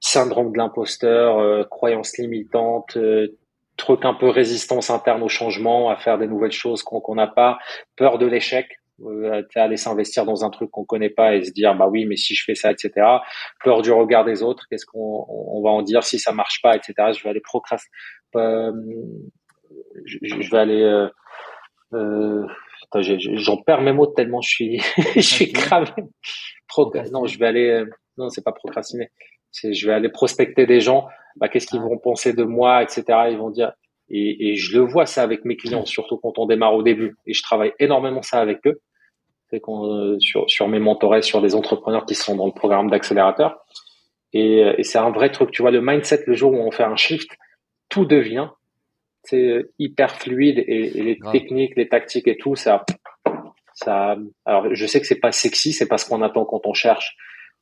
syndrome 0.00 0.52
de 0.52 0.58
l'imposteur, 0.58 1.38
euh, 1.38 1.64
croyances 1.64 2.16
limitantes, 2.16 2.96
euh, 2.96 3.36
truc 3.78 4.04
un 4.04 4.12
peu 4.12 4.28
résistance 4.28 4.90
interne 4.90 5.22
au 5.22 5.28
changement, 5.28 5.88
à 5.88 5.96
faire 5.96 6.18
des 6.18 6.26
nouvelles 6.26 6.52
choses 6.52 6.82
qu'on 6.82 7.14
n'a 7.14 7.28
pas, 7.28 7.58
peur 7.96 8.18
de 8.18 8.26
l'échec, 8.26 8.68
euh, 9.04 9.42
aller 9.54 9.76
s'investir 9.76 10.24
dans 10.24 10.44
un 10.44 10.50
truc 10.50 10.70
qu'on 10.70 10.84
connaît 10.84 11.08
pas 11.08 11.36
et 11.36 11.44
se 11.44 11.52
dire 11.52 11.72
bah 11.76 11.86
oui 11.86 12.04
mais 12.04 12.16
si 12.16 12.34
je 12.34 12.42
fais 12.44 12.56
ça 12.56 12.72
etc 12.72 12.90
peur 13.62 13.80
du 13.80 13.92
regard 13.92 14.24
des 14.24 14.42
autres 14.42 14.64
qu'est-ce 14.68 14.86
qu'on 14.86 15.24
on 15.28 15.62
va 15.62 15.70
en 15.70 15.82
dire 15.82 16.02
si 16.02 16.18
ça 16.18 16.32
marche 16.32 16.60
pas 16.62 16.74
etc 16.74 17.12
je 17.16 17.22
vais 17.22 17.30
aller 17.30 17.40
procrastiner 17.40 17.92
euh, 18.34 18.72
je, 20.04 20.18
je, 20.22 20.50
vais 20.50 20.58
aller 20.58 20.82
euh, 20.82 21.08
euh 21.94 22.44
j'en 23.36 23.58
perds 23.58 23.82
mes 23.82 23.92
mots 23.92 24.08
tellement 24.08 24.40
je 24.40 24.50
suis 24.50 24.80
je 25.14 25.20
suis 25.20 25.52
cravé 25.52 25.92
non 27.12 27.24
je 27.26 27.38
vais 27.38 27.46
aller 27.46 27.84
non 28.16 28.30
c'est 28.30 28.42
pas 28.42 28.50
procrastiner 28.50 29.12
je 29.62 29.86
vais 29.86 29.92
aller 29.92 30.08
prospecter 30.08 30.66
des 30.66 30.80
gens 30.80 31.08
bah, 31.36 31.48
qu'est-ce 31.48 31.66
qu'ils 31.66 31.80
vont 31.80 31.98
penser 31.98 32.32
de 32.32 32.44
moi, 32.44 32.82
etc. 32.82 33.04
Ils 33.30 33.38
vont 33.38 33.50
dire, 33.50 33.72
et, 34.10 34.50
et, 34.50 34.56
je 34.56 34.76
le 34.76 34.84
vois 34.84 35.06
ça 35.06 35.22
avec 35.22 35.44
mes 35.44 35.56
clients, 35.56 35.84
surtout 35.84 36.16
quand 36.16 36.38
on 36.38 36.46
démarre 36.46 36.74
au 36.74 36.82
début, 36.82 37.16
et 37.26 37.32
je 37.32 37.42
travaille 37.42 37.72
énormément 37.78 38.22
ça 38.22 38.40
avec 38.40 38.66
eux, 38.66 38.80
c'est 39.50 39.60
qu'on 39.60 39.86
euh, 39.86 40.18
sur, 40.18 40.48
sur 40.50 40.66
mes 40.66 40.80
mentorés, 40.80 41.22
sur 41.22 41.40
des 41.40 41.54
entrepreneurs 41.54 42.06
qui 42.06 42.14
sont 42.14 42.34
dans 42.34 42.46
le 42.46 42.52
programme 42.52 42.90
d'accélérateur, 42.90 43.58
et, 44.32 44.60
et 44.76 44.82
c'est 44.82 44.98
un 44.98 45.10
vrai 45.10 45.30
truc, 45.30 45.52
tu 45.52 45.62
vois, 45.62 45.70
le 45.70 45.80
mindset, 45.80 46.24
le 46.26 46.34
jour 46.34 46.52
où 46.52 46.56
on 46.56 46.70
fait 46.70 46.84
un 46.84 46.96
shift, 46.96 47.30
tout 47.88 48.04
devient 48.04 48.48
c'est 49.24 49.66
hyper 49.78 50.16
fluide 50.16 50.58
et, 50.58 50.98
et 50.98 51.02
les 51.02 51.18
techniques, 51.32 51.76
les 51.76 51.88
tactiques 51.88 52.28
et 52.28 52.36
tout, 52.36 52.56
ça, 52.56 52.84
ça. 53.74 54.16
Alors, 54.44 54.74
je 54.74 54.86
sais 54.86 55.00
que 55.00 55.06
c'est 55.06 55.20
pas 55.20 55.32
sexy, 55.32 55.72
c'est 55.72 55.88
pas 55.88 55.98
ce 55.98 56.08
qu'on 56.08 56.22
attend 56.22 56.44
quand 56.44 56.62
on 56.64 56.72
cherche. 56.72 57.16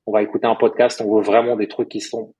On 0.07 0.13
va 0.13 0.23
écouter 0.23 0.47
un 0.47 0.55
podcast, 0.55 1.01
on 1.01 1.17
veut 1.17 1.23
vraiment 1.23 1.57
des 1.57 1.69
trucs 1.69 1.89
qui 1.89 2.01
sont 2.01 2.35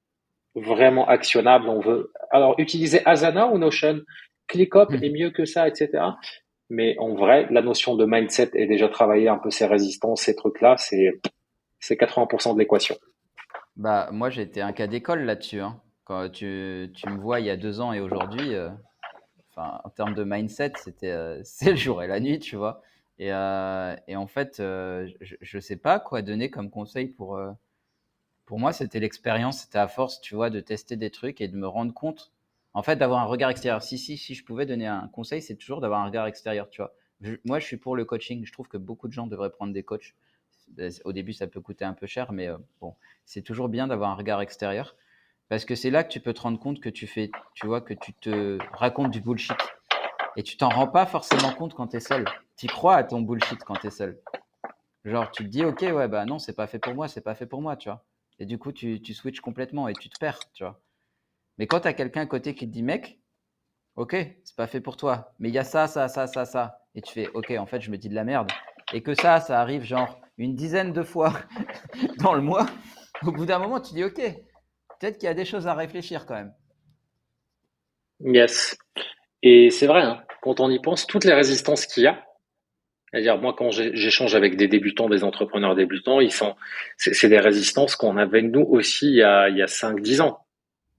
vraiment 0.55 1.07
actionnable. 1.07 1.69
On 1.69 1.81
veut 1.81 2.13
alors 2.31 2.55
utiliser 2.59 3.05
Asana 3.05 3.49
ou 3.49 3.59
Notion, 3.59 4.01
ClickUp 4.49 4.91
hmm. 4.91 5.05
est 5.05 5.11
mieux 5.11 5.31
que 5.31 5.45
ça, 5.45 5.69
etc. 5.69 5.91
Mais 6.69 6.97
en 6.99 7.15
vrai, 7.15 7.47
la 7.51 7.63
notion 7.63 7.95
de 7.95 8.05
mindset 8.05 8.51
est 8.55 8.67
déjà 8.67 8.89
travaillée 8.89 9.29
un 9.29 9.39
peu 9.39 9.51
ces 9.51 9.67
résistances, 9.67 10.23
ces 10.23 10.35
trucs-là, 10.35 10.77
c'est 10.79 11.13
c'est 11.79 11.95
80% 11.95 12.55
de 12.55 12.59
l'équation. 12.59 12.97
Bah 13.77 14.09
moi 14.11 14.31
j'ai 14.31 14.43
été 14.43 14.63
un 14.63 14.73
cas 14.73 14.87
d'école 14.87 15.25
là-dessus. 15.25 15.61
Hein. 15.61 15.81
Quand 16.05 16.29
tu, 16.31 16.91
tu, 16.95 17.09
me 17.09 17.19
vois 17.19 17.41
il 17.41 17.47
y 17.47 17.51
a 17.51 17.57
deux 17.57 17.81
ans 17.81 17.93
et 17.93 18.01
aujourd'hui, 18.01 18.55
euh, 18.55 18.69
enfin 19.51 19.81
en 19.85 19.91
termes 19.91 20.15
de 20.15 20.25
mindset, 20.25 20.73
c'était 20.77 21.11
euh, 21.11 21.41
c'est 21.45 21.71
le 21.71 21.77
jour 21.77 22.03
et 22.03 22.07
la 22.07 22.21
nuit, 22.21 22.39
tu 22.39 22.57
vois. 22.57 22.83
Et, 23.19 23.33
euh, 23.33 23.97
et 24.09 24.17
en 24.17 24.27
fait, 24.27 24.57
je 24.59 25.57
ne 25.57 25.61
sais 25.61 25.77
pas 25.77 26.01
quoi 26.01 26.23
donner 26.23 26.51
comme 26.51 26.71
conseil 26.71 27.09
pour 27.09 27.39
pour 28.47 28.61
moi, 28.61 28.73
c'était 28.73 29.01
l'expérience, 29.01 29.63
c'était 29.63 29.79
à 29.79 29.89
force, 29.89 30.21
tu 30.21 30.37
vois, 30.37 30.51
de 30.51 30.61
tester 30.61 30.97
des 30.97 31.11
trucs 31.11 31.41
et 31.41 31.49
de 31.49 31.57
me 31.57 31.67
rendre 31.67 31.93
compte, 31.93 32.33
en 32.75 32.83
fait, 32.83 32.97
d'avoir 32.97 33.21
un 33.21 33.27
regard 33.27 33.51
extérieur. 33.51 33.83
Si, 33.83 33.99
si, 33.99 34.17
si 34.17 34.35
je 34.35 34.45
pouvais 34.45 34.67
donner 34.67 34.87
un 34.87 35.09
conseil, 35.09 35.43
c'est 35.43 35.57
toujours 35.57 35.81
d'avoir 35.81 36.01
un 36.01 36.07
regard 36.07 36.27
extérieur, 36.27 36.71
tu 36.71 36.81
vois. 36.81 36.95
moi, 37.45 37.59
je 37.59 37.67
suis 37.67 37.77
pour 37.77 37.97
le 37.97 38.05
coaching. 38.05 38.45
Je 38.47 38.53
trouve 38.53 38.69
que 38.69 38.77
beaucoup 38.77 39.09
de 39.09 39.13
gens 39.13 39.27
devraient 39.27 39.51
prendre 39.51 39.73
des 39.73 39.83
coachs. 39.83 40.15
Au 41.05 41.13
début, 41.13 41.33
ça 41.33 41.49
peut 41.49 41.61
coûter 41.61 41.85
un 41.85 41.93
peu 41.93 42.07
cher, 42.07 42.33
mais 42.33 42.49
euh, 42.49 42.57
bon, 42.81 42.95
c'est 43.25 43.43
toujours 43.43 43.69
bien 43.69 43.89
d'avoir 43.89 44.11
un 44.11 44.15
regard 44.15 44.41
extérieur 44.41 44.97
parce 45.49 45.65
que 45.65 45.75
c'est 45.75 45.91
là 45.91 46.03
que 46.03 46.09
tu 46.09 46.21
peux 46.21 46.35
te 46.35 46.41
rendre 46.41 46.59
compte 46.59 46.81
que 46.81 46.89
tu 46.89 47.07
fais, 47.07 47.31
tu 47.55 47.67
vois, 47.67 47.81
que 47.81 47.95
tu 47.95 48.13
te 48.15 48.59
racontes 48.73 49.13
du 49.13 49.21
bullshit 49.21 49.57
et 50.37 50.43
tu 50.43 50.57
t'en 50.57 50.69
rends 50.69 50.89
pas 50.89 51.07
forcément 51.07 51.53
compte 51.53 51.75
quand 51.75 51.89
tu 51.89 51.97
es 51.97 52.01
seul. 52.01 52.25
Tu 52.57 52.67
crois 52.67 52.97
à 52.97 53.05
ton 53.05 53.21
bullshit 53.21 53.63
quand 53.65 53.77
tu 53.77 53.87
es 53.87 53.91
seul. 53.91 54.21
Genre, 55.05 55.31
tu 55.31 55.45
te 55.45 55.49
dis, 55.49 55.65
ok, 55.65 55.81
ouais, 55.83 56.09
bah 56.09 56.25
non, 56.25 56.39
c'est 56.39 56.55
pas 56.55 56.67
fait 56.67 56.79
pour 56.79 56.95
moi, 56.95 57.09
c'est 57.09 57.21
pas 57.21 57.35
fait 57.35 57.47
pour 57.47 57.63
moi, 57.63 57.77
tu 57.77 57.89
vois. 57.89 58.05
Et 58.39 58.45
du 58.45 58.59
coup, 58.59 58.73
tu, 58.73 59.01
tu 59.01 59.15
switches 59.15 59.41
complètement 59.41 59.89
et 59.89 59.95
tu 59.95 60.09
te 60.09 60.19
perds, 60.19 60.41
tu 60.53 60.65
vois. 60.65 60.81
Mais 61.59 61.67
quand 61.67 61.81
tu 61.81 61.95
quelqu'un 61.95 62.23
à 62.23 62.27
côté 62.27 62.55
qui 62.55 62.67
te 62.67 62.73
dit, 62.73 62.83
mec, 62.83 63.21
ok, 63.95 64.17
c'est 64.45 64.57
pas 64.57 64.67
fait 64.67 64.81
pour 64.81 64.97
toi, 64.97 65.33
mais 65.39 65.49
il 65.49 65.55
y 65.55 65.59
a 65.59 65.65
ça, 65.65 65.87
ça, 65.87 66.09
ça, 66.09 66.27
ça, 66.27 66.45
ça. 66.45 66.81
Et 66.95 67.03
tu 67.03 67.13
fais, 67.13 67.29
ok, 67.29 67.53
en 67.59 67.67
fait, 67.67 67.81
je 67.81 67.91
me 67.91 67.97
dis 67.97 68.09
de 68.09 68.15
la 68.15 68.25
merde. 68.25 68.51
Et 68.93 69.03
que 69.03 69.15
ça, 69.15 69.41
ça 69.41 69.61
arrive 69.61 69.85
genre 69.85 70.21
une 70.39 70.55
dizaine 70.55 70.93
de 70.93 71.03
fois 71.03 71.33
dans 72.19 72.35
le 72.35 72.43
mois. 72.43 72.67
Au 73.25 73.33
bout 73.33 73.47
d'un 73.47 73.59
moment, 73.59 73.81
tu 73.81 73.95
dis, 73.95 74.05
ok, 74.05 74.21
peut-être 74.99 75.19
qu'il 75.19 75.27
y 75.27 75.31
a 75.31 75.35
des 75.35 75.45
choses 75.45 75.67
à 75.67 75.75
réfléchir 75.75 76.27
quand 76.27 76.35
même. 76.35 76.53
Yes. 78.21 78.77
Et 79.43 79.71
c'est 79.71 79.87
vrai, 79.87 80.03
hein, 80.03 80.26
quand 80.47 80.61
on 80.61 80.71
y 80.71 80.79
pense, 80.79 81.09
toutes 81.09 81.25
les 81.25 81.35
résistances 81.35 81.87
qu'il 81.87 82.05
y 82.05 82.07
a, 82.07 82.25
c'est-à-dire 83.11 83.37
moi 83.37 83.53
quand 83.53 83.73
j'échange 83.73 84.37
avec 84.37 84.57
des 84.57 84.69
débutants, 84.69 85.09
des 85.09 85.25
entrepreneurs 85.25 85.75
débutants, 85.75 86.21
ils 86.21 86.31
sont, 86.31 86.55
c'est 86.97 87.29
des 87.29 87.41
résistances 87.41 87.97
qu'on 87.97 88.17
avait 88.17 88.43
nous 88.43 88.63
aussi 88.63 89.09
il 89.09 89.17
y 89.17 89.23
a, 89.25 89.49
il 89.49 89.57
y 89.57 89.63
a 89.63 89.67
5-10 89.67 90.21
ans. 90.21 90.47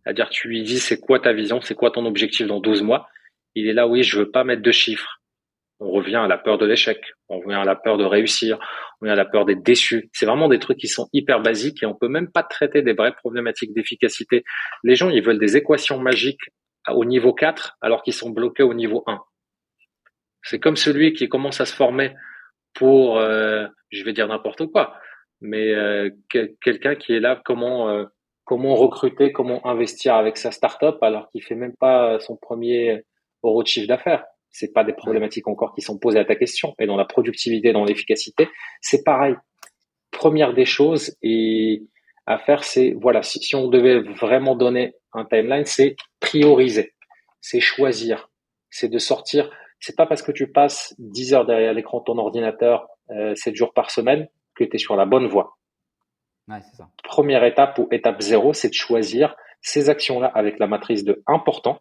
C'est-à-dire 0.04 0.28
tu 0.30 0.50
lui 0.50 0.64
dis 0.64 0.80
c'est 0.80 1.00
quoi 1.00 1.22
ta 1.22 1.32
vision, 1.32 1.62
c'est 1.62 1.76
quoi 1.76 1.92
ton 1.92 2.06
objectif 2.06 2.46
dans 2.46 2.60
12 2.60 2.82
mois. 2.82 3.08
Il 3.56 3.70
est 3.70 3.74
là, 3.74 3.88
oui, 3.88 4.04
je 4.04 4.20
veux 4.20 4.30
pas 4.30 4.44
mettre 4.44 4.62
de 4.62 4.72
chiffres. 4.72 5.22
On 5.80 5.92
revient 5.92 6.18
à 6.18 6.28
la 6.28 6.38
peur 6.38 6.58
de 6.58 6.66
l'échec, 6.66 7.00
on 7.30 7.40
revient 7.40 7.56
à 7.56 7.64
la 7.64 7.76
peur 7.76 7.98
de 7.98 8.04
réussir, 8.04 8.60
on 9.00 9.06
revient 9.06 9.14
à 9.14 9.16
la 9.16 9.26
peur 9.26 9.46
d'être 9.46 9.64
déçu. 9.64 10.10
C'est 10.12 10.26
vraiment 10.26 10.50
des 10.50 10.60
trucs 10.60 10.80
qui 10.80 10.90
sont 10.90 11.08
hyper 11.14 11.40
basiques 11.40 11.84
et 11.84 11.86
on 11.86 11.96
peut 11.96 12.10
même 12.10 12.30
pas 12.30 12.44
traiter 12.44 12.82
des 12.82 12.94
vraies 12.94 13.16
problématiques 13.16 13.74
d'efficacité. 13.74 14.44
Les 14.84 14.96
gens, 14.96 15.10
ils 15.10 15.24
veulent 15.24 15.40
des 15.40 15.56
équations 15.56 16.00
magiques 16.00 16.50
au 16.90 17.06
niveau 17.06 17.34
4 17.34 17.78
alors 17.80 18.04
qu'ils 18.04 18.14
sont 18.14 18.30
bloqués 18.30 18.64
au 18.64 18.74
niveau 18.74 19.04
1. 19.08 19.22
C'est 20.44 20.60
comme 20.60 20.76
celui 20.76 21.14
qui 21.14 21.28
commence 21.30 21.62
à 21.62 21.66
se 21.66 21.74
former 21.74 22.14
pour, 22.74 23.18
euh, 23.18 23.68
je 23.92 24.04
vais 24.04 24.14
dire 24.14 24.28
n'importe 24.28 24.68
quoi, 24.68 24.96
mais 25.42 25.74
euh, 25.74 26.10
quelqu'un 26.30 26.96
qui 26.96 27.14
est 27.14 27.20
là, 27.20 27.42
comment 27.44 27.90
euh, 27.90 28.06
comment 28.46 28.76
recruter, 28.76 29.34
comment 29.34 29.66
investir 29.68 30.16
avec 30.16 30.38
sa 30.38 30.52
startup 30.52 30.98
alors 31.02 31.30
qu'il 31.32 31.44
fait 31.44 31.56
même 31.56 31.76
pas 31.78 32.18
son 32.20 32.38
premier 32.38 33.04
euro 33.44 33.62
de 33.62 33.68
chiffre 33.68 33.88
d'affaires. 33.88 34.24
C'est 34.50 34.74
pas 34.74 34.86
des 34.86 34.94
problématiques 34.94 35.50
encore 35.50 35.76
qui 35.76 35.82
sont 35.82 36.00
posées 36.00 36.20
à 36.20 36.26
ta 36.26 36.36
question. 36.36 36.74
Et 36.80 36.88
dans 36.88 36.96
la 36.96 37.04
productivité, 37.04 37.74
dans 37.74 37.84
l'efficacité, 37.84 38.48
c'est 38.80 39.04
pareil. 39.04 39.36
Première 40.12 40.54
des 40.54 40.64
choses 40.64 41.16
et 41.22 41.84
à 42.26 42.38
faire, 42.38 42.64
c'est 42.64 42.94
voilà, 43.02 43.22
si, 43.22 43.40
si 43.40 43.56
on 43.56 43.68
devait 43.68 44.00
vraiment 44.00 44.56
donner 44.56 44.94
un 45.14 45.26
timeline, 45.26 45.66
c'est 45.66 45.96
prioriser, 46.20 46.94
c'est 47.42 47.60
choisir, 47.60 48.30
c'est 48.70 48.90
de 48.90 48.98
sortir. 48.98 49.50
C'est 49.80 49.96
pas 49.96 50.06
parce 50.06 50.22
que 50.22 50.32
tu 50.32 50.52
passes 50.52 50.96
10 51.00 51.34
heures 51.34 51.46
derrière 51.46 51.74
l'écran 51.74 52.00
de 52.00 52.04
ton 52.06 52.18
ordinateur 52.18 52.88
euh, 53.12 53.36
7 53.36 53.56
jours 53.56 53.74
par 53.74 53.92
semaine 53.92 54.28
que 54.56 54.64
tu 54.64 54.76
es 54.76 54.80
sur 54.80 54.96
la 54.96 55.06
bonne 55.06 55.28
voie. 55.28 55.58
Ouais, 56.48 56.62
ça. 56.74 56.88
Première 57.04 57.44
étape 57.44 57.78
ou 57.78 57.88
étape 57.92 58.22
zéro, 58.22 58.54
c'est 58.54 58.70
de 58.70 58.74
choisir 58.74 59.36
ces 59.62 59.90
actions-là 59.90 60.28
avec 60.28 60.60
la 60.60 60.68
matrice 60.68 61.04
de 61.04 61.22
important. 61.28 61.80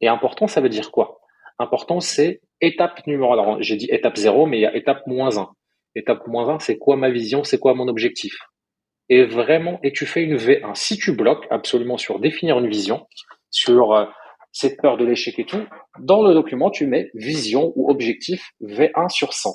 Et 0.00 0.08
important, 0.08 0.46
ça 0.46 0.60
veut 0.60 0.68
dire 0.68 0.90
quoi? 0.90 1.20
Important, 1.58 2.00
c'est 2.00 2.40
étape 2.60 3.06
numéro. 3.06 3.32
Alors, 3.32 3.62
j'ai 3.62 3.76
dit 3.76 3.86
étape 3.90 4.16
zéro, 4.16 4.46
mais 4.46 4.58
il 4.58 4.62
y 4.62 4.66
a 4.66 4.74
étape 4.74 5.06
moins 5.06 5.38
1. 5.38 5.50
Étape 5.94 6.26
moins 6.26 6.48
1, 6.48 6.58
c'est 6.58 6.76
quoi 6.76 6.96
ma 6.96 7.10
vision 7.10 7.44
C'est 7.44 7.58
quoi 7.58 7.74
mon 7.74 7.86
objectif? 7.86 8.36
Et 9.08 9.24
vraiment, 9.24 9.78
et 9.82 9.92
tu 9.92 10.06
fais 10.06 10.22
une 10.22 10.36
V1. 10.36 10.74
Si 10.74 10.96
tu 10.96 11.12
bloques 11.14 11.46
absolument 11.50 11.98
sur 11.98 12.18
définir 12.18 12.58
une 12.58 12.68
vision, 12.68 13.06
sur 13.50 13.92
euh, 13.92 14.06
cette 14.54 14.80
peur 14.80 14.96
de 14.96 15.04
l'échec 15.04 15.38
et 15.38 15.44
tout, 15.44 15.66
dans 15.98 16.22
le 16.22 16.32
document, 16.32 16.70
tu 16.70 16.86
mets 16.86 17.10
vision 17.14 17.72
ou 17.74 17.90
objectif 17.90 18.52
V1 18.62 19.10
sur 19.10 19.32
100. 19.34 19.50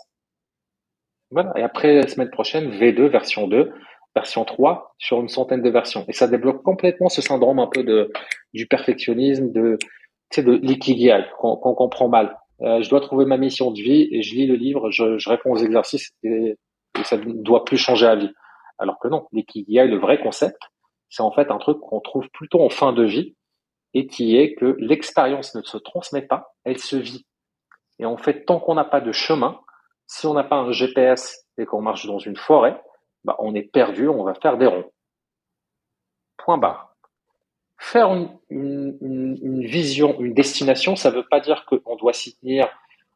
Voilà. 1.31 1.53
Et 1.55 1.63
après, 1.63 1.95
la 1.95 2.07
semaine 2.07 2.29
prochaine, 2.29 2.69
V2, 2.69 3.07
version 3.07 3.47
2, 3.47 3.71
version 4.13 4.43
3, 4.43 4.95
sur 4.97 5.21
une 5.21 5.29
centaine 5.29 5.61
de 5.61 5.69
versions. 5.69 6.03
Et 6.09 6.13
ça 6.13 6.27
débloque 6.27 6.61
complètement 6.63 7.07
ce 7.07 7.21
syndrome 7.21 7.59
un 7.59 7.67
peu 7.67 7.83
de, 7.83 8.11
du 8.53 8.67
perfectionnisme, 8.67 9.51
de, 9.53 9.77
tu 9.79 9.87
sais, 10.31 10.43
de 10.43 10.51
l'ikigai, 10.51 11.23
qu'on 11.37 11.55
comprend 11.55 12.09
mal. 12.09 12.37
Euh, 12.61 12.81
je 12.81 12.89
dois 12.89 12.99
trouver 12.99 13.25
ma 13.25 13.37
mission 13.37 13.71
de 13.71 13.79
vie 13.79 14.09
et 14.11 14.21
je 14.21 14.35
lis 14.35 14.47
le 14.47 14.55
livre, 14.55 14.91
je, 14.91 15.17
je 15.17 15.29
réponds 15.29 15.51
aux 15.51 15.63
exercices 15.63 16.11
et, 16.23 16.55
ça 17.03 17.15
ne 17.15 17.41
doit 17.41 17.63
plus 17.63 17.77
changer 17.77 18.05
à 18.05 18.15
vie. 18.15 18.31
Alors 18.79 18.99
que 18.99 19.07
non, 19.07 19.27
l'ikigai, 19.31 19.87
le 19.87 19.97
vrai 19.97 20.19
concept, 20.19 20.57
c'est 21.07 21.23
en 21.23 21.31
fait 21.31 21.49
un 21.51 21.57
truc 21.57 21.79
qu'on 21.79 22.01
trouve 22.01 22.27
plutôt 22.33 22.61
en 22.61 22.69
fin 22.69 22.91
de 22.91 23.03
vie 23.03 23.35
et 23.93 24.07
qui 24.07 24.37
est 24.37 24.53
que 24.55 24.75
l'expérience 24.79 25.55
ne 25.55 25.61
se 25.61 25.77
transmet 25.77 26.21
pas, 26.21 26.53
elle 26.63 26.77
se 26.77 26.95
vit. 26.95 27.25
Et 27.99 28.05
en 28.05 28.17
fait, 28.17 28.45
tant 28.45 28.59
qu'on 28.59 28.75
n'a 28.75 28.85
pas 28.85 29.01
de 29.01 29.11
chemin, 29.11 29.59
si 30.07 30.25
on 30.25 30.33
n'a 30.33 30.43
pas 30.43 30.55
un 30.55 30.71
GPS 30.71 31.45
et 31.57 31.65
qu'on 31.65 31.81
marche 31.81 32.05
dans 32.05 32.19
une 32.19 32.35
forêt, 32.35 32.81
bah, 33.23 33.35
on 33.39 33.53
est 33.53 33.63
perdu, 33.63 34.07
on 34.07 34.23
va 34.23 34.33
faire 34.33 34.57
des 34.57 34.65
ronds. 34.65 34.89
Point 36.37 36.57
barre. 36.57 36.95
Faire 37.77 38.11
une, 38.49 39.65
vision, 39.65 40.19
une 40.19 40.33
destination, 40.33 40.95
ça 40.95 41.11
ne 41.11 41.17
veut 41.17 41.27
pas 41.29 41.39
dire 41.39 41.65
qu'on 41.65 41.95
doit 41.95 42.13
s'y 42.13 42.37
tenir 42.37 42.67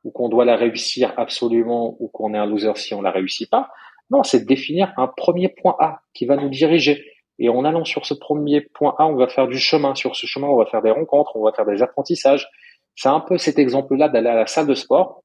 ou 0.04 0.12
qu'on 0.12 0.30
doit 0.30 0.46
la 0.46 0.56
réussir 0.56 1.14
absolument 1.18 1.96
ou 2.00 2.08
qu'on 2.08 2.34
est 2.34 2.38
un 2.38 2.46
loser 2.46 2.76
si 2.76 2.94
on 2.94 3.02
la 3.02 3.12
réussit 3.12 3.50
pas. 3.50 3.72
Non, 4.10 4.24
c'est 4.24 4.46
définir 4.46 4.94
un 4.98 5.08
premier 5.08 5.50
point 5.50 5.76
A 5.80 6.02
qui 6.14 6.26
va 6.26 6.36
nous 6.36 6.50
diriger. 6.50 7.13
Et 7.40 7.50
en 7.50 7.66
allant 7.66 7.86
sur 7.86 8.06
ce 8.06 8.14
premier 8.14 8.62
point 8.62 8.96
A, 8.98 9.06
on 9.06 9.16
va 9.16 9.28
faire 9.28 9.48
du 9.48 9.58
chemin. 9.58 9.96
Sur 9.96 10.16
ce 10.16 10.26
chemin, 10.26 10.48
on 10.48 10.58
va 10.58 10.66
faire 10.66 10.82
des 10.82 10.92
rencontres, 10.92 11.36
on 11.36 11.44
va 11.44 11.52
faire 11.52 11.66
des 11.66 11.82
apprentissages. 11.82 12.48
C'est 12.96 13.10
un 13.10 13.20
peu 13.20 13.38
cet 13.38 13.58
exemple-là 13.58 14.10
d'aller 14.10 14.30
à 14.30 14.36
la 14.36 14.48
salle 14.48 14.68
de 14.68 14.76
sport 14.76 15.24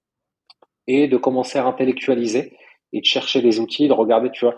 et 0.87 1.07
de 1.07 1.17
commencer 1.17 1.59
à 1.59 1.67
intellectualiser 1.67 2.57
et 2.93 3.01
de 3.01 3.05
chercher 3.05 3.43
des 3.43 3.61
outils, 3.61 3.89
de 3.89 3.93
regarder, 3.93 4.31
tu 4.31 4.47
vois. 4.47 4.57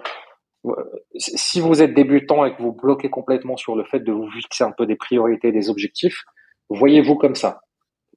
Si 1.16 1.60
vous 1.60 1.82
êtes 1.82 1.94
débutant 1.94 2.44
et 2.44 2.54
que 2.54 2.62
vous 2.62 2.72
bloquez 2.72 3.10
complètement 3.10 3.56
sur 3.56 3.74
le 3.74 3.84
fait 3.84 4.00
de 4.00 4.12
vous 4.12 4.30
fixer 4.30 4.62
un 4.62 4.72
peu 4.72 4.86
des 4.86 4.94
priorités, 4.94 5.50
des 5.50 5.70
objectifs, 5.70 6.22
voyez-vous 6.68 7.16
comme 7.16 7.34
ça. 7.34 7.62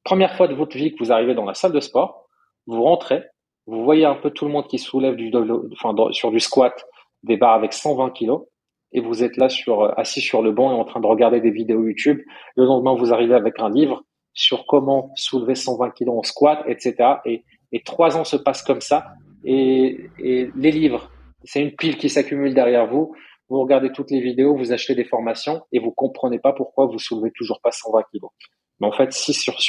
Première 0.03 0.35
fois 0.35 0.47
de 0.47 0.53
votre 0.53 0.77
vie 0.77 0.93
que 0.93 1.03
vous 1.03 1.11
arrivez 1.11 1.33
dans 1.33 1.45
la 1.45 1.53
salle 1.53 1.71
de 1.71 1.79
sport, 1.79 2.27
vous 2.67 2.83
rentrez, 2.83 3.23
vous 3.65 3.83
voyez 3.83 4.05
un 4.05 4.15
peu 4.15 4.29
tout 4.29 4.45
le 4.45 4.51
monde 4.51 4.67
qui 4.67 4.77
soulève 4.77 5.15
du, 5.15 5.31
enfin, 5.73 5.95
sur 6.11 6.31
du 6.31 6.39
squat 6.39 6.85
des 7.23 7.37
barres 7.37 7.53
avec 7.53 7.73
120 7.73 8.11
kilos 8.11 8.45
et 8.93 9.01
vous 9.01 9.23
êtes 9.23 9.37
là 9.37 9.49
sur, 9.49 9.81
euh, 9.81 9.91
assis 9.97 10.21
sur 10.21 10.41
le 10.41 10.51
banc 10.51 10.71
et 10.71 10.75
en 10.75 10.85
train 10.85 10.99
de 10.99 11.07
regarder 11.07 11.41
des 11.41 11.51
vidéos 11.51 11.83
YouTube. 11.83 12.21
Le 12.55 12.65
lendemain, 12.65 12.95
vous 12.95 13.13
arrivez 13.13 13.35
avec 13.35 13.59
un 13.59 13.69
livre 13.69 14.03
sur 14.33 14.65
comment 14.65 15.11
soulever 15.15 15.55
120 15.55 15.91
kilos 15.91 16.15
en 16.17 16.23
squat, 16.23 16.63
etc. 16.67 16.95
Et, 17.25 17.43
trois 17.85 18.17
ans 18.17 18.23
se 18.23 18.35
passent 18.35 18.63
comme 18.63 18.81
ça. 18.81 19.13
Et, 19.43 20.09
les 20.19 20.71
livres, 20.71 21.11
c'est 21.43 21.61
une 21.61 21.75
pile 21.75 21.97
qui 21.97 22.09
s'accumule 22.09 22.53
derrière 22.53 22.87
vous. 22.87 23.15
Vous 23.49 23.59
regardez 23.61 23.91
toutes 23.91 24.11
les 24.11 24.21
vidéos, 24.21 24.55
vous 24.55 24.71
achetez 24.71 24.95
des 24.95 25.03
formations 25.03 25.61
et 25.71 25.79
vous 25.79 25.91
comprenez 25.91 26.39
pas 26.39 26.53
pourquoi 26.53 26.85
vous 26.85 26.97
soulevez 26.97 27.31
toujours 27.35 27.59
pas 27.61 27.71
120 27.71 28.03
kilos. 28.11 28.31
Mais 28.79 28.87
en 28.87 28.91
fait, 28.91 29.11
si 29.11 29.33
sur, 29.33 29.59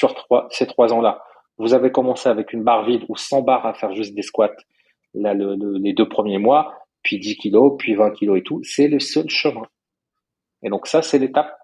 ces 0.50 0.66
trois 0.66 0.92
ans-là, 0.92 1.22
vous 1.58 1.74
avez 1.74 1.90
commencé 1.90 2.28
avec 2.28 2.52
une 2.52 2.62
barre 2.62 2.84
vide 2.84 3.04
ou 3.08 3.16
100 3.16 3.42
barres 3.42 3.66
à 3.66 3.74
faire 3.74 3.92
juste 3.94 4.14
des 4.14 4.22
squats 4.22 4.54
là, 5.14 5.34
le, 5.34 5.56
les 5.78 5.92
deux 5.92 6.08
premiers 6.08 6.38
mois, 6.38 6.74
puis 7.04 7.20
10 7.20 7.36
kilos, 7.36 7.74
puis 7.78 7.94
20 7.94 8.10
kilos 8.10 8.38
et 8.38 8.42
tout, 8.42 8.60
c'est 8.64 8.88
le 8.88 8.98
seul 8.98 9.28
chemin. 9.30 9.66
Et 10.62 10.70
donc 10.70 10.88
ça, 10.88 11.02
c'est 11.02 11.18
l'étape 11.18 11.56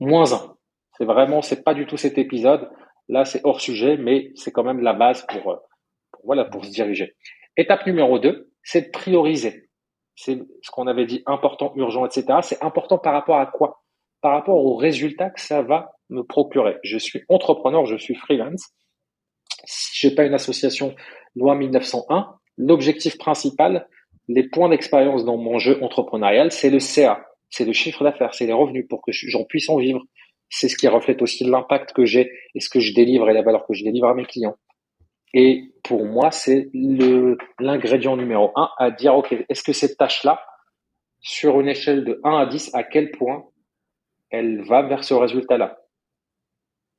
moins 0.00 0.32
1. 0.32 0.56
C'est 0.96 1.04
vraiment, 1.04 1.42
c'est 1.42 1.62
pas 1.62 1.74
du 1.74 1.86
tout 1.86 1.98
cet 1.98 2.16
épisode. 2.16 2.70
Là, 3.08 3.26
c'est 3.26 3.42
hors 3.44 3.60
sujet, 3.60 3.98
mais 3.98 4.30
c'est 4.34 4.50
quand 4.50 4.64
même 4.64 4.80
la 4.80 4.94
base 4.94 5.26
pour, 5.28 5.42
pour, 5.42 6.20
voilà, 6.24 6.46
pour 6.46 6.64
se 6.64 6.70
diriger. 6.70 7.14
Étape 7.58 7.86
numéro 7.86 8.18
2, 8.18 8.50
c'est 8.62 8.86
de 8.86 8.90
prioriser. 8.90 9.68
C'est 10.14 10.40
ce 10.62 10.70
qu'on 10.70 10.86
avait 10.86 11.04
dit 11.04 11.22
important, 11.26 11.74
urgent, 11.76 12.06
etc. 12.06 12.38
C'est 12.40 12.64
important 12.64 12.96
par 12.98 13.12
rapport 13.12 13.38
à 13.38 13.46
quoi? 13.46 13.82
Par 14.22 14.32
rapport 14.32 14.56
aux 14.56 14.76
résultats 14.76 15.28
que 15.28 15.40
ça 15.40 15.60
va 15.60 15.92
me 16.08 16.22
procurer. 16.22 16.78
Je 16.82 16.96
suis 16.96 17.22
entrepreneur, 17.28 17.84
je 17.84 17.96
suis 17.96 18.14
freelance 18.14 18.72
si 19.66 20.08
j'ai 20.08 20.14
pas 20.14 20.24
une 20.24 20.34
association 20.34 20.94
loi 21.34 21.54
1901, 21.54 22.34
l'objectif 22.56 23.18
principal, 23.18 23.88
les 24.28 24.48
points 24.48 24.68
d'expérience 24.68 25.24
dans 25.24 25.36
mon 25.36 25.58
jeu 25.58 25.82
entrepreneurial, 25.82 26.50
c'est 26.52 26.70
le 26.70 26.80
CA, 26.80 27.26
c'est 27.50 27.64
le 27.64 27.72
chiffre 27.72 28.02
d'affaires, 28.04 28.34
c'est 28.34 28.46
les 28.46 28.52
revenus 28.52 28.86
pour 28.88 29.02
que 29.02 29.12
j'en 29.12 29.44
puisse 29.44 29.68
en 29.68 29.76
vivre. 29.76 30.02
C'est 30.48 30.68
ce 30.68 30.76
qui 30.76 30.86
reflète 30.86 31.22
aussi 31.22 31.44
l'impact 31.44 31.92
que 31.92 32.04
j'ai 32.04 32.30
et 32.54 32.60
ce 32.60 32.68
que 32.68 32.80
je 32.80 32.94
délivre 32.94 33.28
et 33.28 33.34
la 33.34 33.42
valeur 33.42 33.66
que 33.66 33.74
je 33.74 33.84
délivre 33.84 34.06
à 34.06 34.14
mes 34.14 34.24
clients. 34.24 34.56
Et 35.34 35.72
pour 35.82 36.04
moi, 36.04 36.30
c'est 36.30 36.70
l'ingrédient 37.58 38.16
numéro 38.16 38.52
un 38.54 38.70
à 38.78 38.90
dire, 38.90 39.16
OK, 39.16 39.34
est-ce 39.48 39.62
que 39.62 39.72
cette 39.72 39.96
tâche-là, 39.96 40.40
sur 41.20 41.60
une 41.60 41.68
échelle 41.68 42.04
de 42.04 42.20
1 42.22 42.38
à 42.38 42.46
10, 42.46 42.74
à 42.74 42.84
quel 42.84 43.10
point 43.10 43.44
elle 44.30 44.62
va 44.64 44.82
vers 44.82 45.02
ce 45.02 45.14
résultat-là? 45.14 45.78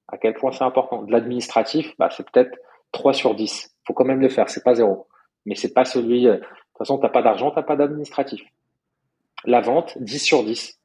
À 0.09 0.17
quel 0.17 0.33
point 0.33 0.51
c'est 0.51 0.63
important? 0.63 1.03
De 1.03 1.11
l'administratif, 1.11 1.93
bah, 1.97 2.09
c'est 2.11 2.29
peut-être 2.29 2.57
3 2.91 3.13
sur 3.13 3.35
10. 3.35 3.75
faut 3.85 3.93
quand 3.93 4.05
même 4.05 4.21
le 4.21 4.29
faire, 4.29 4.49
c'est 4.49 4.63
pas 4.63 4.75
zéro. 4.75 5.07
Mais 5.45 5.55
c'est 5.55 5.73
pas 5.73 5.85
celui, 5.85 6.27
euh, 6.27 6.37
toute 6.77 6.87
façon, 6.87 6.97
t'as 6.97 7.09
pas 7.09 7.21
d'argent, 7.21 7.51
t'as 7.51 7.63
pas 7.63 7.75
d'administratif. 7.75 8.41
La 9.45 9.61
vente, 9.61 9.97
10 9.99 10.19
sur 10.19 10.43
10. 10.43 10.79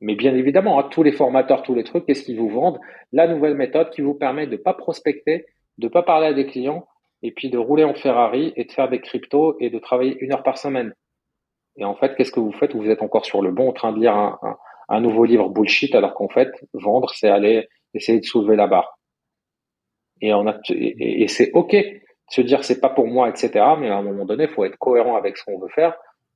Mais 0.00 0.16
bien 0.16 0.34
évidemment, 0.34 0.80
hein, 0.80 0.88
tous 0.90 1.02
les 1.02 1.12
formateurs, 1.12 1.62
tous 1.62 1.74
les 1.74 1.84
trucs, 1.84 2.06
qu'est-ce 2.06 2.24
qu'ils 2.24 2.38
vous 2.38 2.48
vendent? 2.48 2.80
La 3.12 3.28
nouvelle 3.28 3.54
méthode 3.54 3.90
qui 3.90 4.00
vous 4.00 4.14
permet 4.14 4.46
de 4.46 4.56
pas 4.56 4.74
prospecter, 4.74 5.46
de 5.78 5.88
pas 5.88 6.02
parler 6.02 6.26
à 6.26 6.32
des 6.32 6.46
clients, 6.46 6.86
et 7.22 7.30
puis 7.30 7.50
de 7.50 7.58
rouler 7.58 7.84
en 7.84 7.94
Ferrari 7.94 8.52
et 8.56 8.64
de 8.64 8.72
faire 8.72 8.88
des 8.88 9.00
cryptos 9.00 9.56
et 9.60 9.70
de 9.70 9.78
travailler 9.78 10.16
une 10.20 10.32
heure 10.32 10.42
par 10.42 10.58
semaine. 10.58 10.92
Et 11.76 11.84
en 11.84 11.94
fait, 11.94 12.14
qu'est-ce 12.16 12.32
que 12.32 12.40
vous 12.40 12.52
faites? 12.52 12.74
Vous 12.74 12.90
êtes 12.90 13.02
encore 13.02 13.24
sur 13.24 13.42
le 13.42 13.50
bon 13.50 13.68
en 13.68 13.72
train 13.72 13.92
de 13.92 14.00
lire 14.00 14.14
un, 14.88 15.00
nouveau 15.00 15.24
livre 15.24 15.48
bullshit, 15.48 15.94
alors 15.94 16.14
qu'en 16.14 16.28
fait, 16.28 16.50
vendre, 16.74 17.10
c'est 17.14 17.28
aller 17.28 17.68
essayer 17.94 18.20
de 18.20 18.24
soulever 18.24 18.56
la 18.56 18.66
barre. 18.66 18.98
Et, 20.20 20.32
et, 21.22 21.28
c'est 21.28 21.50
ok 21.52 21.72
de 21.72 22.00
se 22.32 22.40
dire 22.40 22.64
c'est 22.64 22.80
pas 22.80 22.88
pour 22.88 23.06
moi, 23.06 23.28
etc. 23.28 23.50
Mais 23.78 23.90
à 23.90 23.96
un 23.96 24.02
moment 24.02 24.24
donné, 24.24 24.44
il 24.44 24.50
faut 24.50 24.64
être 24.64 24.78
cohérent 24.78 25.16
avec 25.16 25.36
ce 25.36 25.44
qu'on 25.44 25.58
veut 25.58 25.68
faire. 25.68 25.94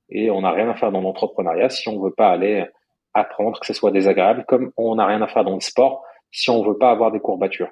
Et 0.09 0.29
on 0.29 0.41
n'a 0.41 0.51
rien 0.51 0.69
à 0.69 0.75
faire 0.75 0.91
dans 0.91 1.01
l'entrepreneuriat 1.01 1.69
si 1.69 1.89
on 1.89 1.99
veut 2.01 2.13
pas 2.13 2.29
aller 2.29 2.65
apprendre, 3.13 3.59
que 3.59 3.65
ce 3.65 3.73
soit 3.73 3.91
désagréable, 3.91 4.45
comme 4.47 4.71
on 4.77 4.95
n'a 4.95 5.05
rien 5.05 5.21
à 5.21 5.27
faire 5.27 5.43
dans 5.43 5.55
le 5.55 5.61
sport 5.61 6.03
si 6.31 6.49
on 6.49 6.63
veut 6.63 6.77
pas 6.77 6.91
avoir 6.91 7.11
des 7.11 7.19
courbatures. 7.19 7.71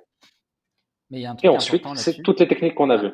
Mais 1.10 1.22
y 1.22 1.26
a 1.26 1.32
un 1.32 1.36
truc 1.36 1.46
et 1.46 1.50
ensuite, 1.50 1.86
c'est 1.96 2.22
toutes 2.24 2.40
les 2.40 2.48
techniques 2.48 2.76
qu'on 2.76 2.90
a 2.90 2.98
vues. 2.98 3.14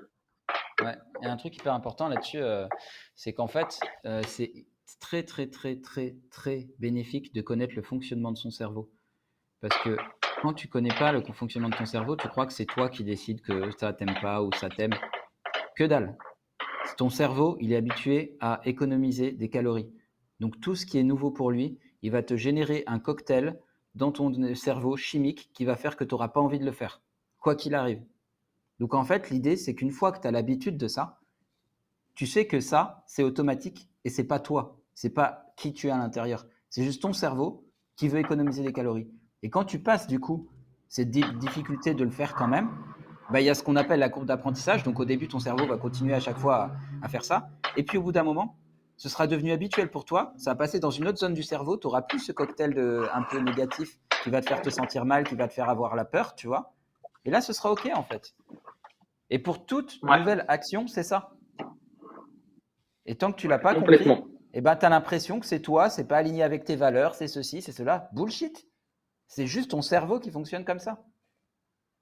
Ouais. 0.81 0.95
Il 1.21 1.25
y 1.25 1.29
a 1.29 1.31
un 1.31 1.37
truc 1.37 1.55
hyper 1.55 1.73
important 1.73 2.07
là-dessus, 2.07 2.41
euh, 2.41 2.67
c'est 3.15 3.33
qu'en 3.33 3.47
fait, 3.47 3.79
euh, 4.05 4.21
c'est 4.25 4.51
très, 4.99 5.23
très, 5.23 5.47
très, 5.47 5.75
très, 5.75 6.15
très 6.31 6.67
bénéfique 6.79 7.33
de 7.33 7.41
connaître 7.41 7.73
le 7.75 7.81
fonctionnement 7.81 8.31
de 8.31 8.37
son 8.37 8.49
cerveau. 8.49 8.91
Parce 9.61 9.77
que 9.83 9.97
quand 10.41 10.53
tu 10.53 10.67
connais 10.67 10.93
pas 10.97 11.11
le 11.11 11.21
fonctionnement 11.21 11.69
de 11.69 11.75
ton 11.75 11.85
cerveau, 11.85 12.15
tu 12.15 12.27
crois 12.27 12.47
que 12.47 12.53
c'est 12.53 12.65
toi 12.65 12.89
qui 12.89 13.03
décides 13.03 13.41
que 13.41 13.69
ça 13.77 13.93
t'aime 13.93 14.15
pas 14.21 14.41
ou 14.41 14.51
ça 14.53 14.69
t'aime. 14.69 14.95
Que 15.75 15.83
dalle. 15.83 16.17
Ton 16.97 17.09
cerveau, 17.09 17.57
il 17.61 17.71
est 17.71 17.75
habitué 17.75 18.37
à 18.39 18.59
économiser 18.65 19.31
des 19.31 19.49
calories. 19.49 19.91
Donc 20.39 20.59
tout 20.59 20.75
ce 20.75 20.87
qui 20.87 20.97
est 20.97 21.03
nouveau 21.03 21.29
pour 21.29 21.51
lui, 21.51 21.77
il 22.01 22.11
va 22.11 22.23
te 22.23 22.35
générer 22.35 22.83
un 22.87 22.99
cocktail 22.99 23.59
dans 23.93 24.11
ton 24.11 24.55
cerveau 24.55 24.97
chimique 24.97 25.51
qui 25.53 25.63
va 25.63 25.75
faire 25.75 25.95
que 25.95 26.03
tu 26.03 26.15
n'auras 26.15 26.29
pas 26.29 26.41
envie 26.41 26.59
de 26.59 26.65
le 26.65 26.71
faire, 26.71 27.01
quoi 27.39 27.55
qu'il 27.55 27.75
arrive. 27.75 28.03
Donc 28.79 28.95
en 28.95 29.03
fait, 29.03 29.29
l'idée, 29.29 29.55
c'est 29.55 29.75
qu'une 29.75 29.91
fois 29.91 30.11
que 30.11 30.19
tu 30.21 30.27
as 30.27 30.31
l'habitude 30.31 30.77
de 30.77 30.87
ça, 30.87 31.19
tu 32.15 32.25
sais 32.25 32.47
que 32.47 32.59
ça, 32.59 33.03
c'est 33.05 33.23
automatique 33.23 33.89
et 34.05 34.09
c'est 34.09 34.27
pas 34.27 34.39
toi, 34.39 34.79
c'est 34.95 35.13
pas 35.13 35.53
qui 35.55 35.71
tu 35.71 35.87
es 35.87 35.91
à 35.91 35.97
l'intérieur, 35.97 36.47
c'est 36.69 36.83
juste 36.83 37.03
ton 37.03 37.13
cerveau 37.13 37.67
qui 37.95 38.07
veut 38.07 38.19
économiser 38.19 38.63
des 38.63 38.73
calories. 38.73 39.07
Et 39.43 39.49
quand 39.49 39.65
tu 39.65 39.79
passes 39.79 40.07
du 40.07 40.19
coup 40.19 40.47
cette 40.87 41.09
difficulté 41.09 41.93
de 41.93 42.03
le 42.03 42.09
faire 42.09 42.35
quand 42.35 42.47
même, 42.47 42.69
bah, 43.31 43.39
il 43.39 43.45
y 43.45 43.49
a 43.49 43.55
ce 43.55 43.63
qu'on 43.63 43.77
appelle 43.77 43.99
la 43.99 44.09
courbe 44.09 44.25
d'apprentissage. 44.25 44.83
Donc 44.83 44.99
au 44.99 45.05
début, 45.05 45.27
ton 45.27 45.39
cerveau 45.39 45.65
va 45.65 45.77
continuer 45.77 46.13
à 46.13 46.19
chaque 46.19 46.37
fois 46.37 46.71
à, 47.01 47.07
faire 47.07 47.23
ça. 47.23 47.49
Et 47.77 47.83
puis 47.83 47.97
au 47.97 48.03
bout 48.03 48.11
d'un 48.11 48.23
moment, 48.23 48.57
ce 48.97 49.07
sera 49.09 49.25
devenu 49.25 49.51
habituel 49.51 49.89
pour 49.89 50.05
toi. 50.05 50.33
Ça 50.37 50.51
va 50.51 50.55
passer 50.55 50.79
dans 50.79 50.91
une 50.91 51.07
autre 51.07 51.17
zone 51.17 51.33
du 51.33 51.43
cerveau. 51.43 51.77
Tu 51.77 51.87
n'auras 51.87 52.01
plus 52.01 52.19
ce 52.19 52.31
cocktail 52.31 52.73
de, 52.73 53.07
un 53.13 53.23
peu 53.23 53.39
négatif 53.39 53.97
qui 54.23 54.29
va 54.29 54.41
te 54.41 54.47
faire 54.47 54.61
te 54.61 54.69
sentir 54.69 55.05
mal, 55.05 55.23
qui 55.23 55.35
va 55.35 55.47
te 55.47 55.53
faire 55.53 55.69
avoir 55.69 55.95
la 55.95 56.05
peur, 56.05 56.35
tu 56.35 56.47
vois. 56.47 56.73
Et 57.23 57.31
là, 57.31 57.41
ce 57.41 57.53
sera 57.53 57.71
OK 57.71 57.89
en 57.95 58.03
fait. 58.03 58.35
Et 59.29 59.39
pour 59.39 59.65
toute 59.65 60.03
nouvelle 60.03 60.45
action, 60.49 60.87
c'est 60.87 61.03
ça. 61.03 61.31
Et 63.05 63.15
tant 63.15 63.31
que 63.31 63.37
tu 63.37 63.47
l'as 63.47 63.59
pas 63.59 63.73
compris, 63.73 63.97
eh 64.53 64.61
ben, 64.61 64.75
tu 64.75 64.85
as 64.85 64.89
l'impression 64.89 65.39
que 65.39 65.45
c'est 65.45 65.61
toi, 65.61 65.89
c'est 65.89 66.03
pas 66.03 66.17
aligné 66.17 66.43
avec 66.43 66.65
tes 66.65 66.75
valeurs, 66.75 67.15
c'est 67.15 67.27
ceci, 67.27 67.61
c'est 67.61 67.71
cela. 67.71 68.09
Bullshit. 68.11 68.67
C'est 69.31 69.47
juste 69.47 69.71
ton 69.71 69.81
cerveau 69.81 70.19
qui 70.19 70.29
fonctionne 70.29 70.65
comme 70.65 70.79
ça. 70.79 70.99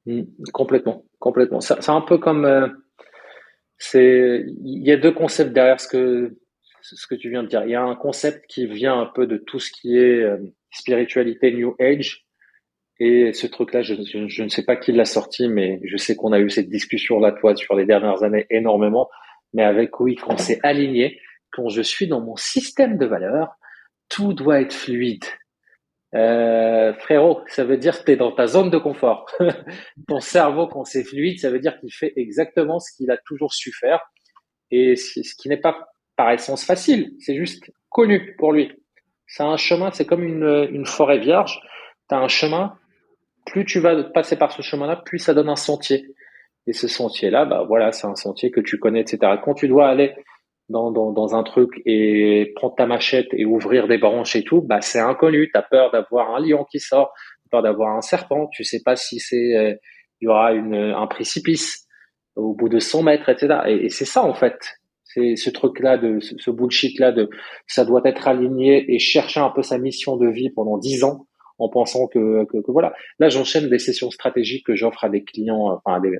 Mmh, 0.07 0.23
complètement, 0.51 1.05
complètement. 1.19 1.61
C'est 1.61 1.89
un 1.89 2.01
peu 2.01 2.17
comme. 2.17 2.45
Euh, 2.45 2.67
c'est 3.77 4.45
il 4.63 4.83
y 4.83 4.91
a 4.91 4.97
deux 4.97 5.11
concepts 5.11 5.53
derrière 5.53 5.79
ce 5.79 5.87
que 5.87 6.39
ce 6.81 7.05
que 7.05 7.13
tu 7.13 7.29
viens 7.29 7.43
de 7.43 7.47
dire. 7.47 7.63
Il 7.65 7.69
y 7.69 7.75
a 7.75 7.83
un 7.83 7.95
concept 7.95 8.47
qui 8.47 8.65
vient 8.65 8.99
un 8.99 9.05
peu 9.05 9.27
de 9.27 9.37
tout 9.37 9.59
ce 9.59 9.71
qui 9.71 9.95
est 9.95 10.23
euh, 10.23 10.37
spiritualité 10.71 11.51
New 11.53 11.75
Age 11.79 12.25
et 12.99 13.31
ce 13.31 13.45
truc-là, 13.45 13.83
je, 13.83 13.93
je, 14.03 14.43
ne 14.43 14.49
sais 14.49 14.65
pas 14.65 14.75
qui 14.75 14.91
l'a 14.91 15.05
sorti, 15.05 15.47
mais 15.47 15.79
je 15.83 15.97
sais 15.97 16.15
qu'on 16.15 16.33
a 16.33 16.39
eu 16.39 16.49
cette 16.49 16.69
discussion-là, 16.69 17.31
toi, 17.33 17.55
sur 17.55 17.75
les 17.75 17.85
dernières 17.85 18.23
années 18.23 18.47
énormément. 18.49 19.07
Mais 19.53 19.63
avec 19.63 19.99
oui, 19.99 20.15
quand 20.15 20.37
c'est 20.37 20.59
aligné, 20.63 21.21
quand 21.51 21.69
je 21.69 21.83
suis 21.83 22.07
dans 22.07 22.21
mon 22.21 22.35
système 22.35 22.97
de 22.97 23.05
valeurs, 23.05 23.55
tout 24.09 24.33
doit 24.33 24.59
être 24.61 24.73
fluide. 24.73 25.23
Euh, 26.15 26.93
frérot, 26.93 27.41
ça 27.47 27.63
veut 27.63 27.77
dire 27.77 27.99
que 27.99 28.05
tu 28.05 28.11
es 28.11 28.15
dans 28.15 28.31
ta 28.31 28.47
zone 28.47 28.69
de 28.69 28.77
confort. 28.77 29.27
Ton 30.07 30.19
cerveau, 30.19 30.67
quand 30.67 30.83
c'est 30.83 31.03
fluide, 31.03 31.39
ça 31.39 31.49
veut 31.49 31.59
dire 31.59 31.79
qu'il 31.79 31.93
fait 31.93 32.13
exactement 32.15 32.79
ce 32.79 32.91
qu'il 32.95 33.11
a 33.11 33.17
toujours 33.17 33.53
su 33.53 33.71
faire. 33.71 34.01
Et 34.71 34.95
ce 34.95 35.35
qui 35.35 35.49
n'est 35.49 35.57
pas 35.57 35.87
par 36.15 36.31
essence 36.31 36.65
facile, 36.65 37.13
c'est 37.19 37.35
juste 37.35 37.71
connu 37.89 38.35
pour 38.37 38.51
lui. 38.51 38.71
C'est 39.25 39.43
un 39.43 39.57
chemin, 39.57 39.91
c'est 39.91 40.05
comme 40.05 40.23
une, 40.23 40.67
une 40.71 40.85
forêt 40.85 41.19
vierge. 41.19 41.61
Tu 42.09 42.15
as 42.15 42.19
un 42.19 42.27
chemin, 42.27 42.75
plus 43.45 43.65
tu 43.65 43.79
vas 43.79 44.03
passer 44.03 44.35
par 44.35 44.51
ce 44.51 44.61
chemin-là, 44.61 44.97
plus 44.97 45.19
ça 45.19 45.33
donne 45.33 45.49
un 45.49 45.55
sentier. 45.55 46.13
Et 46.67 46.73
ce 46.73 46.87
sentier-là, 46.87 47.45
bah 47.45 47.63
voilà, 47.67 47.91
c'est 47.91 48.07
un 48.07 48.15
sentier 48.15 48.51
que 48.51 48.59
tu 48.59 48.77
connais, 48.77 49.01
etc. 49.01 49.33
Quand 49.43 49.53
tu 49.53 49.67
dois 49.67 49.87
aller 49.87 50.13
dans, 50.69 50.91
dans, 50.91 51.11
dans, 51.11 51.35
un 51.35 51.43
truc 51.43 51.81
et 51.85 52.53
prendre 52.55 52.75
ta 52.75 52.85
machette 52.85 53.27
et 53.33 53.45
ouvrir 53.45 53.87
des 53.87 53.97
branches 53.97 54.35
et 54.35 54.43
tout, 54.43 54.61
bah 54.61 54.81
c'est 54.81 54.99
inconnu. 54.99 55.49
Tu 55.51 55.57
as 55.57 55.63
peur 55.63 55.91
d'avoir 55.91 56.35
un 56.35 56.39
lion 56.39 56.65
qui 56.71 56.79
sort, 56.79 57.11
as 57.45 57.49
peur 57.49 57.63
d'avoir 57.63 57.95
un 57.95 58.01
serpent. 58.01 58.47
Tu 58.51 58.63
sais 58.63 58.81
pas 58.83 58.95
si 58.95 59.19
c'est 59.19 59.57
euh, 59.57 59.73
y 60.21 60.27
aura 60.27 60.53
une, 60.53 60.75
un 60.75 61.07
précipice 61.07 61.87
au 62.35 62.53
bout 62.53 62.69
de 62.69 62.79
100 62.79 63.03
mètres, 63.03 63.29
etc. 63.29 63.61
Et, 63.67 63.89
c'est 63.89 64.05
ça 64.05 64.23
en 64.23 64.33
fait. 64.33 64.57
C'est 65.03 65.35
ce 65.35 65.49
truc-là 65.49 65.97
de 65.97 66.19
ce, 66.19 66.37
ce 66.37 66.51
bullshit-là 66.51 67.11
de 67.11 67.29
ça 67.65 67.83
doit 67.83 68.01
être 68.05 68.27
aligné 68.27 68.93
et 68.93 68.99
chercher 68.99 69.39
un 69.39 69.49
peu 69.49 69.63
sa 69.63 69.79
mission 69.79 70.17
de 70.17 70.27
vie 70.27 70.51
pendant 70.51 70.77
10 70.77 71.03
ans 71.03 71.25
en 71.57 71.67
pensant 71.67 72.07
que, 72.07 72.45
que, 72.45 72.57
que 72.57 72.71
voilà. 72.71 72.93
Là, 73.19 73.29
j'enchaîne 73.29 73.69
des 73.69 73.79
sessions 73.79 74.11
stratégiques 74.11 74.65
que 74.65 74.75
j'offre 74.75 75.03
à 75.03 75.09
des 75.09 75.23
clients, 75.23 75.71
enfin 75.71 75.97
à 75.97 75.99
des, 75.99 76.19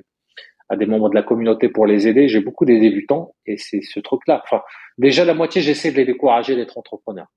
à 0.70 0.76
des 0.76 0.86
membres 0.86 1.10
de 1.10 1.14
la 1.14 1.22
communauté 1.22 1.68
pour 1.68 1.86
les 1.86 2.08
aider. 2.08 2.28
J'ai 2.28 2.40
beaucoup 2.40 2.64
des 2.64 2.80
débutants 2.80 3.34
et 3.44 3.58
c'est 3.58 3.82
ce 3.82 4.00
truc-là. 4.00 4.40
Enfin, 4.44 4.62
déjà 4.96 5.24
la 5.24 5.34
moitié, 5.34 5.60
j'essaie 5.60 5.90
de 5.90 5.96
les 5.96 6.06
décourager 6.06 6.56
d'être 6.56 6.78
entrepreneurs. 6.78 7.28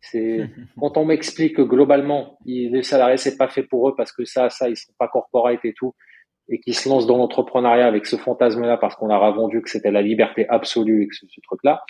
C'est 0.00 0.48
quand 0.80 0.96
on 0.96 1.04
m'explique 1.04 1.56
que 1.56 1.62
globalement, 1.62 2.38
les 2.44 2.82
salariés 2.82 3.18
c'est 3.18 3.36
pas 3.36 3.48
fait 3.48 3.62
pour 3.62 3.88
eux 3.88 3.94
parce 3.96 4.10
que 4.10 4.24
ça, 4.24 4.50
ça, 4.50 4.68
ils 4.68 4.76
sont 4.76 4.92
pas 4.98 5.06
corporate 5.08 5.64
et 5.64 5.74
tout, 5.74 5.94
et 6.48 6.58
qu'ils 6.58 6.74
se 6.74 6.88
lancent 6.88 7.06
dans 7.06 7.18
l'entrepreneuriat 7.18 7.86
avec 7.86 8.06
ce 8.06 8.16
fantasme-là 8.16 8.78
parce 8.78 8.96
qu'on 8.96 9.06
leur 9.06 9.22
a 9.22 9.30
vendu 9.30 9.62
que 9.62 9.70
c'était 9.70 9.92
la 9.92 10.02
liberté 10.02 10.48
absolue 10.48 11.04
et 11.04 11.06
que 11.06 11.14
ce, 11.14 11.26
ce 11.28 11.40
truc-là, 11.42 11.82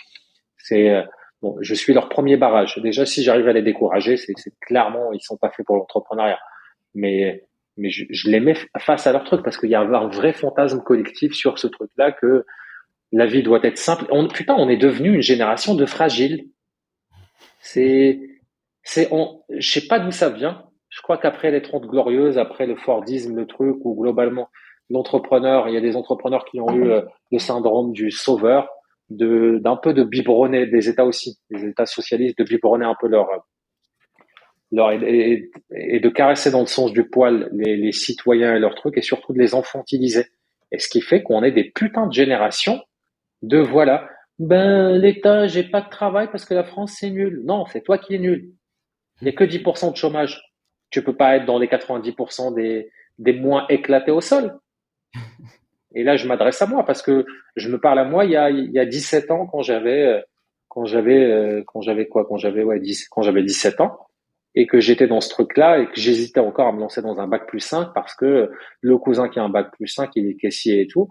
c'est 0.57 0.89
euh, 0.91 1.01
Bon, 1.43 1.57
je 1.59 1.73
suis 1.73 1.93
leur 1.93 2.07
premier 2.07 2.37
barrage. 2.37 2.79
Déjà, 2.81 3.05
si 3.05 3.21
j'arrive 3.21 3.49
à 3.49 3.51
les 3.51 3.61
décourager, 3.61 4.15
c'est 4.15 4.33
clairement, 4.61 5.11
ils 5.11 5.21
sont 5.21 5.35
pas 5.35 5.49
faits 5.49 5.65
pour 5.65 5.75
l'entrepreneuriat. 5.75 6.39
Mais, 6.95 7.43
mais 7.77 7.89
je, 7.89 8.05
je, 8.09 8.29
les 8.29 8.39
mets 8.39 8.55
face 8.79 9.07
à 9.07 9.11
leur 9.11 9.23
truc 9.23 9.43
parce 9.43 9.57
qu'il 9.57 9.69
y 9.69 9.75
a 9.75 9.81
un 9.81 10.07
vrai 10.07 10.33
fantasme 10.33 10.81
collectif 10.81 11.33
sur 11.33 11.57
ce 11.59 11.67
truc-là 11.67 12.11
que 12.11 12.45
la 13.11 13.25
vie 13.25 13.43
doit 13.43 13.59
être 13.63 13.77
simple. 13.77 14.05
On, 14.09 14.27
putain, 14.27 14.55
on 14.57 14.69
est 14.69 14.77
devenu 14.77 15.13
une 15.15 15.21
génération 15.21 15.75
de 15.75 15.85
fragiles. 15.85 16.45
C'est, 17.59 18.19
c'est, 18.83 19.07
on, 19.11 19.43
je 19.49 19.69
sais 19.69 19.87
pas 19.87 19.99
d'où 19.99 20.11
ça 20.11 20.29
vient. 20.29 20.65
Je 20.89 21.01
crois 21.01 21.17
qu'après 21.17 21.51
les 21.51 21.61
30 21.61 21.85
glorieuses, 21.85 22.37
après 22.37 22.67
le 22.67 22.75
Fordisme, 22.75 23.35
le 23.35 23.47
truc, 23.47 23.77
ou 23.83 23.99
globalement, 23.99 24.49
l'entrepreneur, 24.89 25.67
il 25.67 25.73
y 25.73 25.77
a 25.77 25.81
des 25.81 25.95
entrepreneurs 25.95 26.45
qui 26.45 26.59
ont 26.59 26.71
eu 26.75 26.91
euh, 26.91 27.01
le 27.31 27.39
syndrome 27.39 27.93
du 27.93 28.11
sauveur 28.11 28.67
de 29.09 29.59
d'un 29.61 29.75
peu 29.75 29.93
de 29.93 30.03
biberonner 30.03 30.65
des 30.65 30.89
États 30.89 31.05
aussi, 31.05 31.39
des 31.49 31.65
États 31.65 31.85
socialistes, 31.85 32.37
de 32.37 32.43
biberonner 32.43 32.85
un 32.85 32.95
peu 32.99 33.07
leur 33.07 33.27
leur 34.73 34.91
et, 34.91 35.49
de 35.71 36.09
caresser 36.09 36.51
dans 36.51 36.61
le 36.61 36.65
sens 36.65 36.91
du 36.91 37.07
poil 37.07 37.49
les, 37.53 37.77
les 37.77 37.91
citoyens 37.91 38.55
et 38.55 38.59
leurs 38.59 38.75
trucs 38.75 38.97
et 38.97 39.01
surtout 39.01 39.31
de 39.31 39.39
les 39.39 39.53
infantiliser. 39.53 40.25
Et 40.71 40.79
ce 40.79 40.89
qui 40.89 40.99
fait 40.99 41.21
qu'on 41.21 41.43
est 41.43 41.51
des 41.51 41.65
putains 41.65 42.07
de 42.07 42.13
générations 42.13 42.81
de 43.43 43.59
voilà, 43.59 44.09
ben 44.39 44.97
l'État, 44.97 45.45
j'ai 45.45 45.63
pas 45.63 45.81
de 45.81 45.89
travail 45.89 46.27
parce 46.31 46.45
que 46.45 46.55
la 46.55 46.63
France 46.63 46.95
c'est 46.99 47.11
nul. 47.11 47.43
Non, 47.45 47.65
c'est 47.67 47.81
toi 47.81 47.99
qui 47.99 48.15
es 48.15 48.17
nul. 48.17 48.51
Il 49.21 49.25
n'y 49.25 49.29
a 49.29 49.33
que 49.33 49.43
10% 49.43 49.91
de 49.91 49.95
chômage. 49.95 50.41
Tu 50.89 51.03
peux 51.03 51.15
pas 51.15 51.35
être 51.35 51.45
dans 51.45 51.59
les 51.59 51.67
90% 51.67 52.55
des, 52.55 52.89
des 53.19 53.33
moins 53.33 53.67
éclatés 53.69 54.11
au 54.11 54.21
sol. 54.21 54.57
Et 55.95 56.03
là, 56.03 56.17
je 56.17 56.27
m'adresse 56.27 56.59
à 56.63 56.65
moi 56.65 56.83
parce 56.83 57.03
que 57.03 57.25
je 57.55 57.69
me 57.69 57.79
parle 57.79 57.99
à 57.99 58.05
moi 58.05 58.25
il 58.25 58.31
y 58.31 58.35
a, 58.35 58.49
il 58.49 58.71
y 58.71 58.79
a 58.79 58.85
17 58.85 59.29
ans 59.29 59.45
quand 59.45 59.61
j'avais, 59.61 60.03
euh, 60.03 60.21
quand 60.67 60.85
j'avais, 60.85 61.23
euh, 61.23 61.63
quand 61.67 61.81
j'avais 61.81 62.07
quoi, 62.07 62.25
quand 62.25 62.37
j'avais, 62.37 62.63
ouais, 62.63 62.79
10, 62.79 63.07
quand 63.09 63.21
j'avais 63.21 63.43
17 63.43 63.79
ans 63.81 63.99
et 64.55 64.67
que 64.67 64.79
j'étais 64.79 65.07
dans 65.07 65.21
ce 65.21 65.29
truc-là 65.29 65.79
et 65.79 65.87
que 65.87 65.99
j'hésitais 65.99 66.39
encore 66.39 66.67
à 66.67 66.71
me 66.71 66.79
lancer 66.79 67.01
dans 67.01 67.19
un 67.19 67.27
bac 67.27 67.47
plus 67.47 67.59
5 67.59 67.93
parce 67.93 68.15
que 68.15 68.51
le 68.81 68.97
cousin 68.97 69.29
qui 69.29 69.39
a 69.39 69.43
un 69.43 69.49
bac 69.49 69.71
plus 69.71 69.87
5, 69.87 70.11
il 70.15 70.27
est 70.27 70.35
caissier 70.35 70.81
et 70.81 70.87
tout. 70.87 71.09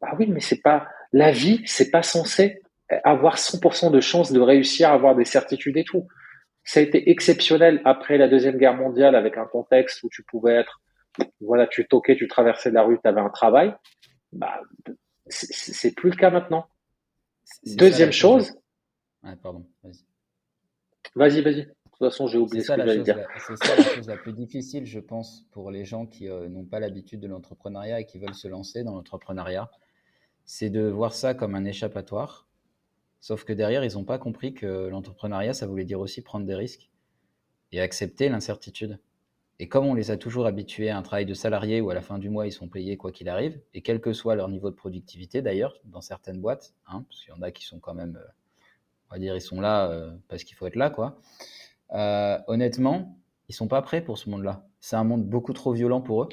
Bah 0.00 0.14
oui, 0.18 0.26
mais 0.28 0.40
c'est 0.40 0.60
pas, 0.60 0.88
la 1.12 1.30
vie, 1.30 1.62
c'est 1.64 1.90
pas 1.90 2.02
censé 2.02 2.60
avoir 3.04 3.36
100% 3.36 3.90
de 3.90 4.00
chances 4.00 4.32
de 4.32 4.40
réussir 4.40 4.90
à 4.90 4.94
avoir 4.94 5.14
des 5.14 5.24
certitudes 5.24 5.76
et 5.76 5.84
tout. 5.84 6.06
Ça 6.64 6.80
a 6.80 6.82
été 6.82 7.10
exceptionnel 7.10 7.80
après 7.84 8.18
la 8.18 8.28
deuxième 8.28 8.58
guerre 8.58 8.74
mondiale 8.74 9.14
avec 9.14 9.36
un 9.36 9.46
contexte 9.46 10.02
où 10.02 10.08
tu 10.10 10.22
pouvais 10.24 10.54
être 10.54 10.80
voilà, 11.40 11.66
tu 11.66 11.86
toquais, 11.86 12.16
tu 12.16 12.28
traversais 12.28 12.70
la 12.70 12.82
rue, 12.82 12.98
tu 13.02 13.08
avais 13.08 13.20
un 13.20 13.30
travail. 13.30 13.74
Bah, 14.32 14.60
c'est 15.28 15.94
plus 15.94 16.10
le 16.10 16.16
cas 16.16 16.30
maintenant. 16.30 16.66
Deuxième 17.64 18.12
chose. 18.12 18.54
pardon, 19.42 19.66
vas-y. 19.82 20.04
Vas-y, 21.14 21.42
vas-y. 21.42 21.64
De 21.64 21.74
toute 22.00 22.10
façon, 22.10 22.26
j'ai 22.26 22.38
oublié 22.38 22.62
ce 22.62 22.72
que 22.72 22.76
j'allais 22.76 23.02
dire. 23.02 23.26
C'est 23.46 23.56
ça 23.56 23.76
la 23.76 23.82
chose 23.82 24.08
la 24.08 24.16
plus 24.16 24.32
difficile, 24.32 24.86
je 24.86 25.00
pense, 25.00 25.44
pour 25.50 25.70
les 25.70 25.84
gens 25.84 26.06
qui 26.06 26.28
euh, 26.28 26.48
n'ont 26.48 26.64
pas 26.64 26.80
l'habitude 26.80 27.20
de 27.20 27.28
l'entrepreneuriat 27.28 28.00
et 28.00 28.06
qui 28.06 28.18
veulent 28.18 28.34
se 28.34 28.48
lancer 28.48 28.84
dans 28.84 28.94
l'entrepreneuriat. 28.94 29.70
C'est 30.44 30.70
de 30.70 30.88
voir 30.88 31.12
ça 31.12 31.34
comme 31.34 31.54
un 31.54 31.64
échappatoire 31.64 32.46
Sauf 33.20 33.44
que 33.44 33.52
derrière, 33.52 33.84
ils 33.84 33.94
n'ont 33.94 34.04
pas 34.04 34.18
compris 34.18 34.54
que 34.54 34.88
l'entrepreneuriat, 34.88 35.52
ça 35.52 35.66
voulait 35.66 35.84
dire 35.84 36.00
aussi 36.00 36.22
prendre 36.22 36.46
des 36.46 36.54
risques 36.54 36.88
et 37.70 37.80
accepter 37.80 38.30
l'incertitude. 38.30 38.98
Et 39.58 39.68
comme 39.68 39.86
on 39.86 39.92
les 39.92 40.10
a 40.10 40.16
toujours 40.16 40.46
habitués 40.46 40.88
à 40.88 40.96
un 40.96 41.02
travail 41.02 41.26
de 41.26 41.34
salarié 41.34 41.82
où 41.82 41.90
à 41.90 41.94
la 41.94 42.00
fin 42.00 42.18
du 42.18 42.30
mois, 42.30 42.46
ils 42.46 42.52
sont 42.52 42.66
payés 42.66 42.96
quoi 42.96 43.12
qu'il 43.12 43.28
arrive, 43.28 43.60
et 43.74 43.82
quel 43.82 44.00
que 44.00 44.14
soit 44.14 44.34
leur 44.34 44.48
niveau 44.48 44.70
de 44.70 44.74
productivité 44.74 45.42
d'ailleurs, 45.42 45.78
dans 45.84 46.00
certaines 46.00 46.40
boîtes, 46.40 46.72
hein, 46.86 47.04
parce 47.06 47.20
qu'il 47.22 47.34
y 47.34 47.36
en 47.36 47.42
a 47.42 47.50
qui 47.50 47.66
sont 47.66 47.78
quand 47.78 47.92
même, 47.92 48.16
euh, 48.16 48.26
on 49.10 49.14
va 49.14 49.18
dire, 49.18 49.36
ils 49.36 49.42
sont 49.42 49.60
là 49.60 49.90
euh, 49.90 50.10
parce 50.28 50.44
qu'il 50.44 50.56
faut 50.56 50.66
être 50.66 50.76
là, 50.76 50.88
quoi. 50.88 51.20
Euh, 51.92 52.38
honnêtement, 52.46 53.18
ils 53.48 53.54
sont 53.54 53.68
pas 53.68 53.82
prêts 53.82 54.02
pour 54.02 54.18
ce 54.18 54.30
monde-là. 54.30 54.66
C'est 54.80 54.96
un 54.96 55.04
monde 55.04 55.24
beaucoup 55.24 55.52
trop 55.52 55.72
violent 55.72 56.00
pour 56.00 56.24
eux. 56.24 56.28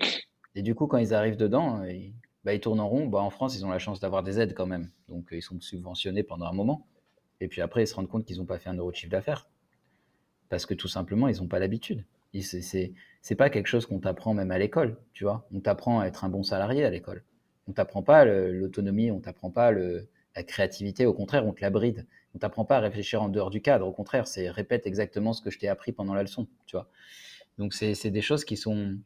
Et 0.55 0.61
du 0.61 0.75
coup, 0.75 0.87
quand 0.87 0.97
ils 0.97 1.13
arrivent 1.13 1.37
dedans, 1.37 1.83
ils, 1.83 2.13
bah, 2.43 2.53
ils 2.53 2.59
tournent 2.59 2.79
en 2.79 2.87
rond. 2.89 3.07
Bah, 3.07 3.19
en 3.19 3.29
France, 3.29 3.55
ils 3.55 3.65
ont 3.65 3.69
la 3.69 3.79
chance 3.79 3.99
d'avoir 3.99 4.23
des 4.23 4.39
aides 4.39 4.53
quand 4.53 4.67
même. 4.67 4.89
Donc, 5.07 5.29
ils 5.31 5.41
sont 5.41 5.59
subventionnés 5.59 6.23
pendant 6.23 6.45
un 6.45 6.53
moment. 6.53 6.87
Et 7.39 7.47
puis 7.47 7.61
après, 7.61 7.83
ils 7.83 7.87
se 7.87 7.95
rendent 7.95 8.07
compte 8.07 8.25
qu'ils 8.25 8.37
n'ont 8.37 8.45
pas 8.45 8.57
fait 8.57 8.69
un 8.69 8.75
euro 8.75 8.91
de 8.91 8.95
chiffre 8.95 9.11
d'affaires. 9.11 9.47
Parce 10.49 10.65
que 10.65 10.73
tout 10.73 10.87
simplement, 10.87 11.27
ils 11.27 11.37
n'ont 11.41 11.47
pas 11.47 11.59
l'habitude. 11.59 12.05
C'est 12.33 13.35
pas 13.35 13.49
quelque 13.49 13.67
chose 13.67 13.85
qu'on 13.85 13.99
t'apprend 13.99 14.33
même 14.33 14.51
à 14.51 14.57
l'école, 14.57 14.97
tu 15.13 15.23
vois. 15.23 15.47
On 15.53 15.59
t'apprend 15.59 15.99
à 15.99 16.05
être 16.05 16.23
un 16.23 16.29
bon 16.29 16.43
salarié 16.43 16.85
à 16.85 16.89
l'école. 16.89 17.23
On 17.67 17.73
t'apprend 17.73 18.01
pas 18.01 18.25
l'autonomie, 18.25 19.11
on 19.11 19.19
t'apprend 19.19 19.51
pas 19.51 19.71
le, 19.71 20.07
la 20.37 20.43
créativité. 20.43 21.05
Au 21.05 21.13
contraire, 21.13 21.45
on 21.45 21.53
te 21.53 21.61
la 21.61 21.71
bride. 21.71 22.05
On 22.35 22.37
t'apprend 22.37 22.63
pas 22.63 22.77
à 22.77 22.79
réfléchir 22.79 23.23
en 23.23 23.29
dehors 23.29 23.49
du 23.49 23.61
cadre. 23.61 23.87
Au 23.87 23.91
contraire, 23.91 24.27
c'est 24.27 24.49
répète 24.49 24.85
exactement 24.85 25.33
ce 25.33 25.41
que 25.41 25.49
je 25.49 25.57
t'ai 25.57 25.67
appris 25.67 25.91
pendant 25.91 26.13
la 26.13 26.21
leçon, 26.21 26.47
tu 26.67 26.75
vois. 26.75 26.89
Donc 27.57 27.73
c'est 27.73 28.11
des 28.11 28.21
choses 28.21 28.45
qui 28.45 28.55
sont 28.55 28.97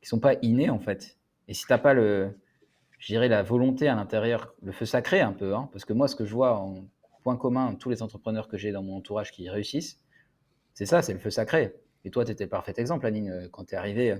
qui 0.00 0.08
sont 0.08 0.18
pas 0.18 0.34
innées 0.42 0.68
en 0.68 0.80
fait. 0.80 1.18
Et 1.46 1.54
si 1.54 1.64
t'as 1.66 1.78
pas 1.78 1.94
le, 1.94 2.36
je 2.98 3.06
dirais 3.06 3.28
la 3.28 3.44
volonté 3.44 3.86
à 3.86 3.94
l'intérieur, 3.94 4.54
le 4.60 4.72
feu 4.72 4.84
sacré 4.84 5.20
un 5.20 5.32
peu, 5.32 5.54
hein, 5.54 5.68
parce 5.72 5.84
que 5.84 5.92
moi 5.92 6.08
ce 6.08 6.16
que 6.16 6.24
je 6.24 6.34
vois 6.34 6.58
en 6.58 6.88
point 7.22 7.36
commun 7.36 7.76
tous 7.76 7.90
les 7.90 8.02
entrepreneurs 8.02 8.48
que 8.48 8.56
j'ai 8.56 8.72
dans 8.72 8.82
mon 8.82 8.96
entourage 8.96 9.30
qui 9.30 9.48
réussissent, 9.48 10.00
c'est 10.74 10.86
ça, 10.86 11.00
c'est 11.00 11.12
le 11.12 11.20
feu 11.20 11.30
sacré. 11.30 11.74
Et 12.04 12.10
toi, 12.10 12.24
tu 12.24 12.32
étais 12.32 12.44
le 12.44 12.50
parfait 12.50 12.74
exemple, 12.76 13.06
Anine, 13.06 13.30
euh, 13.30 13.48
quand 13.48 13.64
tu 13.66 13.74
es 13.74 13.78
arrivé. 13.78 14.16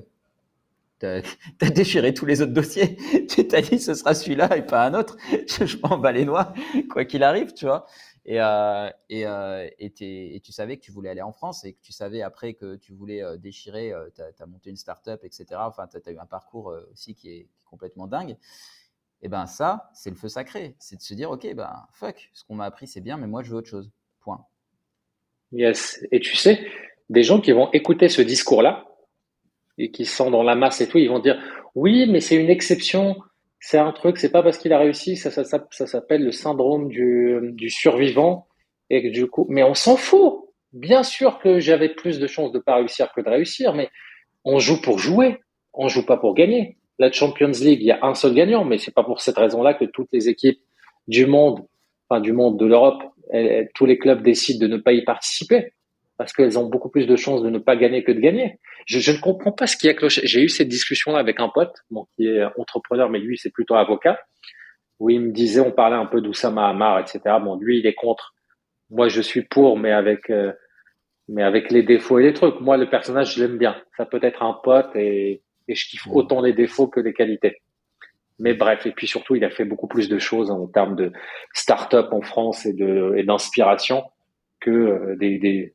Euh, 1.05 1.21
tu 1.59 1.67
as, 1.67 1.71
déchiré 1.71 2.15
tous 2.15 2.27
les 2.27 2.43
autres 2.43 2.53
dossiers. 2.53 2.97
tu 3.29 3.47
t'as 3.47 3.61
dit 3.61 3.79
ce 3.79 3.95
sera 3.95 4.15
celui-là 4.15 4.57
et 4.57 4.63
pas 4.63 4.87
un 4.87 4.95
autre. 4.95 5.17
je, 5.31 5.77
m'en 5.79 5.99
bats 5.99 6.13
les 6.13 6.25
noix, 6.25 6.55
quoi 6.91 7.05
qu'il 7.05 7.23
arrive, 7.23 7.53
tu 7.53 7.67
vois. 7.67 7.87
Et, 8.25 8.41
euh, 8.41 8.91
et, 9.09 10.41
tu 10.43 10.53
savais 10.53 10.77
que 10.77 10.83
tu 10.83 10.91
voulais 10.91 11.11
aller 11.11 11.23
en 11.23 11.33
France 11.33 11.65
et 11.65 11.75
que 11.75 11.81
tu 11.81 11.93
savais 11.93 12.23
après 12.23 12.55
que 12.55 12.77
tu 12.77 12.93
voulais 12.93 13.23
déchirer, 13.39 13.93
tu 14.17 14.43
as, 14.43 14.47
monté 14.47 14.71
une 14.71 14.77
start-up, 14.77 15.21
etc. 15.23 15.47
Enfin, 15.59 15.87
tu 15.87 15.97
as, 15.97 16.13
eu 16.13 16.19
un 16.19 16.27
parcours 16.27 16.75
aussi 16.93 17.15
qui 17.15 17.31
est, 17.31 17.49
complètement 17.65 18.07
dingue. 18.07 18.37
Et 19.23 19.29
ben 19.29 19.47
ça, 19.47 19.91
c'est 19.93 20.11
le 20.11 20.17
feu 20.17 20.29
sacré. 20.29 20.77
C'est 20.79 20.97
de 20.97 21.03
se 21.03 21.15
dire, 21.15 21.31
OK, 21.31 21.53
ben 21.55 21.87
fuck, 21.93 22.31
ce 22.33 22.45
qu'on 22.45 22.55
m'a 22.55 22.65
appris, 22.65 22.87
c'est 22.87 23.01
bien, 23.01 23.17
mais 23.17 23.27
moi, 23.27 23.43
je 23.43 23.51
veux 23.51 23.57
autre 23.57 23.69
chose. 23.69 23.91
Point. 24.21 24.45
Yes. 25.53 26.05
Et 26.11 26.21
tu 26.21 26.37
sais, 26.37 26.67
des 27.11 27.23
gens 27.23 27.41
qui 27.41 27.53
vont 27.53 27.71
écouter 27.73 28.09
ce 28.09 28.23
discours-là 28.23 28.87
et 29.79 29.91
qui 29.91 30.05
sont 30.05 30.31
dans 30.31 30.43
la 30.43 30.55
masse 30.55 30.81
et 30.81 30.89
tout, 30.89 30.99
ils 30.99 31.09
vont 31.09 31.19
dire 31.19 31.39
oui, 31.75 32.07
mais 32.09 32.21
c'est 32.21 32.37
une 32.37 32.51
exception, 32.51 33.17
c'est 33.61 33.79
un 33.79 33.93
truc, 33.93 34.19
c'est 34.19 34.33
pas 34.33 34.43
parce 34.43 34.59
qu'il 34.59 34.73
a 34.73 34.79
réussi, 34.79 35.17
ça, 35.17 35.31
ça, 35.31 35.45
ça, 35.45 35.87
s'appelle 35.87 36.25
le 36.25 36.33
syndrome 36.33 36.89
du, 36.89 37.39
du, 37.53 37.69
survivant 37.71 38.47
et 38.91 39.11
du 39.11 39.27
coup, 39.27 39.47
mais 39.49 39.63
on 39.63 39.75
s'en 39.75 39.97
fout. 39.97 40.43
Bien 40.73 41.03
sûr 41.03 41.39
que 41.39 41.59
j'avais 41.59 41.89
plus 41.89 42.19
de 42.19 42.27
chances 42.27 42.53
de 42.53 42.59
pas 42.59 42.77
réussir 42.77 43.11
que 43.15 43.21
de 43.21 43.29
réussir, 43.29 43.73
mais 43.73 43.89
on 44.45 44.59
joue 44.59 44.81
pour 44.81 44.99
jouer, 44.99 45.41
on 45.73 45.89
joue 45.89 46.05
pas 46.05 46.17
pour 46.17 46.35
gagner. 46.35 46.77
La 46.99 47.11
Champions 47.11 47.49
League, 47.49 47.81
il 47.81 47.87
y 47.87 47.93
a 47.93 47.99
un 48.03 48.15
seul 48.15 48.35
gagnant, 48.35 48.65
mais 48.65 48.79
c'est 48.79 48.95
pas 48.95 49.05
pour 49.05 49.21
cette 49.21 49.37
raison-là 49.37 49.75
que 49.75 49.85
toutes 49.85 50.09
les 50.13 50.29
équipes 50.29 50.61
du 51.09 51.27
monde, 51.27 51.61
enfin 52.09 52.21
du 52.21 52.33
monde 52.33 52.59
de 52.59 52.67
l'Europe, 52.67 53.03
tous 53.75 53.87
les 53.87 53.99
clubs 53.99 54.23
décident 54.23 54.67
de 54.67 54.73
ne 54.73 54.79
pas 54.79 54.93
y 54.93 55.03
participer 55.05 55.73
parce 56.19 56.33
qu'elles 56.33 56.59
ont 56.59 56.67
beaucoup 56.67 56.89
plus 56.89 57.07
de 57.07 57.17
chances 57.17 57.43
de 57.43 57.51
ne 57.51 57.59
pas 57.59 57.77
gagner 57.77 58.03
que 58.05 58.13
de 58.13 58.21
gagner. 58.21 58.59
Je, 58.87 58.99
je 58.99 59.13
ne 59.13 59.19
comprends 59.19 59.53
pas 59.53 59.67
ce 59.67 59.77
qui 59.77 59.89
a 59.89 59.95
cloché. 59.95 60.23
J'ai 60.25 60.43
eu 60.43 60.49
cette 60.49 60.69
discussion-là 60.69 61.19
avec 61.19 61.41
un 61.41 61.49
pote, 61.49 61.75
bon, 61.91 62.07
qui 62.17 62.27
est 62.27 62.45
entrepreneur, 62.59 63.11
mais 63.11 63.19
lui, 63.19 63.37
c'est 63.39 63.53
plutôt 63.53 63.75
avocat, 63.75 64.19
où 64.99 65.11
il 65.11 65.21
me 65.21 65.33
disait, 65.33 65.61
on 65.61 65.73
parlait 65.73 65.97
un 65.97 66.07
peu 66.07 66.21
d'Oussama 66.21 66.69
Hamar, 66.69 67.01
etc. 67.01 67.21
Bon, 67.43 67.57
lui, 67.57 67.79
il 67.79 67.87
est 67.87 67.95
contre. 67.95 68.35
Moi, 68.91 69.09
je 69.09 69.21
suis 69.21 69.43
pour, 69.43 69.79
mais 69.79 69.93
avec, 69.93 70.31
euh, 70.31 70.53
mais 71.29 71.43
avec 71.43 71.71
les 71.71 71.83
défauts 71.83 72.19
et 72.19 72.23
les 72.23 72.33
trucs. 72.33 72.61
Moi, 72.61 72.77
le 72.77 72.89
personnage, 72.89 73.35
je 73.35 73.45
l'aime 73.45 73.59
bien. 73.59 73.77
Ça 73.97 74.07
peut 74.07 74.21
être 74.23 74.43
un 74.43 74.55
pote 74.63 74.95
et, 74.95 75.43
et 75.69 75.75
je 75.75 75.89
kiffe 75.89 76.07
autant 76.07 76.41
les 76.41 76.53
défauts 76.53 76.87
que 76.87 77.01
les 77.01 77.13
qualités. 77.13 77.61
Mais 78.39 78.55
bref, 78.55 78.87
et 78.87 78.93
puis 78.93 79.07
surtout, 79.07 79.35
il 79.35 79.45
a 79.45 79.51
fait 79.51 79.65
beaucoup 79.65 79.89
plus 79.89 80.09
de 80.09 80.19
choses 80.19 80.51
en 80.51 80.67
termes 80.67 80.95
de 80.95 81.13
start-up 81.55 82.13
en 82.13 82.21
France 82.21 82.67
et 82.67 82.75
de 82.75 83.15
et 83.17 83.25
d'inspiration 83.25 84.05
que 84.61 84.71
euh, 84.71 85.17
des, 85.17 85.39
des, 85.39 85.75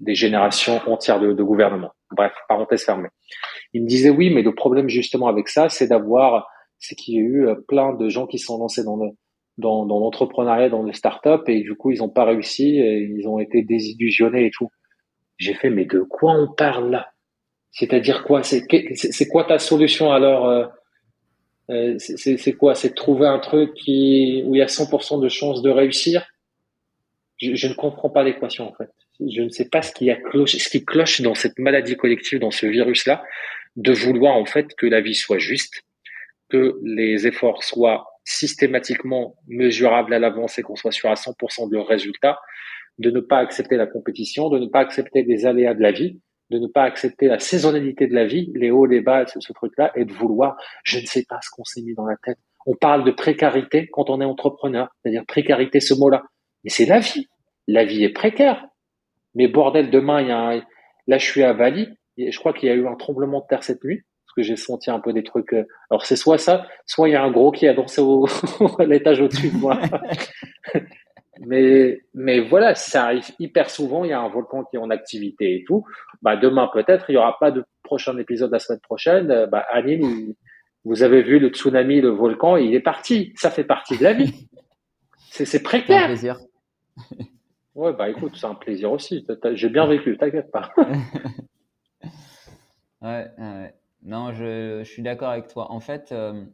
des 0.00 0.14
générations 0.14 0.80
entières 0.86 1.20
de, 1.20 1.32
de 1.32 1.42
gouvernements. 1.42 1.92
Bref, 2.10 2.32
parenthèse 2.48 2.84
fermée. 2.84 3.08
Il 3.72 3.82
me 3.82 3.88
disait 3.88 4.10
oui, 4.10 4.30
mais 4.30 4.42
le 4.42 4.54
problème 4.54 4.88
justement 4.88 5.28
avec 5.28 5.48
ça, 5.48 5.68
c'est 5.68 5.88
d'avoir, 5.88 6.48
c'est 6.78 6.94
qu'il 6.94 7.14
y 7.14 7.18
a 7.18 7.20
eu 7.20 7.46
euh, 7.48 7.54
plein 7.54 7.94
de 7.94 8.08
gens 8.08 8.26
qui 8.26 8.38
sont 8.38 8.58
lancés 8.58 8.84
dans 8.84 8.96
le 8.96 9.10
dans, 9.58 9.84
dans 9.84 10.00
l'entrepreneuriat, 10.00 10.70
dans 10.70 10.82
les 10.82 10.94
startups, 10.94 11.44
et 11.46 11.60
du 11.60 11.74
coup, 11.74 11.90
ils 11.90 11.98
n'ont 11.98 12.08
pas 12.08 12.24
réussi, 12.24 12.76
ils 12.76 13.28
ont 13.28 13.38
été 13.38 13.62
désillusionnés 13.62 14.46
et 14.46 14.50
tout. 14.50 14.70
J'ai 15.36 15.52
fait, 15.52 15.68
mais 15.68 15.84
de 15.84 16.00
quoi 16.00 16.32
on 16.32 16.50
parle 16.50 16.90
là? 16.90 17.10
C'est-à-dire 17.70 18.24
quoi? 18.24 18.42
C'est 18.42 19.28
quoi 19.28 19.44
ta 19.44 19.58
solution 19.58 20.10
alors 20.10 20.48
euh, 20.48 20.66
euh 21.70 21.98
C'est 21.98 22.54
quoi? 22.54 22.74
C'est 22.74 22.94
trouver 22.94 23.26
un 23.26 23.38
truc 23.38 23.74
qui 23.74 24.42
où 24.46 24.54
il 24.54 24.58
y 24.58 24.62
a 24.62 24.66
100% 24.66 25.20
de 25.20 25.28
chances 25.28 25.62
de 25.62 25.70
réussir? 25.70 26.26
Je, 27.36 27.54
je 27.54 27.68
ne 27.68 27.74
comprends 27.74 28.10
pas 28.10 28.22
l'équation 28.22 28.68
en 28.68 28.74
fait 28.74 28.90
je 29.20 29.42
ne 29.42 29.48
sais 29.48 29.68
pas 29.68 29.82
ce 29.82 29.92
qui, 29.92 30.84
cloche, 30.84 31.20
dans 31.20 31.34
cette 31.34 31.58
maladie 31.58 31.96
collective, 31.96 32.38
dans 32.38 32.50
ce 32.50 32.66
virus-là, 32.66 33.22
de 33.76 33.92
vouloir 33.92 34.34
en 34.34 34.44
fait 34.44 34.74
que 34.76 34.86
la 34.86 35.00
vie 35.00 35.14
soit 35.14 35.38
juste, 35.38 35.82
que 36.50 36.78
les 36.82 37.26
efforts 37.26 37.62
soient 37.62 38.06
systématiquement 38.24 39.36
mesurables 39.48 40.14
à 40.14 40.18
l'avance 40.18 40.58
et 40.58 40.62
qu'on 40.62 40.76
soit 40.76 40.92
sûr 40.92 41.10
à 41.10 41.14
100% 41.14 41.70
de 41.70 41.74
leurs 41.74 41.86
résultats, 41.86 42.38
de 42.98 43.10
ne 43.10 43.20
pas 43.20 43.38
accepter 43.38 43.76
la 43.76 43.86
compétition, 43.86 44.48
de 44.48 44.58
ne 44.58 44.66
pas 44.66 44.80
accepter 44.80 45.22
des 45.22 45.46
aléas 45.46 45.74
de 45.74 45.80
la 45.80 45.92
vie, 45.92 46.20
de 46.50 46.58
ne 46.58 46.66
pas 46.66 46.82
accepter 46.82 47.26
la 47.26 47.38
saisonnalité 47.38 48.06
de 48.06 48.14
la 48.14 48.26
vie, 48.26 48.52
les 48.54 48.70
hauts, 48.70 48.86
les 48.86 49.00
bas, 49.00 49.26
ce, 49.26 49.40
ce 49.40 49.52
truc-là, 49.52 49.90
et 49.96 50.04
de 50.04 50.12
vouloir, 50.12 50.56
je 50.84 50.98
ne 50.98 51.06
sais 51.06 51.24
pas 51.26 51.38
ce 51.42 51.48
qu'on 51.50 51.64
s'est 51.64 51.80
mis 51.82 51.94
dans 51.94 52.06
la 52.06 52.16
tête. 52.22 52.36
On 52.66 52.76
parle 52.76 53.04
de 53.04 53.10
précarité 53.10 53.88
quand 53.90 54.10
on 54.10 54.20
est 54.20 54.24
entrepreneur, 54.24 54.88
c'est-à-dire 55.02 55.24
précarité, 55.26 55.80
ce 55.80 55.94
mot-là. 55.94 56.22
Mais 56.62 56.70
c'est 56.70 56.84
la 56.84 57.00
vie. 57.00 57.26
La 57.66 57.84
vie 57.84 58.04
est 58.04 58.12
précaire. 58.12 58.66
Mais 59.34 59.48
bordel, 59.48 59.90
demain, 59.90 60.20
il 60.20 60.28
y 60.28 60.30
a 60.30 60.38
un... 60.38 60.62
là, 61.06 61.18
je 61.18 61.24
suis 61.24 61.42
à 61.42 61.52
Bali. 61.52 61.88
Et 62.18 62.30
je 62.30 62.38
crois 62.38 62.52
qu'il 62.52 62.68
y 62.68 62.72
a 62.72 62.74
eu 62.74 62.86
un 62.86 62.94
tremblement 62.94 63.40
de 63.40 63.46
terre 63.48 63.62
cette 63.62 63.82
nuit 63.84 64.02
parce 64.32 64.34
que 64.36 64.42
j'ai 64.42 64.56
senti 64.56 64.90
un 64.90 65.00
peu 65.00 65.12
des 65.12 65.22
trucs. 65.22 65.52
Euh, 65.52 65.66
alors 65.90 66.06
c'est 66.06 66.16
soit 66.16 66.38
ça, 66.38 66.66
soit 66.86 67.08
il 67.08 67.12
y 67.12 67.16
a 67.16 67.22
un 67.22 67.30
gros 67.30 67.50
qui 67.52 67.66
a 67.66 67.74
dansé 67.74 68.00
au 68.00 68.26
à 68.78 68.84
l'étage 68.84 69.20
au-dessus 69.20 69.50
de 69.50 69.56
moi. 69.56 69.78
mais 71.40 72.00
mais 72.14 72.40
voilà, 72.40 72.74
ça 72.74 73.04
arrive 73.04 73.30
hyper 73.38 73.70
souvent. 73.70 74.04
Il 74.04 74.10
y 74.10 74.14
a 74.14 74.20
un 74.20 74.28
volcan 74.28 74.64
qui 74.64 74.76
est 74.76 74.78
en 74.78 74.90
activité 74.90 75.56
et 75.56 75.64
tout. 75.64 75.84
Bah 76.22 76.36
demain 76.36 76.68
peut-être 76.72 77.10
il 77.10 77.14
y 77.14 77.16
aura 77.16 77.38
pas 77.38 77.50
de 77.50 77.64
prochain 77.82 78.16
épisode 78.18 78.52
la 78.52 78.58
semaine 78.58 78.80
prochaine. 78.80 79.30
Euh, 79.30 79.46
bah 79.46 79.66
Anine, 79.70 80.34
vous 80.84 81.02
avez 81.02 81.22
vu 81.22 81.38
le 81.38 81.48
tsunami, 81.48 82.00
le 82.00 82.10
volcan, 82.10 82.56
il 82.56 82.74
est 82.74 82.80
parti. 82.80 83.32
Ça 83.36 83.50
fait 83.50 83.64
partie 83.64 83.98
de 83.98 84.04
la 84.04 84.12
vie. 84.12 84.48
C'est 85.30 85.62
précaire. 85.62 86.10
Ouais, 87.74 87.92
bah 87.94 88.10
écoute, 88.10 88.36
c'est 88.36 88.46
un 88.46 88.54
plaisir 88.54 88.92
aussi. 88.92 89.26
J'ai 89.54 89.68
bien 89.70 89.86
vécu, 89.86 90.18
t'inquiète 90.18 90.50
pas. 90.50 90.70
ouais, 93.02 93.74
non, 94.02 94.32
je, 94.32 94.82
suis 94.84 95.02
d'accord 95.02 95.30
avec 95.30 95.48
toi. 95.48 95.70
En 95.70 95.80
fait, 95.80 96.12
euh, 96.12 96.44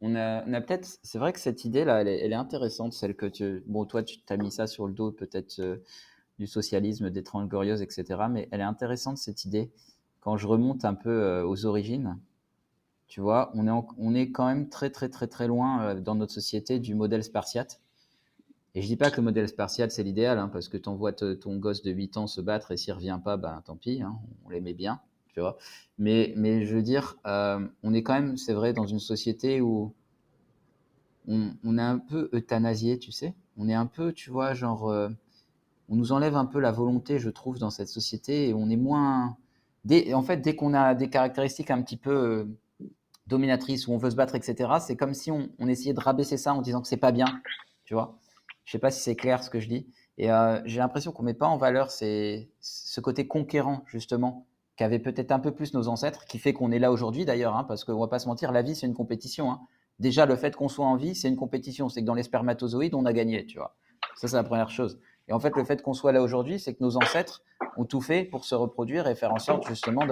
on 0.00 0.14
a, 0.14 0.44
on 0.46 0.52
a 0.54 0.60
peut-être. 0.60 0.88
C'est 1.02 1.18
vrai 1.18 1.32
que 1.32 1.40
cette 1.40 1.64
idée-là, 1.64 2.00
elle, 2.00 2.08
elle 2.08 2.32
est, 2.32 2.36
intéressante, 2.36 2.94
celle 2.94 3.14
que 3.14 3.26
tu. 3.26 3.62
Bon, 3.66 3.84
toi, 3.84 4.02
tu 4.02 4.20
t'as 4.22 4.38
mis 4.38 4.50
ça 4.50 4.66
sur 4.66 4.86
le 4.86 4.94
dos, 4.94 5.12
peut-être 5.12 5.60
euh, 5.60 5.76
du 6.38 6.46
socialisme, 6.46 7.10
des 7.10 7.22
Trente 7.22 7.48
Glorieuses, 7.48 7.82
etc. 7.82 8.04
Mais 8.30 8.48
elle 8.52 8.60
est 8.60 8.64
intéressante, 8.64 9.18
cette 9.18 9.44
idée. 9.44 9.70
Quand 10.20 10.36
je 10.36 10.46
remonte 10.46 10.84
un 10.84 10.94
peu 10.94 11.10
euh, 11.10 11.46
aux 11.46 11.66
origines, 11.66 12.18
tu 13.08 13.20
vois, 13.20 13.50
on 13.54 13.66
est, 13.66 13.84
on 13.98 14.14
est 14.14 14.30
quand 14.30 14.46
même 14.46 14.68
très, 14.68 14.90
très, 14.90 15.08
très, 15.08 15.26
très 15.26 15.46
loin 15.46 15.94
dans 15.96 16.14
notre 16.14 16.32
société 16.32 16.80
du 16.80 16.94
modèle 16.94 17.22
spartiate 17.22 17.80
et 18.76 18.82
je 18.82 18.88
dis 18.88 18.96
pas 18.96 19.10
que 19.10 19.16
le 19.16 19.22
modèle 19.22 19.48
spartiate, 19.48 19.90
c'est 19.90 20.02
l'idéal, 20.02 20.38
hein, 20.38 20.50
parce 20.52 20.68
que 20.68 20.76
tu 20.76 20.90
envoies 20.90 21.14
ton 21.14 21.56
gosse 21.56 21.82
de 21.82 21.90
8 21.90 22.18
ans 22.18 22.26
se 22.26 22.42
battre 22.42 22.72
et 22.72 22.76
s'il 22.76 22.92
revient 22.92 23.18
pas, 23.24 23.38
ben 23.38 23.62
tant 23.64 23.74
pis, 23.74 24.02
hein, 24.02 24.18
on 24.44 24.50
l'aimait 24.50 24.74
bien, 24.74 25.00
tu 25.32 25.40
vois. 25.40 25.56
Mais, 25.96 26.34
je 26.36 26.74
veux 26.74 26.82
dire, 26.82 27.16
euh, 27.26 27.66
on 27.82 27.94
est 27.94 28.02
quand 28.02 28.12
même, 28.12 28.36
c'est 28.36 28.52
vrai, 28.52 28.74
dans 28.74 28.84
une 28.84 28.98
société 28.98 29.62
où 29.62 29.94
on, 31.26 31.78
est 31.78 31.80
un 31.80 31.96
peu 31.96 32.28
euthanasié, 32.34 32.98
tu 32.98 33.12
sais. 33.12 33.34
On 33.56 33.66
est 33.70 33.74
un 33.74 33.86
peu, 33.86 34.12
tu 34.12 34.28
vois, 34.28 34.52
genre, 34.52 34.90
euh, 34.90 35.08
on 35.88 35.96
nous 35.96 36.12
enlève 36.12 36.36
un 36.36 36.44
peu 36.44 36.60
la 36.60 36.70
volonté, 36.70 37.18
je 37.18 37.30
trouve, 37.30 37.58
dans 37.58 37.70
cette 37.70 37.88
société, 37.88 38.50
et 38.50 38.54
on 38.54 38.68
est 38.68 38.76
moins. 38.76 39.38
En 40.12 40.22
fait, 40.22 40.42
dès 40.42 40.54
qu'on 40.54 40.74
a 40.74 40.94
des 40.94 41.08
caractéristiques 41.08 41.70
un 41.70 41.80
petit 41.80 41.96
peu 41.96 42.10
euh, 42.10 42.44
dominatrices, 43.26 43.88
où 43.88 43.92
on 43.92 43.96
veut 43.96 44.10
se 44.10 44.16
battre, 44.16 44.34
etc., 44.34 44.70
c'est 44.80 44.96
comme 44.96 45.14
si 45.14 45.30
on, 45.30 45.48
on 45.58 45.66
essayait 45.66 45.94
de 45.94 46.00
rabaisser 46.00 46.36
ça 46.36 46.52
en 46.52 46.60
disant 46.60 46.82
que 46.82 46.88
c'est 46.88 46.98
pas 46.98 47.12
bien, 47.12 47.40
tu 47.86 47.94
vois. 47.94 48.18
Je 48.66 48.72
sais 48.72 48.78
pas 48.78 48.90
si 48.90 49.00
c'est 49.00 49.16
clair 49.16 49.42
ce 49.42 49.48
que 49.48 49.60
je 49.60 49.68
dis. 49.68 49.86
Et 50.18 50.30
euh, 50.30 50.60
j'ai 50.64 50.78
l'impression 50.80 51.12
qu'on 51.12 51.22
met 51.22 51.34
pas 51.34 51.46
en 51.46 51.56
valeur 51.56 51.90
ce 51.90 53.00
côté 53.00 53.26
conquérant, 53.28 53.82
justement, 53.86 54.46
qu'avaient 54.76 54.98
peut-être 54.98 55.32
un 55.32 55.38
peu 55.38 55.52
plus 55.52 55.72
nos 55.72 55.88
ancêtres, 55.88 56.24
qui 56.26 56.38
fait 56.38 56.52
qu'on 56.52 56.72
est 56.72 56.78
là 56.78 56.90
aujourd'hui 56.90 57.24
d'ailleurs, 57.24 57.56
hein, 57.56 57.64
parce 57.64 57.84
qu'on 57.84 57.98
va 57.98 58.08
pas 58.08 58.18
se 58.18 58.28
mentir, 58.28 58.52
la 58.52 58.62
vie, 58.62 58.74
c'est 58.74 58.86
une 58.86 58.94
compétition. 58.94 59.50
Hein. 59.50 59.60
Déjà, 60.00 60.26
le 60.26 60.36
fait 60.36 60.56
qu'on 60.56 60.68
soit 60.68 60.84
en 60.84 60.96
vie, 60.96 61.14
c'est 61.14 61.28
une 61.28 61.36
compétition. 61.36 61.88
C'est 61.88 62.00
que 62.00 62.06
dans 62.06 62.14
les 62.14 62.24
spermatozoïdes, 62.24 62.94
on 62.94 63.06
a 63.06 63.12
gagné, 63.12 63.46
tu 63.46 63.58
vois. 63.58 63.76
Ça, 64.16 64.28
c'est 64.28 64.36
la 64.36 64.44
première 64.44 64.68
chose. 64.68 64.98
Et 65.28 65.32
en 65.32 65.38
fait, 65.38 65.54
le 65.56 65.64
fait 65.64 65.80
qu'on 65.80 65.94
soit 65.94 66.12
là 66.12 66.20
aujourd'hui, 66.20 66.58
c'est 66.58 66.74
que 66.74 66.82
nos 66.82 66.96
ancêtres 66.96 67.42
ont 67.76 67.84
tout 67.84 68.00
fait 68.00 68.24
pour 68.24 68.44
se 68.44 68.54
reproduire 68.54 69.06
et 69.06 69.14
faire 69.14 69.32
en 69.32 69.38
sorte 69.38 69.66
justement 69.66 70.06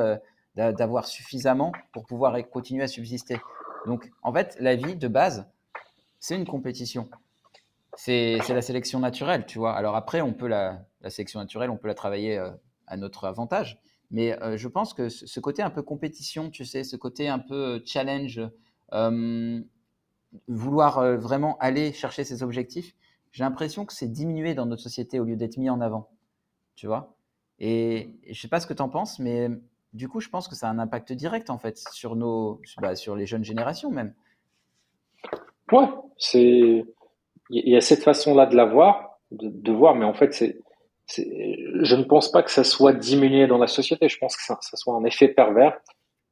d'avoir 0.54 1.06
suffisamment 1.06 1.72
pour 1.92 2.06
pouvoir 2.06 2.36
continuer 2.50 2.84
à 2.84 2.88
subsister. 2.88 3.38
Donc, 3.86 4.10
en 4.22 4.32
fait, 4.32 4.56
la 4.60 4.76
vie 4.76 4.96
de 4.96 5.08
base, 5.08 5.46
c'est 6.20 6.36
une 6.36 6.46
compétition. 6.46 7.08
C'est 7.96 8.38
la 8.48 8.62
sélection 8.62 8.98
naturelle, 8.98 9.46
tu 9.46 9.58
vois. 9.58 9.74
Alors 9.74 9.96
après, 9.96 10.20
on 10.20 10.32
peut 10.32 10.48
la, 10.48 10.84
sélection 11.08 11.40
naturelle, 11.40 11.70
on 11.70 11.76
peut 11.76 11.88
la 11.88 11.94
travailler 11.94 12.38
euh, 12.38 12.50
à 12.86 12.96
notre 12.96 13.24
avantage. 13.24 13.80
Mais 14.10 14.40
euh, 14.42 14.56
je 14.56 14.68
pense 14.68 14.94
que 14.94 15.08
ce 15.08 15.40
côté 15.40 15.62
un 15.62 15.70
peu 15.70 15.82
compétition, 15.82 16.50
tu 16.50 16.64
sais, 16.64 16.84
ce 16.84 16.96
côté 16.96 17.28
un 17.28 17.38
peu 17.38 17.82
challenge, 17.84 18.40
euh, 18.92 19.60
vouloir 20.48 21.16
vraiment 21.16 21.56
aller 21.58 21.92
chercher 21.92 22.24
ses 22.24 22.42
objectifs, 22.42 22.94
j'ai 23.32 23.44
l'impression 23.44 23.84
que 23.84 23.92
c'est 23.92 24.08
diminué 24.08 24.54
dans 24.54 24.66
notre 24.66 24.82
société 24.82 25.18
au 25.18 25.24
lieu 25.24 25.36
d'être 25.36 25.56
mis 25.56 25.70
en 25.70 25.80
avant. 25.80 26.10
Tu 26.74 26.86
vois 26.86 27.16
Et 27.58 28.14
je 28.30 28.40
sais 28.40 28.48
pas 28.48 28.60
ce 28.60 28.66
que 28.66 28.74
tu 28.74 28.82
en 28.82 28.88
penses, 28.88 29.18
mais 29.18 29.48
du 29.92 30.08
coup, 30.08 30.20
je 30.20 30.28
pense 30.28 30.48
que 30.48 30.56
ça 30.56 30.68
a 30.68 30.70
un 30.70 30.78
impact 30.78 31.12
direct, 31.12 31.50
en 31.50 31.58
fait, 31.58 31.78
sur, 31.92 32.16
nos, 32.16 32.60
bah, 32.78 32.96
sur 32.96 33.14
les 33.16 33.26
jeunes 33.26 33.44
générations 33.44 33.90
même. 33.90 34.12
Ouais, 35.72 35.88
c'est. 36.18 36.84
Il 37.50 37.68
y 37.68 37.76
a 37.76 37.80
cette 37.80 38.02
façon-là 38.02 38.46
de 38.46 38.56
la 38.56 38.64
voir, 38.64 39.18
de, 39.30 39.72
voir, 39.72 39.94
mais 39.94 40.04
en 40.04 40.14
fait, 40.14 40.32
c'est. 40.32 40.58
Je 41.06 41.96
ne 41.96 42.04
pense 42.04 42.32
pas 42.32 42.42
que 42.42 42.50
ça 42.50 42.64
soit 42.64 42.94
diminué 42.94 43.46
dans 43.46 43.58
la 43.58 43.66
société. 43.66 44.08
Je 44.08 44.18
pense 44.18 44.36
que 44.36 44.42
ça, 44.42 44.56
ça 44.62 44.76
soit 44.76 44.94
un 44.94 45.04
effet 45.04 45.28
pervers 45.28 45.78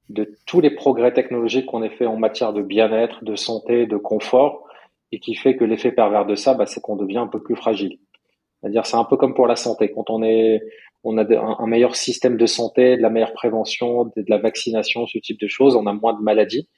de 0.09 0.35
tous 0.47 0.61
les 0.61 0.71
progrès 0.71 1.13
technologiques 1.13 1.67
qu'on 1.67 1.83
ait 1.83 1.91
fait 1.91 2.07
en 2.07 2.17
matière 2.17 2.53
de 2.53 2.63
bien-être, 2.63 3.25
de 3.25 3.37
santé, 3.37 3.87
de 3.87 3.97
confort, 3.97 4.67
et 5.11 5.21
qui 5.21 5.35
fait 5.35 5.57
que 5.57 5.65
l'effet 5.65 5.93
pervers 5.93 6.27
de 6.27 6.35
ça, 6.35 6.55
bah, 6.55 6.67
c'est 6.67 6.81
qu'on 6.81 6.97
devient 6.97 7.19
un 7.19 7.27
peu 7.27 7.43
plus 7.43 7.57
fragile. 7.57 7.99
C'est-à-dire, 8.61 8.87
c'est 8.87 8.97
un 8.97 9.05
peu 9.05 9.17
comme 9.17 9.35
pour 9.35 9.47
la 9.47 9.57
santé. 9.57 9.93
Quand 9.93 10.09
on 10.09 10.23
est, 10.23 10.63
on 11.05 11.19
a 11.19 11.25
un, 11.37 11.67
meilleur 11.67 11.97
système 11.97 12.37
de 12.37 12.47
santé, 12.47 12.97
de 12.97 13.03
la 13.03 13.11
meilleure 13.11 13.33
prévention, 13.33 14.05
de, 14.05 14.25
la 14.29 14.39
vaccination, 14.39 15.07
ce 15.07 15.19
type 15.19 15.41
de 15.41 15.49
choses, 15.49 15.75
on 15.77 15.87
a 15.87 15.93
moins 15.93 16.15
de 16.15 16.23
maladies. 16.23 16.69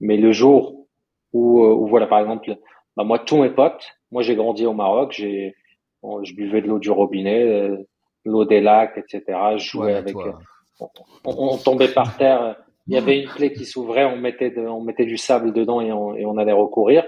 Mais 0.00 0.16
le 0.16 0.32
jour 0.32 0.86
où, 1.32 1.64
euh, 1.64 1.74
où 1.74 1.86
voilà, 1.88 2.06
par 2.06 2.20
exemple, 2.20 2.56
bah, 2.96 3.04
moi, 3.04 3.18
tous 3.18 3.36
mes 3.36 3.50
potes, 3.50 3.86
moi, 4.10 4.22
j'ai 4.22 4.34
grandi 4.34 4.66
au 4.66 4.72
Maroc, 4.72 5.12
j'ai, 5.12 5.54
je 6.02 6.34
buvais 6.34 6.62
de 6.62 6.68
l'eau 6.68 6.78
du 6.78 6.90
robinet, 6.90 7.44
euh, 7.44 7.76
l'eau 8.24 8.44
des 8.44 8.60
lacs, 8.60 8.98
etc. 8.98 9.38
Je 9.56 9.70
jouais 9.70 9.94
avec, 9.94 10.16
euh, 10.16 10.32
on, 10.80 10.88
on, 11.24 11.56
tombait 11.56 11.92
par 11.92 12.16
terre. 12.16 12.56
Il 12.86 12.94
y 12.94 12.98
avait 12.98 13.20
une 13.22 13.28
plaie 13.28 13.52
qui 13.52 13.64
s'ouvrait, 13.64 14.04
on 14.04 14.16
mettait, 14.16 14.56
on 14.58 14.80
mettait 14.80 15.04
du 15.04 15.16
sable 15.16 15.52
dedans 15.52 15.80
et 15.80 15.92
on, 15.92 16.14
et 16.16 16.26
on 16.26 16.36
allait 16.38 16.52
recourir. 16.52 17.04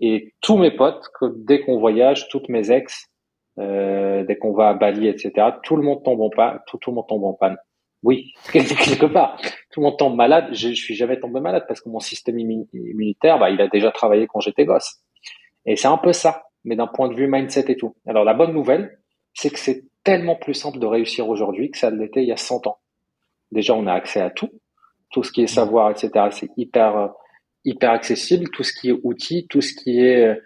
Et 0.00 0.34
tous 0.42 0.58
mes 0.58 0.70
potes, 0.70 1.08
que 1.18 1.26
dès 1.36 1.60
qu'on 1.60 1.78
voyage, 1.78 2.28
toutes 2.28 2.48
mes 2.48 2.70
ex, 2.70 3.06
euh, 3.58 4.24
dès 4.24 4.36
qu'on 4.36 4.52
va 4.52 4.68
à 4.68 4.74
Bali, 4.74 5.08
etc., 5.08 5.32
tout 5.62 5.76
le 5.76 5.82
monde 5.82 6.02
tombe 6.04 6.20
en 6.20 6.30
panne. 6.30 6.58
Tout, 6.66 6.76
tout 6.78 6.90
le 6.90 6.96
monde 6.96 7.06
tombe 7.08 7.24
en 7.24 7.32
panne. 7.32 7.56
Oui, 8.02 8.34
quelque 8.52 9.06
part. 9.06 9.40
Tout 9.70 9.80
le 9.80 9.86
monde 9.86 9.98
tombe 9.98 10.14
malade. 10.14 10.48
Je, 10.52 10.68
je 10.68 10.74
suis 10.74 10.94
jamais 10.94 11.18
tombé 11.18 11.40
malade 11.40 11.64
parce 11.66 11.80
que 11.80 11.88
mon 11.88 12.00
système 12.00 12.38
immunitaire, 12.38 13.38
bah, 13.38 13.48
il 13.48 13.60
a 13.60 13.68
déjà 13.68 13.90
travaillé 13.90 14.26
quand 14.26 14.40
j'étais 14.40 14.66
gosse. 14.66 15.00
Et 15.66 15.76
c'est 15.76 15.88
un 15.88 15.98
peu 15.98 16.12
ça, 16.12 16.44
mais 16.64 16.76
d'un 16.76 16.86
point 16.86 17.08
de 17.08 17.14
vue 17.14 17.26
mindset 17.26 17.70
et 17.70 17.76
tout. 17.76 17.94
Alors 18.06 18.24
la 18.24 18.34
bonne 18.34 18.52
nouvelle, 18.52 18.98
c'est 19.34 19.50
que 19.50 19.58
c'est 19.58 19.84
tellement 20.04 20.36
plus 20.36 20.54
simple 20.54 20.78
de 20.78 20.86
réussir 20.86 21.28
aujourd'hui 21.28 21.70
que 21.70 21.78
ça 21.78 21.90
l'était 21.90 22.22
il 22.22 22.28
y 22.28 22.32
a 22.32 22.36
100 22.36 22.66
ans. 22.66 22.78
Déjà, 23.52 23.74
on 23.74 23.86
a 23.86 23.92
accès 23.92 24.20
à 24.20 24.30
tout, 24.30 24.50
tout 25.10 25.22
ce 25.22 25.32
qui 25.32 25.42
est 25.42 25.46
savoir, 25.48 25.90
etc. 25.90 26.28
C'est 26.30 26.50
hyper 26.56 27.10
hyper 27.66 27.90
accessible, 27.90 28.48
tout 28.50 28.62
ce 28.62 28.72
qui 28.72 28.88
est 28.88 29.00
outils, 29.02 29.46
tout 29.48 29.60
ce 29.60 29.74
qui 29.74 30.00
est 30.00 30.40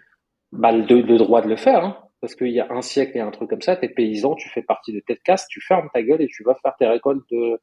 bah, 0.51 0.71
le, 0.71 1.17
droit 1.17 1.41
de 1.41 1.47
le 1.47 1.55
faire. 1.55 1.85
Hein. 1.85 1.97
parce 2.19 2.35
qu'il 2.35 2.49
y 2.49 2.59
a 2.59 2.67
un 2.71 2.81
siècle 2.81 3.17
et 3.17 3.21
un 3.21 3.31
truc 3.31 3.49
comme 3.49 3.61
ça, 3.61 3.77
tu 3.77 3.85
es 3.85 3.89
paysan, 3.89 4.35
tu 4.35 4.49
fais 4.49 4.63
partie 4.63 4.91
de 4.91 4.99
tête 4.99 5.21
casse, 5.23 5.47
tu 5.47 5.61
fermes 5.61 5.87
ta 5.93 6.01
gueule 6.01 6.21
et 6.21 6.27
tu 6.27 6.43
vas 6.43 6.55
faire 6.55 6.75
tes 6.77 6.87
récoltes 6.87 7.23
de, 7.31 7.61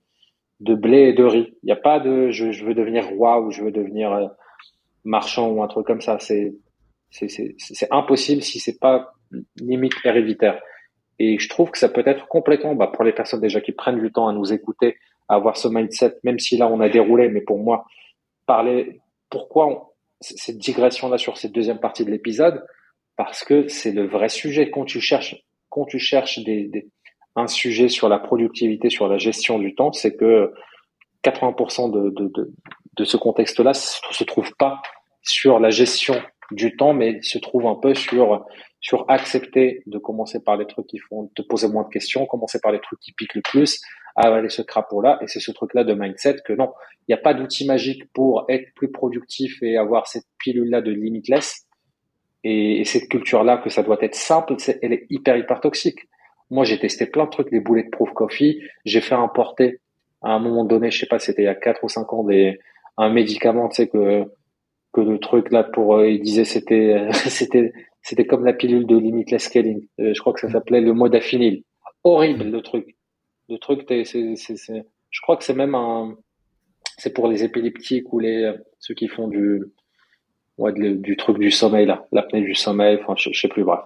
de 0.60 0.74
blé 0.74 1.08
et 1.08 1.12
de 1.12 1.24
riz. 1.24 1.54
Il 1.62 1.66
n'y 1.66 1.72
a 1.72 1.76
pas 1.76 1.98
de 1.98 2.30
je, 2.30 2.52
je, 2.52 2.64
veux 2.64 2.74
devenir 2.74 3.08
roi 3.08 3.40
ou 3.40 3.50
je 3.50 3.62
veux 3.62 3.72
devenir 3.72 4.12
euh, 4.12 4.28
marchand 5.04 5.48
ou 5.50 5.62
un 5.62 5.68
truc 5.68 5.86
comme 5.86 6.00
ça. 6.00 6.18
C'est 6.20 6.54
c'est 7.10 7.88
impossible 7.90 8.42
si 8.42 8.60
c'est 8.60 8.78
pas 8.78 9.12
limite 9.60 9.94
héréditaire. 10.04 10.60
Et 11.18 11.38
je 11.38 11.48
trouve 11.48 11.70
que 11.70 11.78
ça 11.78 11.88
peut 11.88 12.04
être 12.06 12.28
complètement, 12.28 12.74
bah, 12.74 12.86
pour 12.88 13.04
les 13.04 13.12
personnes 13.12 13.40
déjà 13.40 13.60
qui 13.60 13.72
prennent 13.72 14.00
du 14.00 14.12
temps 14.12 14.28
à 14.28 14.32
nous 14.32 14.52
écouter, 14.52 14.96
à 15.28 15.34
avoir 15.34 15.56
ce 15.56 15.68
mindset, 15.68 16.16
même 16.22 16.38
si 16.38 16.56
là 16.56 16.68
on 16.68 16.80
a 16.80 16.88
déroulé, 16.88 17.28
mais 17.28 17.40
pour 17.40 17.58
moi, 17.58 17.84
parler, 18.46 19.00
pourquoi 19.30 19.94
cette 20.20 20.58
digression-là 20.58 21.18
sur 21.18 21.36
cette 21.36 21.52
deuxième 21.52 21.80
partie 21.80 22.04
de 22.04 22.10
l'épisode? 22.10 22.64
Parce 23.16 23.44
que 23.44 23.66
c'est 23.68 23.92
le 23.92 24.06
vrai 24.06 24.28
sujet. 24.28 24.70
Quand 24.70 24.84
tu 24.84 25.00
cherches, 25.00 25.36
quand 25.70 25.86
tu 25.86 25.98
cherches 25.98 26.38
des, 26.44 26.88
un 27.34 27.48
sujet 27.48 27.88
sur 27.88 28.08
la 28.08 28.18
productivité, 28.18 28.90
sur 28.90 29.08
la 29.08 29.18
gestion 29.18 29.58
du 29.58 29.74
temps, 29.74 29.92
c'est 29.92 30.16
que 30.16 30.52
80% 31.24 31.90
de, 31.90 32.10
de, 32.10 32.28
de, 32.28 32.52
de, 32.96 33.04
ce 33.04 33.16
contexte-là 33.16 33.74
se 33.74 34.24
trouve 34.24 34.54
pas 34.56 34.80
sur 35.22 35.58
la 35.58 35.70
gestion 35.70 36.20
du 36.50 36.76
temps, 36.76 36.94
mais 36.94 37.20
se 37.22 37.38
trouve 37.38 37.66
un 37.66 37.74
peu 37.74 37.94
sur 37.94 38.44
sur 38.80 39.04
accepter 39.08 39.82
de 39.86 39.98
commencer 39.98 40.42
par 40.42 40.56
les 40.56 40.66
trucs 40.66 40.86
qui 40.86 40.98
font 40.98 41.30
te 41.34 41.42
poser 41.42 41.68
moins 41.68 41.82
de 41.82 41.88
questions, 41.88 42.26
commencer 42.26 42.60
par 42.60 42.72
les 42.72 42.80
trucs 42.80 43.00
qui 43.00 43.12
piquent 43.12 43.34
le 43.34 43.42
plus, 43.42 43.80
avaler 44.14 44.48
ce 44.48 44.62
crapaud-là. 44.62 45.18
Et 45.20 45.26
c'est 45.26 45.40
ce 45.40 45.50
truc-là 45.50 45.84
de 45.84 45.94
mindset 45.94 46.36
que 46.44 46.52
non, 46.52 46.72
il 47.00 47.12
n'y 47.12 47.14
a 47.14 47.22
pas 47.22 47.34
d'outil 47.34 47.66
magique 47.66 48.04
pour 48.12 48.44
être 48.48 48.72
plus 48.74 48.90
productif 48.90 49.62
et 49.62 49.76
avoir 49.76 50.06
cette 50.06 50.26
pilule-là 50.38 50.80
de 50.80 50.92
limitless. 50.92 51.66
Et, 52.44 52.84
cette 52.84 53.08
culture-là, 53.08 53.58
que 53.58 53.68
ça 53.68 53.82
doit 53.82 53.98
être 54.00 54.14
simple, 54.14 54.54
elle 54.80 54.92
est 54.92 55.06
hyper, 55.10 55.36
hyper 55.36 55.60
toxique. 55.60 56.08
Moi, 56.50 56.64
j'ai 56.64 56.78
testé 56.78 57.06
plein 57.06 57.24
de 57.24 57.30
trucs, 57.30 57.50
des 57.50 57.60
boulets 57.60 57.82
de 57.82 57.90
proof 57.90 58.12
coffee. 58.12 58.62
J'ai 58.84 59.00
fait 59.00 59.16
importer, 59.16 59.80
à 60.22 60.30
un 60.30 60.38
moment 60.38 60.64
donné, 60.64 60.90
je 60.90 61.00
sais 61.00 61.06
pas, 61.06 61.18
c'était 61.18 61.42
il 61.42 61.46
y 61.46 61.48
a 61.48 61.56
4 61.56 61.82
ou 61.82 61.88
5 61.88 62.12
ans, 62.12 62.24
des, 62.24 62.58
un 62.96 63.10
médicament, 63.10 63.68
tu 63.68 63.76
sais, 63.76 63.88
que, 63.88 64.24
que 65.04 65.10
le 65.10 65.18
truc 65.18 65.50
là 65.50 65.64
pour, 65.64 65.96
euh, 65.96 66.08
il 66.08 66.20
disait 66.22 66.44
c'était, 66.44 67.08
c'était, 67.12 67.72
c'était 68.02 68.26
comme 68.26 68.44
la 68.44 68.52
pilule 68.52 68.86
de 68.86 68.96
limitless 68.96 69.44
scaling. 69.44 69.86
Euh, 70.00 70.12
je 70.14 70.20
crois 70.20 70.32
que 70.32 70.40
ça 70.40 70.50
s'appelait 70.50 70.80
le 70.80 70.92
modafinil. 70.92 71.62
Horrible, 72.04 72.44
le 72.44 72.62
truc. 72.62 72.96
Le 73.48 73.58
truc, 73.58 73.84
c'est, 73.88 74.04
c'est, 74.04 74.86
je 75.10 75.20
crois 75.22 75.36
que 75.36 75.44
c'est 75.44 75.54
même 75.54 75.74
un, 75.74 76.14
c'est 76.98 77.14
pour 77.14 77.28
les 77.28 77.44
épileptiques 77.44 78.12
ou 78.12 78.18
les 78.18 78.52
ceux 78.78 78.94
qui 78.94 79.08
font 79.08 79.26
du 79.26 79.62
ouais, 80.58 80.72
du 80.72 81.16
truc 81.16 81.38
du 81.38 81.50
sommeil 81.50 81.86
là, 81.86 82.06
l'apnée 82.12 82.42
du 82.42 82.54
sommeil. 82.54 82.98
Enfin, 83.02 83.14
je, 83.16 83.32
sais 83.32 83.48
plus 83.48 83.64
bref. 83.64 83.80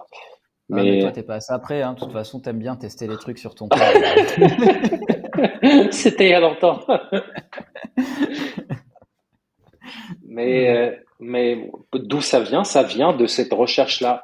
Ah, 0.71 0.83
mais, 0.83 0.99
toi, 0.99 1.11
t'es 1.11 1.23
pas 1.23 1.39
ça 1.39 1.55
après. 1.55 1.81
Hein. 1.81 1.93
De 1.93 1.99
toute 1.99 2.11
façon, 2.11 2.41
t'aimes 2.41 2.59
bien 2.59 2.75
tester 2.75 3.07
les 3.07 3.15
trucs 3.15 3.39
sur 3.39 3.55
ton 3.55 3.67
corps. 3.69 3.79
C'était 5.91 6.25
il 6.25 6.31
y 6.31 6.33
a 6.33 6.41
longtemps. 6.41 6.81
mais 10.33 10.75
euh, 10.75 10.91
mais 11.19 11.69
d'où 11.93 12.21
ça 12.21 12.39
vient? 12.39 12.63
Ça 12.63 12.83
vient 12.83 13.13
de 13.13 13.27
cette 13.27 13.53
recherche 13.53 14.01
là 14.01 14.23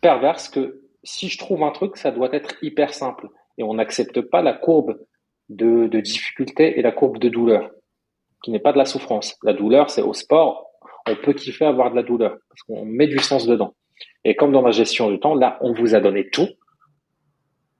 perverse 0.00 0.48
que 0.48 0.80
si 1.02 1.28
je 1.28 1.38
trouve 1.38 1.62
un 1.62 1.70
truc, 1.70 1.96
ça 1.96 2.10
doit 2.10 2.32
être 2.32 2.54
hyper 2.62 2.94
simple 2.94 3.28
et 3.58 3.62
on 3.62 3.74
n'accepte 3.74 4.20
pas 4.20 4.42
la 4.42 4.52
courbe 4.52 4.98
de, 5.48 5.88
de 5.88 6.00
difficulté 6.00 6.78
et 6.78 6.82
la 6.82 6.92
courbe 6.92 7.18
de 7.18 7.28
douleur 7.28 7.70
qui 8.42 8.50
n'est 8.50 8.60
pas 8.60 8.72
de 8.72 8.78
la 8.78 8.84
souffrance. 8.84 9.36
La 9.42 9.52
douleur, 9.52 9.90
c'est 9.90 10.02
au 10.02 10.14
sport, 10.14 10.70
on 11.06 11.16
peut 11.16 11.34
kiffer 11.34 11.66
avoir 11.66 11.90
de 11.90 11.96
la 11.96 12.02
douleur 12.02 12.36
parce 12.48 12.62
qu'on 12.62 12.84
met 12.84 13.08
du 13.08 13.18
sens 13.18 13.46
dedans. 13.46 13.74
Et 14.24 14.34
comme 14.36 14.52
dans 14.52 14.62
la 14.62 14.70
gestion 14.70 15.10
du 15.10 15.18
temps, 15.18 15.34
là, 15.34 15.58
on 15.60 15.72
vous 15.72 15.94
a 15.94 16.00
donné 16.00 16.30
tout. 16.30 16.48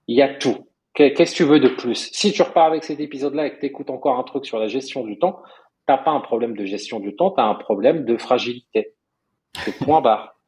Il 0.07 0.15
y 0.17 0.21
a 0.21 0.33
tout. 0.33 0.67
Qu'est-ce 0.93 1.31
que 1.31 1.37
tu 1.37 1.43
veux 1.45 1.59
de 1.59 1.69
plus? 1.69 2.09
Si 2.11 2.33
tu 2.33 2.41
repars 2.41 2.65
avec 2.65 2.83
cet 2.83 2.99
épisode-là 2.99 3.47
et 3.47 3.55
que 3.55 3.59
tu 3.61 3.65
écoutes 3.65 3.89
encore 3.89 4.19
un 4.19 4.23
truc 4.23 4.45
sur 4.45 4.59
la 4.59 4.67
gestion 4.67 5.03
du 5.03 5.17
temps, 5.17 5.39
t'as 5.85 5.97
pas 5.97 6.11
un 6.11 6.19
problème 6.19 6.55
de 6.55 6.65
gestion 6.65 6.99
du 6.99 7.15
temps, 7.15 7.31
tu 7.31 7.41
as 7.41 7.45
un 7.45 7.55
problème 7.55 8.05
de 8.05 8.17
fragilité. 8.17 8.95
C'est 9.57 9.77
point 9.77 10.01
barre. 10.01 10.35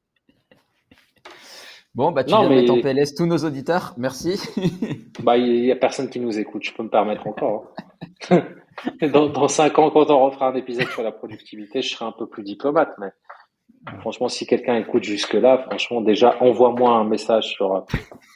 Bon, 1.95 2.11
bah, 2.11 2.23
tu 2.23 2.31
non, 2.31 2.39
viens 2.39 2.49
mais... 2.49 2.61
mettre 2.61 2.73
en 2.73 2.81
PLS 2.81 3.13
tous 3.13 3.27
nos 3.27 3.37
auditeurs. 3.37 3.93
Merci. 3.97 4.41
bah, 5.19 5.37
il 5.37 5.65
y 5.65 5.71
a 5.71 5.75
personne 5.75 6.09
qui 6.09 6.19
nous 6.19 6.39
écoute. 6.39 6.63
Je 6.63 6.73
peux 6.73 6.81
me 6.81 6.89
permettre 6.89 7.27
encore. 7.27 7.71
Hein. 8.31 8.41
dans, 9.13 9.27
dans 9.27 9.47
cinq 9.47 9.77
ans, 9.77 9.91
quand 9.91 10.09
on 10.09 10.25
refera 10.25 10.47
un 10.47 10.55
épisode 10.55 10.87
sur 10.87 11.03
la 11.03 11.11
productivité, 11.11 11.83
je 11.83 11.93
serai 11.93 12.05
un 12.05 12.11
peu 12.11 12.25
plus 12.25 12.41
diplomate. 12.41 12.89
Mais 12.97 13.09
franchement, 13.99 14.27
si 14.27 14.47
quelqu'un 14.47 14.77
écoute 14.77 15.03
jusque-là, 15.03 15.65
franchement, 15.69 16.01
déjà, 16.01 16.35
envoie-moi 16.41 16.89
un 16.89 17.03
message 17.03 17.49
sur, 17.49 17.85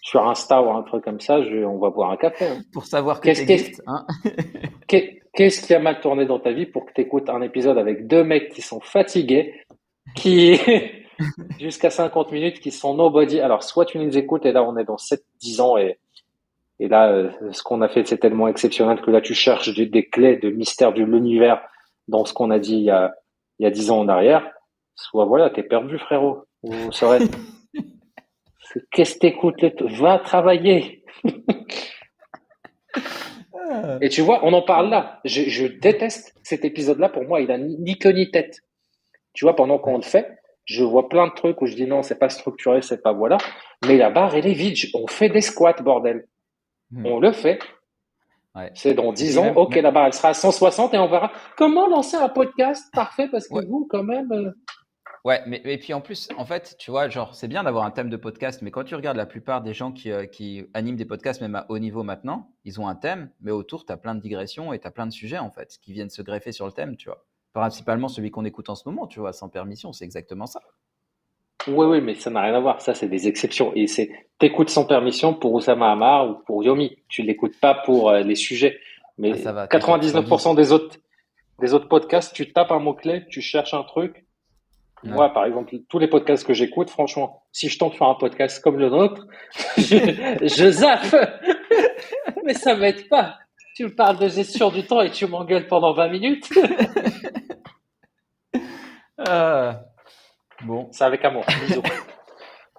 sur 0.04 0.28
Insta 0.30 0.62
ou 0.62 0.70
un 0.70 0.84
truc 0.84 1.04
comme 1.04 1.20
ça, 1.20 1.42
je, 1.42 1.64
on 1.64 1.80
va 1.80 1.90
boire 1.90 2.12
un 2.12 2.18
café. 2.18 2.46
Hein. 2.50 2.62
Pour 2.72 2.86
savoir 2.86 3.22
qu'est-ce 3.22 3.44
qui 3.44 3.82
hein 3.88 4.06
qu'est-ce 5.38 5.62
qui 5.62 5.74
a 5.76 5.80
mal 5.80 6.02
tourné 6.02 6.26
dans 6.26 6.40
ta 6.40 6.52
vie 6.52 6.66
pour 6.66 6.88
que 6.88 6.94
tu 6.94 7.02
écoutes 7.02 7.30
un 7.30 7.44
épisode 7.44 7.78
avec 7.78 8.08
deux 8.08 8.24
mecs 8.24 8.50
qui 8.50 8.64
sont 8.64 8.80
fatigués, 8.80 9.54
qui, 10.16 10.60
jusqu'à 11.60 11.92
50 11.92 12.32
minutes 12.32 12.60
qui 12.60 12.72
sont 12.72 12.96
nobody? 12.96 13.40
Alors, 13.40 13.62
soit 13.62 13.86
tu 13.86 14.00
nous 14.00 14.18
écoutes 14.18 14.48
et 14.48 14.52
là, 14.52 14.64
on 14.64 14.76
est 14.78 14.84
dans 14.84 14.96
7-10 14.96 15.62
ans 15.62 15.78
et, 15.78 16.00
et 16.80 16.88
là, 16.88 17.12
euh, 17.12 17.30
ce 17.52 17.62
qu'on 17.62 17.82
a 17.82 17.88
fait, 17.88 18.08
c'est 18.08 18.18
tellement 18.18 18.48
exceptionnel 18.48 19.00
que 19.00 19.12
là, 19.12 19.22
tu 19.22 19.36
cherches 19.36 19.72
des, 19.76 19.86
des 19.86 20.10
clés 20.10 20.38
de 20.38 20.50
mystère 20.50 20.92
de 20.92 21.04
l'univers 21.04 21.62
dans 22.08 22.26
ce 22.26 22.34
qu'on 22.34 22.50
a 22.50 22.58
dit 22.58 22.78
il 22.78 22.84
y 22.84 22.90
a, 22.90 23.14
il 23.60 23.64
y 23.64 23.68
a 23.68 23.72
10 23.72 23.92
ans 23.92 24.00
en 24.00 24.08
arrière. 24.08 24.50
Soit 24.96 25.26
voilà, 25.26 25.52
t'es 25.52 25.62
perdu, 25.62 26.00
frérot. 26.00 26.46
Ou 26.64 26.92
serait 26.92 27.20
Qu'est-ce 28.92 29.14
que 29.14 29.20
t'écoutes? 29.20 29.64
Va 30.00 30.18
travailler. 30.18 31.04
Et 34.02 34.10
tu 34.10 34.22
vois, 34.22 34.46
on 34.46 34.54
en 34.54 34.62
parle 34.62 34.90
là. 34.90 35.20
Je, 35.26 35.44
je 35.44 35.68
déteste 35.68 36.36
cet 36.44 36.66
épisode-là. 36.66 37.10
Pour 37.10 37.24
moi, 37.24 37.42
il 37.42 37.52
a 37.52 37.58
ni 37.58 37.98
queue 37.98 38.12
ni 38.12 38.32
tête. 38.32 38.62
Tu 39.34 39.46
vois, 39.46 39.56
pendant 39.56 39.78
qu'on 39.78 39.98
le 39.98 40.04
fait, 40.04 40.38
je 40.66 40.84
vois 40.84 41.10
plein 41.10 41.28
de 41.28 41.34
trucs 41.34 41.62
où 41.62 41.66
je 41.66 41.76
dis 41.76 41.88
non, 41.88 42.04
c'est 42.04 42.20
pas 42.20 42.30
structuré, 42.30 42.82
c'est 42.82 43.02
pas 43.02 43.14
voilà. 43.14 43.38
Mais 43.86 43.98
la 43.98 44.10
barre, 44.10 44.36
elle 44.36 44.48
est 44.48 44.54
vide. 44.54 44.76
On 44.94 45.08
fait 45.08 45.30
des 45.30 45.42
squats, 45.42 45.74
bordel. 45.82 46.28
Hmm. 46.92 47.06
On 47.06 47.20
le 47.20 47.32
fait. 47.32 47.60
Ouais. 48.56 48.72
C'est 48.74 48.94
dans 48.94 49.14
10 49.14 49.38
ans. 49.38 49.54
ok, 49.56 49.76
la 49.76 49.92
barre, 49.92 50.08
elle 50.08 50.14
sera 50.14 50.30
à 50.30 50.34
160 50.34 50.94
et 50.94 50.98
on 50.98 51.08
verra 51.08 51.32
comment 51.56 51.88
lancer 51.88 52.18
un 52.18 52.30
podcast 52.30 52.92
parfait 52.94 53.28
parce 53.32 53.48
que 53.48 53.66
vous, 53.66 53.88
quand 53.90 54.04
même. 54.04 54.32
Euh, 54.32 54.52
Ouais, 55.26 55.42
mais 55.46 55.62
et 55.66 55.78
puis 55.78 55.94
en 55.94 56.02
plus, 56.02 56.30
en 56.38 56.46
fait, 56.46 56.76
tu 56.80 56.92
vois, 56.92 57.10
genre, 57.10 57.36
c'est 57.36 57.48
bien 57.48 57.64
d'avoir 57.64 57.86
un 57.86 57.92
thème 57.92 58.10
de 58.10 58.18
podcast, 58.18 58.62
mais 58.62 58.72
quand 58.72 58.84
tu 58.84 58.96
regardes 58.96 59.18
la 59.18 59.26
plupart 59.26 59.62
des 59.62 59.74
gens 59.74 59.92
qui, 59.92 60.12
euh, 60.12 60.26
qui 60.26 60.66
animent 60.74 60.96
des 60.96 61.06
podcasts, 61.06 61.42
même 61.42 61.56
à 61.56 61.66
haut 61.70 61.80
niveau 61.80 62.04
maintenant, 62.04 62.52
ils 62.66 62.80
ont 62.80 62.88
un 62.88 62.96
thème, 62.96 63.30
mais 63.42 63.52
autour, 63.52 63.86
tu 63.86 63.92
as 63.92 63.98
plein 63.98 64.16
de 64.16 64.22
digressions 64.22 64.74
et 64.74 64.80
tu 64.80 64.88
as 64.88 64.92
plein 64.92 65.06
de 65.06 65.12
sujets, 65.12 65.40
en 65.40 65.50
fait, 65.50 65.78
qui 65.82 65.94
viennent 65.94 66.10
se 66.10 66.22
greffer 66.22 66.52
sur 66.52 66.66
le 66.66 66.72
thème, 66.72 66.96
tu 66.96 67.10
vois. 67.10 67.26
Principalement 67.54 68.08
celui 68.08 68.32
qu'on 68.32 68.46
écoute 68.46 68.70
en 68.70 68.76
ce 68.76 68.88
moment, 68.88 69.08
tu 69.08 69.20
vois, 69.20 69.34
sans 69.34 69.50
permission, 69.50 69.92
c'est 69.92 70.06
exactement 70.06 70.46
ça. 70.46 70.62
Oui, 71.68 71.86
oui, 71.86 72.02
mais 72.02 72.16
ça 72.16 72.30
n'a 72.30 72.42
rien 72.42 72.54
à 72.54 72.60
voir. 72.60 72.82
Ça, 72.82 72.94
c'est 72.94 73.10
des 73.10 73.28
exceptions. 73.28 73.74
Et 73.76 73.88
c'est, 73.88 74.10
t'écoutes 74.40 74.70
sans 74.70 74.86
permission 74.86 75.34
pour 75.34 75.54
Oussama 75.54 75.92
Hamar 75.92 76.30
ou 76.30 76.36
pour 76.46 76.64
Yomi. 76.64 76.98
Tu 77.10 77.24
l'écoutes 77.24 77.60
pas 77.60 77.74
pour 77.74 78.10
euh, 78.10 78.22
les 78.22 78.36
sujets. 78.36 78.80
Mais 79.18 79.32
99% 79.32 80.52
ah, 80.52 80.56
des 80.56 80.72
autres, 80.72 80.98
des 81.60 81.74
autres 81.74 81.88
podcasts, 81.88 82.34
tu 82.34 82.54
tapes 82.54 82.72
un 82.72 82.80
mot-clé, 82.80 83.26
tu 83.30 83.42
cherches 83.42 83.74
un 83.74 83.84
truc, 83.84 84.27
moi, 85.04 85.34
par 85.34 85.46
exemple, 85.46 85.76
tous 85.90 86.00
les 86.00 86.08
podcasts 86.08 86.46
que 86.46 86.54
j'écoute, 86.54 86.90
franchement, 86.90 87.44
si 87.52 87.70
je 87.70 87.78
tombe 87.78 87.94
sur 87.94 88.08
un 88.08 88.16
podcast 88.16 88.62
comme 88.62 88.78
le 88.78 88.90
nôtre, 88.90 89.28
je, 89.78 90.38
je 90.42 90.72
zappe. 90.72 91.14
Mais 92.46 92.54
ça 92.54 92.76
m'aide 92.76 93.08
pas. 93.10 93.38
Tu 93.76 93.86
me 93.86 93.94
parles 93.94 94.18
de 94.18 94.28
gestion 94.28 94.70
du 94.70 94.86
temps 94.86 95.02
et 95.02 95.12
tu 95.12 95.28
m'engueules 95.28 95.68
pendant 95.68 95.94
20 95.94 96.10
minutes. 96.10 96.50
euh, 99.28 99.74
bon. 100.64 100.90
C'est 100.92 101.04
avec 101.04 101.24
amour. 101.26 101.46
Bisous. 101.68 101.84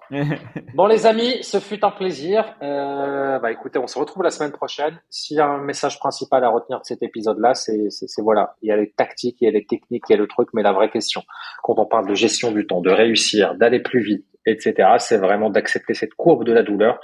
bon 0.73 0.87
les 0.87 1.05
amis, 1.05 1.43
ce 1.43 1.59
fut 1.59 1.83
un 1.85 1.91
plaisir. 1.91 2.55
Euh, 2.61 3.37
bah 3.39 3.51
écoutez, 3.51 3.77
on 3.77 3.87
se 3.87 3.99
retrouve 3.99 4.23
la 4.23 4.31
semaine 4.31 4.51
prochaine. 4.51 4.99
S'il 5.09 5.37
y 5.37 5.39
a 5.39 5.45
un 5.45 5.61
message 5.61 5.99
principal 5.99 6.43
à 6.43 6.49
retenir 6.49 6.79
de 6.79 6.85
cet 6.85 7.03
épisode-là, 7.03 7.53
c'est 7.53 7.89
voilà, 8.19 8.55
il 8.61 8.69
y 8.69 8.71
a 8.71 8.77
les 8.77 8.91
tactiques, 8.91 9.37
il 9.41 9.45
y 9.45 9.47
a 9.47 9.51
les 9.51 9.65
techniques, 9.65 10.03
il 10.09 10.13
y 10.13 10.15
a 10.15 10.17
le 10.17 10.27
truc, 10.27 10.49
mais 10.53 10.63
la 10.63 10.71
vraie 10.71 10.89
question, 10.89 11.23
quand 11.63 11.77
on 11.77 11.85
parle 11.85 12.07
de 12.07 12.15
gestion 12.15 12.51
du 12.51 12.65
temps, 12.65 12.81
de 12.81 12.89
réussir, 12.89 13.55
d'aller 13.55 13.79
plus 13.81 14.01
vite, 14.01 14.25
etc., 14.45 14.95
c'est 14.97 15.17
vraiment 15.17 15.49
d'accepter 15.49 15.93
cette 15.93 16.15
courbe 16.15 16.43
de 16.43 16.53
la 16.53 16.63
douleur, 16.63 16.99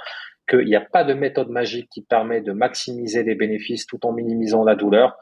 qu'il 0.48 0.66
n'y 0.66 0.76
a 0.76 0.80
pas 0.80 1.04
de 1.04 1.14
méthode 1.14 1.48
magique 1.48 1.88
qui 1.90 2.02
permet 2.02 2.40
de 2.40 2.52
maximiser 2.52 3.22
les 3.22 3.34
bénéfices 3.34 3.86
tout 3.86 4.04
en 4.04 4.12
minimisant 4.12 4.64
la 4.64 4.74
douleur. 4.74 5.16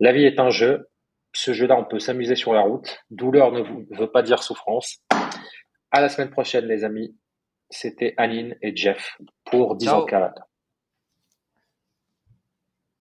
La 0.00 0.12
vie 0.12 0.24
est 0.24 0.40
un 0.40 0.50
jeu. 0.50 0.88
Ce 1.32 1.52
jeu-là, 1.52 1.76
on 1.76 1.84
peut 1.84 1.98
s'amuser 1.98 2.36
sur 2.36 2.52
la 2.52 2.60
route. 2.60 2.98
Douleur 3.10 3.50
ne 3.50 3.62
veut 3.96 4.10
pas 4.10 4.22
dire 4.22 4.42
souffrance. 4.42 4.98
À 5.90 6.00
la 6.00 6.08
semaine 6.08 6.30
prochaine, 6.30 6.66
les 6.66 6.84
amis. 6.84 7.16
C'était 7.74 8.14
Aline 8.18 8.56
et 8.62 8.74
Jeff 8.76 9.18
pour 9.44 9.74
10 9.76 9.88
ans 9.88 10.04
carade. 10.04 10.38